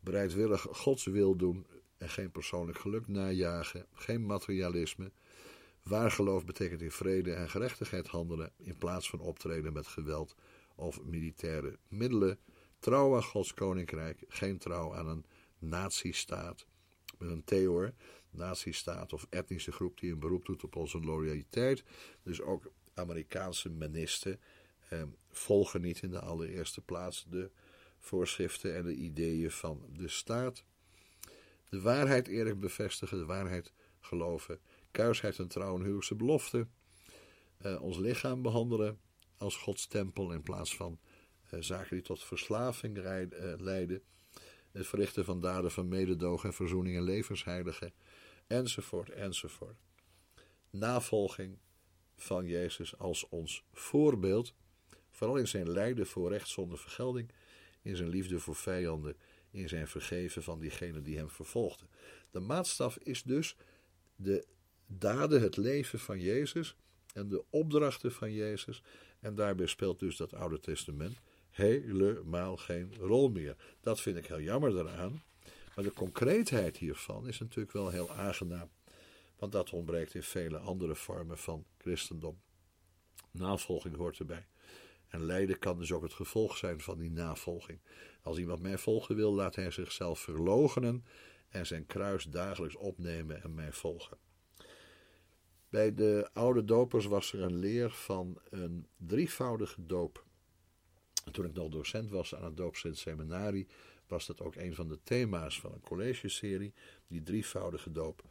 bereidwillig 0.00 0.60
Gods 0.70 1.04
wil 1.04 1.36
doen 1.36 1.66
en 1.96 2.08
geen 2.08 2.30
persoonlijk 2.30 2.78
geluk 2.78 3.08
najagen, 3.08 3.86
geen 3.92 4.26
materialisme. 4.26 5.12
Waar 5.84 6.10
geloof 6.10 6.44
betekent 6.44 6.82
in 6.82 6.90
vrede 6.90 7.32
en 7.32 7.50
gerechtigheid 7.50 8.06
handelen 8.06 8.52
in 8.56 8.78
plaats 8.78 9.10
van 9.10 9.20
optreden 9.20 9.72
met 9.72 9.86
geweld 9.86 10.34
of 10.74 11.02
militaire 11.02 11.78
middelen. 11.88 12.38
Trouw 12.78 13.14
aan 13.14 13.22
Gods 13.22 13.54
koninkrijk, 13.54 14.24
geen 14.28 14.58
trouw 14.58 14.94
aan 14.94 15.08
een 15.08 15.24
nazistaat. 15.58 16.66
Met 17.18 17.30
een 17.30 17.44
theor, 17.44 17.92
nazistaat 18.30 19.12
of 19.12 19.26
etnische 19.30 19.72
groep 19.72 20.00
die 20.00 20.12
een 20.12 20.18
beroep 20.18 20.44
doet 20.44 20.64
op 20.64 20.76
onze 20.76 21.00
loyaliteit. 21.00 21.84
Dus 22.22 22.40
ook 22.40 22.72
Amerikaanse 22.94 23.68
ministers 23.70 24.36
Ehm, 24.88 25.08
volgen 25.30 25.80
niet 25.80 26.02
in 26.02 26.10
de 26.10 26.20
allereerste 26.20 26.80
plaats 26.80 27.24
de 27.28 27.50
voorschriften 27.98 28.76
en 28.76 28.84
de 28.84 28.94
ideeën 28.94 29.50
van 29.50 29.86
de 29.92 30.08
staat. 30.08 30.64
De 31.68 31.80
waarheid 31.80 32.28
eerlijk 32.28 32.60
bevestigen, 32.60 33.18
de 33.18 33.24
waarheid 33.24 33.72
geloven, 34.00 34.60
kuisheid 34.94 35.38
en 35.38 35.48
trouw 35.48 35.74
en 35.74 35.80
huwelijkse 35.80 36.14
belofte. 36.14 36.66
Uh, 37.62 37.82
ons 37.82 37.96
lichaam 37.96 38.42
behandelen 38.42 39.00
als 39.36 39.56
Gods 39.56 39.86
tempel 39.86 40.32
in 40.32 40.42
plaats 40.42 40.76
van 40.76 40.98
uh, 41.54 41.60
zaken 41.60 41.96
die 41.96 42.04
tot 42.04 42.24
verslaving 42.24 42.98
rijden, 42.98 43.44
uh, 43.44 43.60
leiden. 43.60 44.02
Het 44.72 44.86
verrichten 44.86 45.24
van 45.24 45.40
daden 45.40 45.70
van 45.70 45.88
mededogen 45.88 46.48
en 46.48 46.54
verzoening 46.54 46.96
en 46.96 47.02
levensheiligen, 47.02 47.92
enzovoort, 48.46 49.10
enzovoort. 49.10 49.76
Navolging 50.70 51.58
van 52.16 52.46
Jezus 52.46 52.98
als 52.98 53.28
ons 53.28 53.64
voorbeeld 53.72 54.54
Vooral 55.14 55.36
in 55.36 55.48
zijn 55.48 55.70
lijden 55.70 56.06
voor 56.06 56.30
recht 56.30 56.48
zonder 56.48 56.78
vergelding, 56.78 57.30
in 57.82 57.96
zijn 57.96 58.08
liefde 58.08 58.38
voor 58.38 58.54
vijanden, 58.54 59.16
in 59.50 59.68
zijn 59.68 59.88
vergeven 59.88 60.42
van 60.42 60.58
diegenen 60.58 61.02
die 61.02 61.16
hem 61.16 61.30
vervolgden. 61.30 61.88
De 62.30 62.40
maatstaf 62.40 62.98
is 62.98 63.22
dus 63.22 63.56
de 64.16 64.46
daden, 64.86 65.42
het 65.42 65.56
leven 65.56 65.98
van 65.98 66.20
Jezus 66.20 66.76
en 67.12 67.28
de 67.28 67.44
opdrachten 67.50 68.12
van 68.12 68.32
Jezus. 68.32 68.82
En 69.20 69.34
daarbij 69.34 69.66
speelt 69.66 69.98
dus 69.98 70.16
dat 70.16 70.34
Oude 70.34 70.60
Testament 70.60 71.20
helemaal 71.50 72.56
geen 72.56 72.94
rol 72.98 73.28
meer. 73.28 73.56
Dat 73.80 74.00
vind 74.00 74.16
ik 74.16 74.26
heel 74.26 74.40
jammer 74.40 74.74
daaraan. 74.74 75.22
Maar 75.74 75.84
de 75.84 75.92
concreetheid 75.92 76.76
hiervan 76.76 77.28
is 77.28 77.38
natuurlijk 77.38 77.72
wel 77.72 77.90
heel 77.90 78.10
aangenaam. 78.10 78.70
Want 79.36 79.52
dat 79.52 79.70
ontbreekt 79.70 80.14
in 80.14 80.22
vele 80.22 80.58
andere 80.58 80.94
vormen 80.94 81.38
van 81.38 81.64
christendom. 81.78 82.40
Navolging 83.30 83.96
hoort 83.96 84.18
erbij. 84.18 84.46
En 85.08 85.24
lijden 85.24 85.58
kan 85.58 85.78
dus 85.78 85.92
ook 85.92 86.02
het 86.02 86.12
gevolg 86.12 86.56
zijn 86.56 86.80
van 86.80 86.98
die 86.98 87.10
navolging. 87.10 87.80
Als 88.22 88.38
iemand 88.38 88.62
mij 88.62 88.78
volgen 88.78 89.16
wil, 89.16 89.34
laat 89.34 89.54
hij 89.54 89.70
zichzelf 89.70 90.20
verloochenen 90.20 91.04
en 91.48 91.66
zijn 91.66 91.86
kruis 91.86 92.24
dagelijks 92.24 92.76
opnemen 92.76 93.42
en 93.42 93.54
mij 93.54 93.72
volgen. 93.72 94.16
Bij 95.74 95.94
de 95.94 96.28
oude 96.32 96.64
dopers 96.64 97.06
was 97.06 97.32
er 97.32 97.42
een 97.42 97.56
leer 97.56 97.90
van 97.90 98.38
een 98.50 98.86
drievoudige 98.96 99.86
doop. 99.86 100.24
Toen 101.32 101.44
ik 101.44 101.54
nog 101.54 101.68
docent 101.68 102.10
was 102.10 102.34
aan 102.34 102.44
het 102.44 102.56
doopsint 102.56 102.98
seminarie, 102.98 103.66
was 104.06 104.26
dat 104.26 104.40
ook 104.40 104.54
een 104.54 104.74
van 104.74 104.88
de 104.88 104.98
thema's 105.02 105.60
van 105.60 105.72
een 105.72 105.80
collegeserie, 105.80 106.72
die 107.06 107.22
drievoudige 107.22 107.92
doop. 107.92 108.22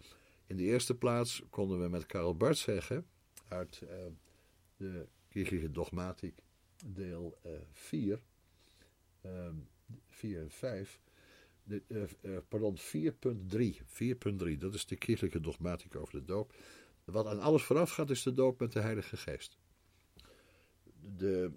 In 0.48 0.58
de 0.58 0.64
eerste 0.64 0.96
plaats 0.96 1.42
konden 1.50 1.82
we 1.82 1.90
met 1.90 2.06
Karel 2.06 2.36
Bart 2.38 2.58
zeggen, 2.58 3.06
uit 3.48 3.82
uh, 3.84 3.90
de 4.78 5.08
kirchliche 5.30 5.72
dogmatiek, 5.72 6.40
deel 6.86 7.38
4, 7.72 8.20
uh, 9.26 9.50
4 10.08 10.40
en 10.40 10.52
5, 10.52 11.00
de, 11.64 11.82
uh, 12.22 12.38
pardon, 12.48 12.78
4.3, 12.78 12.82
4.3, 14.52 14.58
dat 14.58 14.74
is 14.74 14.86
de 14.86 14.96
kirchelijke 14.96 15.40
dogmatica 15.40 16.00
over 16.00 16.14
de 16.14 16.26
doop. 16.26 16.54
Wat 17.04 17.26
aan 17.26 17.40
alles 17.40 17.64
vooraf 17.64 17.92
gaat 17.92 18.10
is 18.10 18.24
de 18.24 18.34
doop 18.34 18.60
met 18.60 18.72
de 18.72 18.80
Heilige 18.80 19.18
Geest. 19.18 19.58
de 21.18 21.52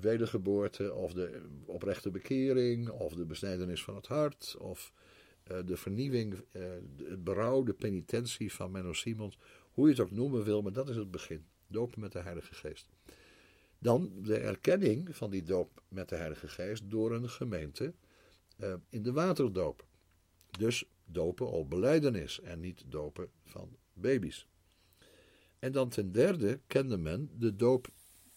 wedergeboorte 0.00 0.94
of 0.94 1.12
de 1.12 1.42
oprechte 1.64 2.10
bekering 2.10 2.88
of 2.88 3.14
de 3.14 3.24
besnijdenis 3.24 3.84
van 3.84 3.94
het 3.94 4.06
hart 4.06 4.56
of 4.58 4.92
eh, 5.42 5.58
de 5.64 5.76
vernieuwing, 5.76 6.34
uh, 6.52 6.62
het 6.96 7.24
berouw, 7.24 7.62
de 7.62 7.72
penitentie 7.72 8.52
van 8.52 8.70
Menno 8.70 8.92
Simons, 8.92 9.38
hoe 9.72 9.84
je 9.84 9.92
het 9.92 10.00
ook 10.00 10.10
noemen 10.10 10.44
wil, 10.44 10.62
maar 10.62 10.72
dat 10.72 10.88
is 10.88 10.96
het 10.96 11.10
begin. 11.10 11.46
Dopen 11.66 12.00
met 12.00 12.12
de 12.12 12.18
Heilige 12.18 12.54
Geest. 12.54 12.88
Dan 13.78 14.12
de 14.22 14.36
erkenning 14.38 15.16
van 15.16 15.30
die 15.30 15.42
doop 15.42 15.82
met 15.88 16.08
de 16.08 16.16
Heilige 16.16 16.48
Geest 16.48 16.90
door 16.90 17.12
een 17.12 17.28
gemeente 17.28 17.94
uh, 18.60 18.74
in 18.88 19.02
de 19.02 19.12
waterdoop. 19.12 19.86
Dus 20.58 20.84
dopen 21.04 21.50
op 21.50 21.70
beleidenis 21.70 22.40
en 22.40 22.60
niet 22.60 22.84
dopen 22.86 23.30
van 23.44 23.76
baby's. 23.92 24.46
En 25.58 25.72
dan 25.72 25.88
ten 25.88 26.12
derde 26.12 26.60
kende 26.66 26.96
men 26.96 27.30
de 27.38 27.56
doop 27.56 27.88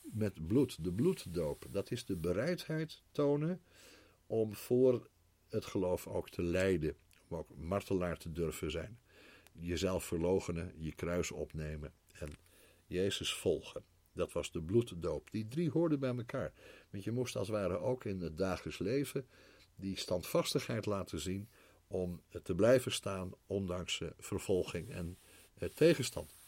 met 0.01 0.47
bloed, 0.47 0.84
de 0.84 0.93
bloeddoop. 0.93 1.65
Dat 1.69 1.91
is 1.91 2.05
de 2.05 2.15
bereidheid 2.15 3.03
tonen 3.11 3.61
om 4.28 4.55
voor 4.55 5.09
het 5.49 5.65
geloof 5.65 6.07
ook 6.07 6.30
te 6.30 6.43
lijden. 6.43 6.95
Om 7.28 7.38
ook 7.38 7.57
martelaar 7.57 8.17
te 8.17 8.32
durven 8.32 8.72
zijn. 8.72 8.99
Jezelf 9.53 10.03
verloochenen, 10.03 10.74
je 10.78 10.95
kruis 10.95 11.32
opnemen 11.32 11.93
en 12.11 12.30
Jezus 12.86 13.34
volgen. 13.34 13.84
Dat 14.13 14.32
was 14.32 14.51
de 14.51 14.61
bloeddoop. 14.61 15.32
Die 15.32 15.47
drie 15.47 15.69
hoorden 15.69 15.99
bij 15.99 16.15
elkaar. 16.15 16.53
Want 16.89 17.03
je 17.03 17.11
moest 17.11 17.36
als 17.36 17.47
het 17.47 17.57
ware 17.57 17.78
ook 17.78 18.05
in 18.05 18.22
het 18.22 18.38
dagelijks 18.38 18.80
leven 18.80 19.28
die 19.76 19.97
standvastigheid 19.97 20.86
laten 20.86 21.19
zien 21.19 21.49
om 21.88 22.22
te 22.43 22.55
blijven 22.55 22.91
staan 22.91 23.32
ondanks 23.45 24.01
vervolging 24.17 24.89
en 24.89 25.17
tegenstand. 25.74 26.40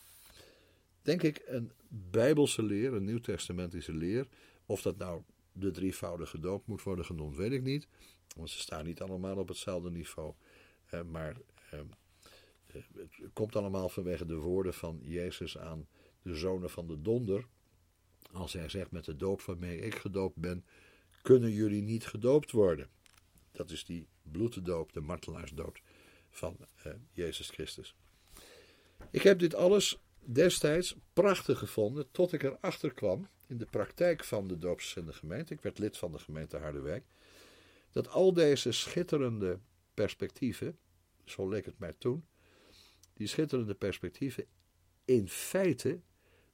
Denk 1.04 1.24
ik 1.24 1.42
een 1.46 1.72
bijbelse 1.88 2.64
leer, 2.64 2.94
een 2.94 3.04
nieuwtestamentische 3.04 3.94
leer. 3.94 4.28
Of 4.66 4.82
dat 4.82 4.98
nou 4.98 5.22
de 5.52 5.72
drievoudige 5.72 6.40
doop 6.40 6.68
moet 6.68 6.84
worden 6.84 7.06
genoemd, 7.06 7.36
weet 7.36 7.52
ik 7.52 7.64
niet. 7.64 7.88
Want 8.36 8.50
ze 8.50 8.60
staan 8.60 8.86
niet 8.86 9.02
allemaal 9.02 9.38
op 9.38 9.48
hetzelfde 9.48 9.92
niveau. 9.92 10.34
maar 11.06 11.38
ehm, 11.72 11.86
het 12.72 13.34
komt 13.34 13.56
allemaal 13.56 13.90
vanwege 13.90 14.26
de 14.26 14.36
woorden 14.36 14.74
van 14.74 15.00
Jezus 15.02 15.58
aan 15.58 15.88
de 16.22 16.36
zonen 16.36 16.70
van 16.70 16.88
de 16.88 17.02
donder. 17.02 17.48
Als 18.32 18.54
hij 18.54 18.70
zegt 18.70 18.92
met 18.92 19.06
de 19.06 19.16
doop 19.16 19.42
waarmee 19.42 19.80
ik 19.80 19.96
gedoopt 19.96 20.36
ben, 20.36 20.66
kunnen 21.22 21.52
jullie 21.52 21.82
niet 21.82 22.06
gedoopt 22.06 22.52
worden. 22.52 22.90
Dat 23.52 23.70
is 23.70 23.86
die 23.86 24.08
bloeddoop, 24.22 24.94
de 24.94 25.02
martelaarsdood 25.02 25.82
van 26.30 26.58
uh, 26.88 26.94
Jezus 27.12 27.50
Christus. 27.50 27.96
Ik 29.12 29.22
heb 29.22 29.40
dit 29.40 29.56
alles 29.56 30.03
destijds 30.26 30.96
prachtig 31.14 31.60
gevonden, 31.60 32.12
tot 32.12 32.34
ik 32.34 32.44
erachter 32.44 32.94
kwam 32.94 33.28
in 33.48 33.58
de 33.58 33.66
praktijk 33.66 34.24
van 34.24 34.48
de 34.48 34.58
doopsgezinde 34.58 35.14
gemeente. 35.14 35.54
Ik 35.54 35.62
werd 35.62 35.80
lid 35.80 35.98
van 35.98 36.12
de 36.12 36.20
gemeente 36.20 36.58
Harderwijk. 36.58 37.06
Dat 37.92 38.08
al 38.08 38.34
deze 38.34 38.72
schitterende 38.72 39.60
perspectieven, 39.94 40.78
zo 41.24 41.50
leek 41.50 41.66
het 41.66 41.80
mij 41.80 41.94
toen, 41.98 42.26
die 43.14 43.28
schitterende 43.28 43.74
perspectieven 43.74 44.46
in 45.06 45.30
feite 45.30 46.02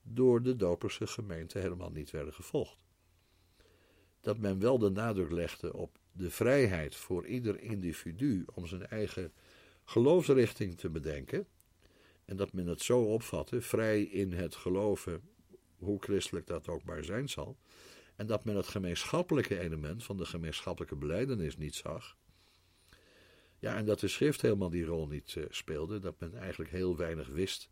door 0.02 0.42
de 0.44 0.56
doperse 0.56 1.08
gemeente 1.08 1.60
helemaal 1.60 1.92
niet 1.92 2.12
werden 2.12 2.34
gevolgd. 2.34 2.84
Dat 4.22 4.38
men 4.38 4.60
wel 4.60 4.80
de 4.80 4.90
nadruk 4.90 5.32
legde 5.32 5.74
op 5.74 6.00
de 6.12 6.30
vrijheid 6.30 6.96
voor 6.96 7.26
ieder 7.26 7.60
individu 7.62 8.46
om 8.54 8.68
zijn 8.68 8.88
eigen 8.88 9.34
geloofsrichting 9.84 10.78
te 10.78 10.90
bedenken. 10.90 11.48
En 12.30 12.36
dat 12.36 12.54
men 12.54 12.68
het 12.68 12.82
zo 12.82 13.02
opvatte, 13.02 13.62
vrij 13.62 14.02
in 14.02 14.34
het 14.34 14.56
geloven, 14.56 15.22
hoe 15.78 16.02
christelijk 16.02 16.48
dat 16.48 16.68
ook 16.68 16.84
maar 16.84 17.04
zijn 17.04 17.30
zal. 17.30 17.58
En 18.16 18.28
dat 18.28 18.46
men 18.46 18.56
het 18.56 18.68
gemeenschappelijke 18.68 19.60
element 19.60 20.04
van 20.04 20.18
de 20.18 20.26
gemeenschappelijke 20.26 20.96
beleidenis 20.96 21.58
niet 21.58 21.76
zag. 21.76 22.18
Ja, 23.60 23.76
en 23.76 23.86
dat 23.86 24.00
de 24.00 24.08
schrift 24.08 24.42
helemaal 24.42 24.70
die 24.70 24.86
rol 24.86 25.08
niet 25.08 25.36
uh, 25.36 25.46
speelde. 25.50 26.00
Dat 26.00 26.20
men 26.20 26.36
eigenlijk 26.36 26.72
heel 26.72 26.98
weinig 26.98 27.28
wist 27.28 27.70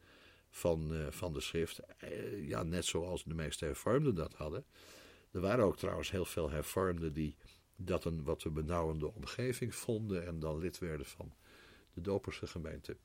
van, 0.49 0.93
uh, 0.93 1.07
van 1.09 1.33
de 1.33 1.41
schrift. 1.41 1.79
Uh, 2.03 2.47
ja, 2.47 2.63
net 2.63 2.85
zoals 2.85 3.23
de 3.23 3.35
meeste 3.35 3.65
hervormden 3.65 4.15
dat 4.15 4.33
hadden. 4.33 4.65
Er 5.31 5.41
waren 5.41 5.65
ook 5.65 5.77
trouwens 5.77 6.11
heel 6.11 6.25
veel 6.25 6.49
hervormden 6.49 7.13
die 7.13 7.35
dat 7.75 8.05
een 8.05 8.23
wat 8.23 8.43
we 8.43 8.49
benauwende 8.49 9.13
omgeving 9.13 9.75
vonden 9.75 10.25
en 10.25 10.39
dan 10.39 10.57
lid 10.57 10.77
werden 10.77 11.05
van 11.05 11.33
de 11.93 12.01
doperse 12.01 12.47
gemeente. 12.47 12.97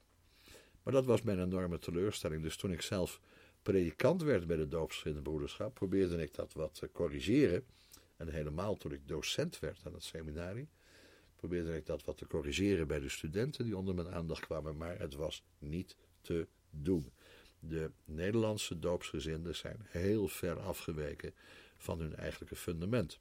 Maar 0.83 0.93
dat 0.93 1.05
was 1.05 1.23
mijn 1.23 1.41
enorme 1.41 1.79
teleurstelling. 1.79 2.43
Dus 2.43 2.57
toen 2.57 2.73
ik 2.73 2.83
zelf 2.83 3.21
predikant 3.63 4.23
werd 4.23 4.47
bij 4.47 4.57
de 4.57 4.69
doopsgezinde 4.69 5.23
broederschap, 5.23 5.75
probeerde 5.75 6.23
ik 6.23 6.35
dat 6.35 6.53
wat 6.53 6.75
te 6.75 6.91
corrigeren. 6.93 7.65
En 8.17 8.29
helemaal 8.29 8.77
toen 8.77 8.93
ik 8.93 9.09
docent 9.09 9.59
werd 9.59 9.81
aan 9.85 9.93
het 9.93 10.05
seminarie, 10.05 10.69
probeerde 11.37 11.77
ik 11.77 11.87
dat 11.87 12.05
wat 12.05 12.17
te 12.17 12.27
corrigeren 12.27 12.87
bij 12.87 13.01
de 13.01 13.09
studenten 13.09 13.65
die 13.65 13.77
onder 13.77 13.95
mijn 13.95 14.09
aandacht 14.09 14.47
kwamen. 14.47 14.77
Maar 14.77 14.99
het 14.99 15.15
was 15.15 15.45
niet 15.59 15.97
te 16.21 16.47
doen. 16.71 17.13
De 17.59 17.91
Nederlandse 18.05 18.79
doopsgezinden 18.79 19.57
zijn 19.57 19.87
heel 19.89 20.29
ver 20.29 20.61
afgeweken 20.61 21.35
van 21.77 22.01
hun 22.01 22.17
eigenlijke 22.17 22.57
fundament. 22.57 23.21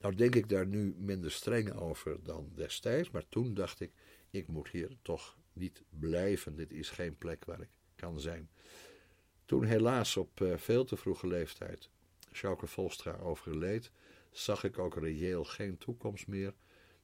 Nou 0.00 0.14
denk 0.14 0.34
ik 0.34 0.48
daar 0.48 0.66
nu 0.66 0.94
minder 0.98 1.30
streng 1.30 1.72
over 1.72 2.22
dan 2.22 2.52
destijds, 2.54 3.10
maar 3.10 3.28
toen 3.28 3.54
dacht 3.54 3.80
ik, 3.80 3.92
ik 4.30 4.46
moet 4.46 4.68
hier 4.68 4.96
toch 5.02 5.36
niet 5.52 5.82
blijven. 5.88 6.56
Dit 6.56 6.72
is 6.72 6.90
geen 6.90 7.16
plek 7.16 7.44
waar 7.44 7.60
ik 7.60 7.68
kan 7.94 8.20
zijn. 8.20 8.50
Toen 9.44 9.64
helaas 9.64 10.16
op 10.16 10.40
uh, 10.40 10.56
veel 10.56 10.84
te 10.84 10.96
vroege 10.96 11.26
leeftijd 11.26 11.90
Sjouke 12.32 12.66
Volstra 12.66 13.16
overleed, 13.16 13.90
zag 14.30 14.64
ik 14.64 14.78
ook 14.78 14.96
reëel 14.96 15.44
geen 15.44 15.78
toekomst 15.78 16.26
meer. 16.26 16.54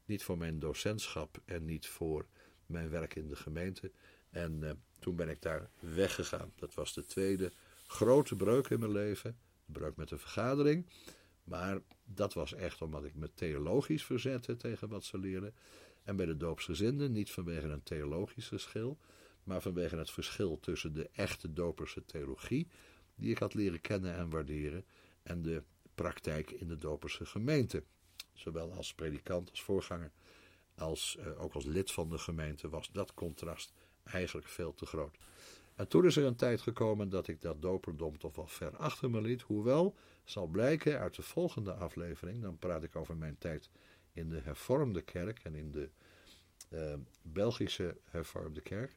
Niet 0.04 0.22
voor 0.22 0.38
mijn 0.38 0.58
docentschap 0.58 1.40
en 1.44 1.64
niet 1.64 1.86
voor 1.86 2.26
mijn 2.66 2.90
werk 2.90 3.14
in 3.14 3.28
de 3.28 3.36
gemeente. 3.36 3.90
En 4.30 4.60
uh, 4.62 4.70
toen 4.98 5.16
ben 5.16 5.28
ik 5.28 5.42
daar 5.42 5.70
weggegaan. 5.78 6.52
Dat 6.56 6.74
was 6.74 6.94
de 6.94 7.06
tweede 7.06 7.52
grote 7.86 8.36
breuk 8.36 8.68
in 8.68 8.78
mijn 8.78 8.92
leven. 8.92 9.38
De 9.64 9.72
breuk 9.72 9.96
met 9.96 10.08
de 10.08 10.18
vergadering. 10.18 10.86
Maar 11.44 11.80
dat 12.04 12.34
was 12.34 12.54
echt 12.54 12.82
omdat 12.82 13.04
ik 13.04 13.14
me 13.14 13.30
theologisch 13.34 14.04
verzette 14.04 14.56
tegen 14.56 14.88
wat 14.88 15.04
ze 15.04 15.18
leerden. 15.18 15.54
En 16.06 16.16
bij 16.16 16.26
de 16.26 16.36
doopsgezinden 16.36 17.12
niet 17.12 17.30
vanwege 17.30 17.66
een 17.66 17.82
theologisch 17.82 18.46
verschil, 18.46 18.98
maar 19.44 19.60
vanwege 19.60 19.96
het 19.96 20.10
verschil 20.10 20.60
tussen 20.60 20.94
de 20.94 21.08
echte 21.12 21.52
doperse 21.52 22.04
theologie, 22.04 22.68
die 23.14 23.30
ik 23.30 23.38
had 23.38 23.54
leren 23.54 23.80
kennen 23.80 24.14
en 24.14 24.30
waarderen, 24.30 24.84
en 25.22 25.42
de 25.42 25.62
praktijk 25.94 26.50
in 26.50 26.68
de 26.68 26.76
doperse 26.76 27.26
gemeente. 27.26 27.82
Zowel 28.32 28.72
als 28.72 28.94
predikant, 28.94 29.50
als 29.50 29.62
voorganger, 29.62 30.12
als 30.74 31.16
uh, 31.20 31.42
ook 31.42 31.52
als 31.52 31.64
lid 31.64 31.92
van 31.92 32.10
de 32.10 32.18
gemeente 32.18 32.68
was 32.68 32.90
dat 32.92 33.14
contrast 33.14 33.72
eigenlijk 34.02 34.48
veel 34.48 34.74
te 34.74 34.86
groot. 34.86 35.16
En 35.74 35.88
toen 35.88 36.06
is 36.06 36.16
er 36.16 36.24
een 36.24 36.36
tijd 36.36 36.60
gekomen 36.60 37.08
dat 37.08 37.28
ik 37.28 37.40
dat 37.40 37.62
doperdom 37.62 38.18
toch 38.18 38.36
wel 38.36 38.46
ver 38.46 38.76
achter 38.76 39.10
me 39.10 39.20
liet. 39.20 39.42
Hoewel, 39.42 39.94
zal 40.24 40.46
blijken 40.46 40.98
uit 40.98 41.14
de 41.14 41.22
volgende 41.22 41.72
aflevering, 41.72 42.42
dan 42.42 42.58
praat 42.58 42.82
ik 42.82 42.96
over 42.96 43.16
mijn 43.16 43.38
tijd 43.38 43.70
in 44.16 44.28
de 44.28 44.40
hervormde 44.40 45.02
kerk 45.02 45.38
en 45.38 45.54
in 45.54 45.70
de 45.70 45.90
uh, 46.70 46.94
Belgische 47.22 47.96
hervormde 48.04 48.60
kerk. 48.60 48.96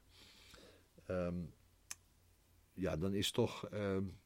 Um, 1.08 1.54
ja, 2.74 2.98
dan 2.98 3.14
is 3.14 3.32
toch 3.32 3.72
um, 3.74 4.20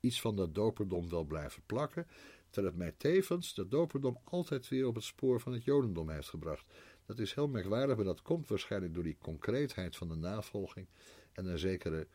iets 0.00 0.20
van 0.20 0.36
dat 0.36 0.54
doperdom 0.54 1.08
wel 1.08 1.24
blijven 1.24 1.62
plakken. 1.66 2.06
Terwijl 2.50 2.74
het 2.74 2.82
mij 2.82 2.94
tevens 2.96 3.54
de 3.54 3.68
doperdom 3.68 4.18
altijd 4.24 4.68
weer 4.68 4.86
op 4.86 4.94
het 4.94 5.04
spoor 5.04 5.40
van 5.40 5.52
het 5.52 5.64
jodendom 5.64 6.10
heeft 6.10 6.28
gebracht. 6.28 6.66
Dat 7.06 7.18
is 7.18 7.34
heel 7.34 7.48
merkwaardig, 7.48 7.96
maar 7.96 8.04
dat 8.04 8.22
komt 8.22 8.48
waarschijnlijk 8.48 8.94
door 8.94 9.02
die 9.02 9.18
concreetheid 9.18 9.96
van 9.96 10.08
de 10.08 10.16
navolging 10.16 10.88
en 11.32 11.46
een 11.46 11.58
zekere 11.58 12.06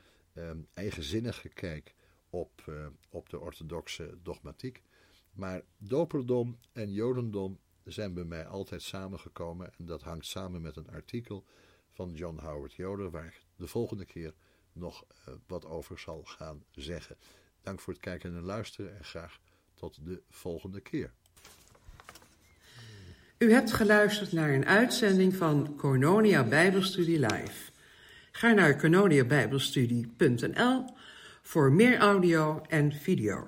eigenzinnige 0.74 1.50
kijk 1.50 1.96
op, 2.30 2.64
uh, 2.70 2.88
op 3.10 3.30
de 3.30 3.40
orthodoxe 3.40 4.18
dogmatiek. 4.22 4.82
Maar 5.38 5.62
doperdom 5.78 6.58
en 6.72 6.92
jodendom 6.92 7.60
zijn 7.84 8.14
bij 8.14 8.24
mij 8.24 8.46
altijd 8.46 8.82
samengekomen 8.82 9.74
en 9.78 9.86
dat 9.86 10.02
hangt 10.02 10.26
samen 10.26 10.62
met 10.62 10.76
een 10.76 10.90
artikel 10.90 11.46
van 11.92 12.14
John 12.14 12.40
Howard 12.40 12.74
Yoder 12.74 13.10
waar 13.10 13.26
ik 13.26 13.46
de 13.56 13.68
volgende 13.68 14.06
keer 14.06 14.34
nog 14.74 15.04
uh, 15.04 15.34
wat 15.48 15.66
over 15.66 16.00
zal 16.00 16.24
gaan 16.24 16.64
zeggen. 16.72 17.18
Dank 17.62 17.80
voor 17.80 17.94
het 17.94 18.02
kijken 18.02 18.36
en 18.36 18.42
luisteren 18.42 18.98
en 18.98 19.04
graag 19.04 19.40
tot 19.74 20.06
de 20.06 20.22
volgende 20.30 20.82
keer. 20.82 21.14
U 23.38 23.52
hebt 23.52 23.74
geluisterd 23.74 24.32
naar 24.32 24.50
een 24.50 24.66
uitzending 24.66 25.36
van 25.36 25.76
Cornonia 25.76 26.44
Bijbelstudie 26.44 27.20
Live. 27.20 27.72
Ga 28.32 28.52
naar 28.52 28.80
cornoniabijbelstudie.nl 28.80 30.86
voor 31.42 31.72
meer 31.72 31.98
audio 31.98 32.62
en 32.62 32.94
video. 32.94 33.48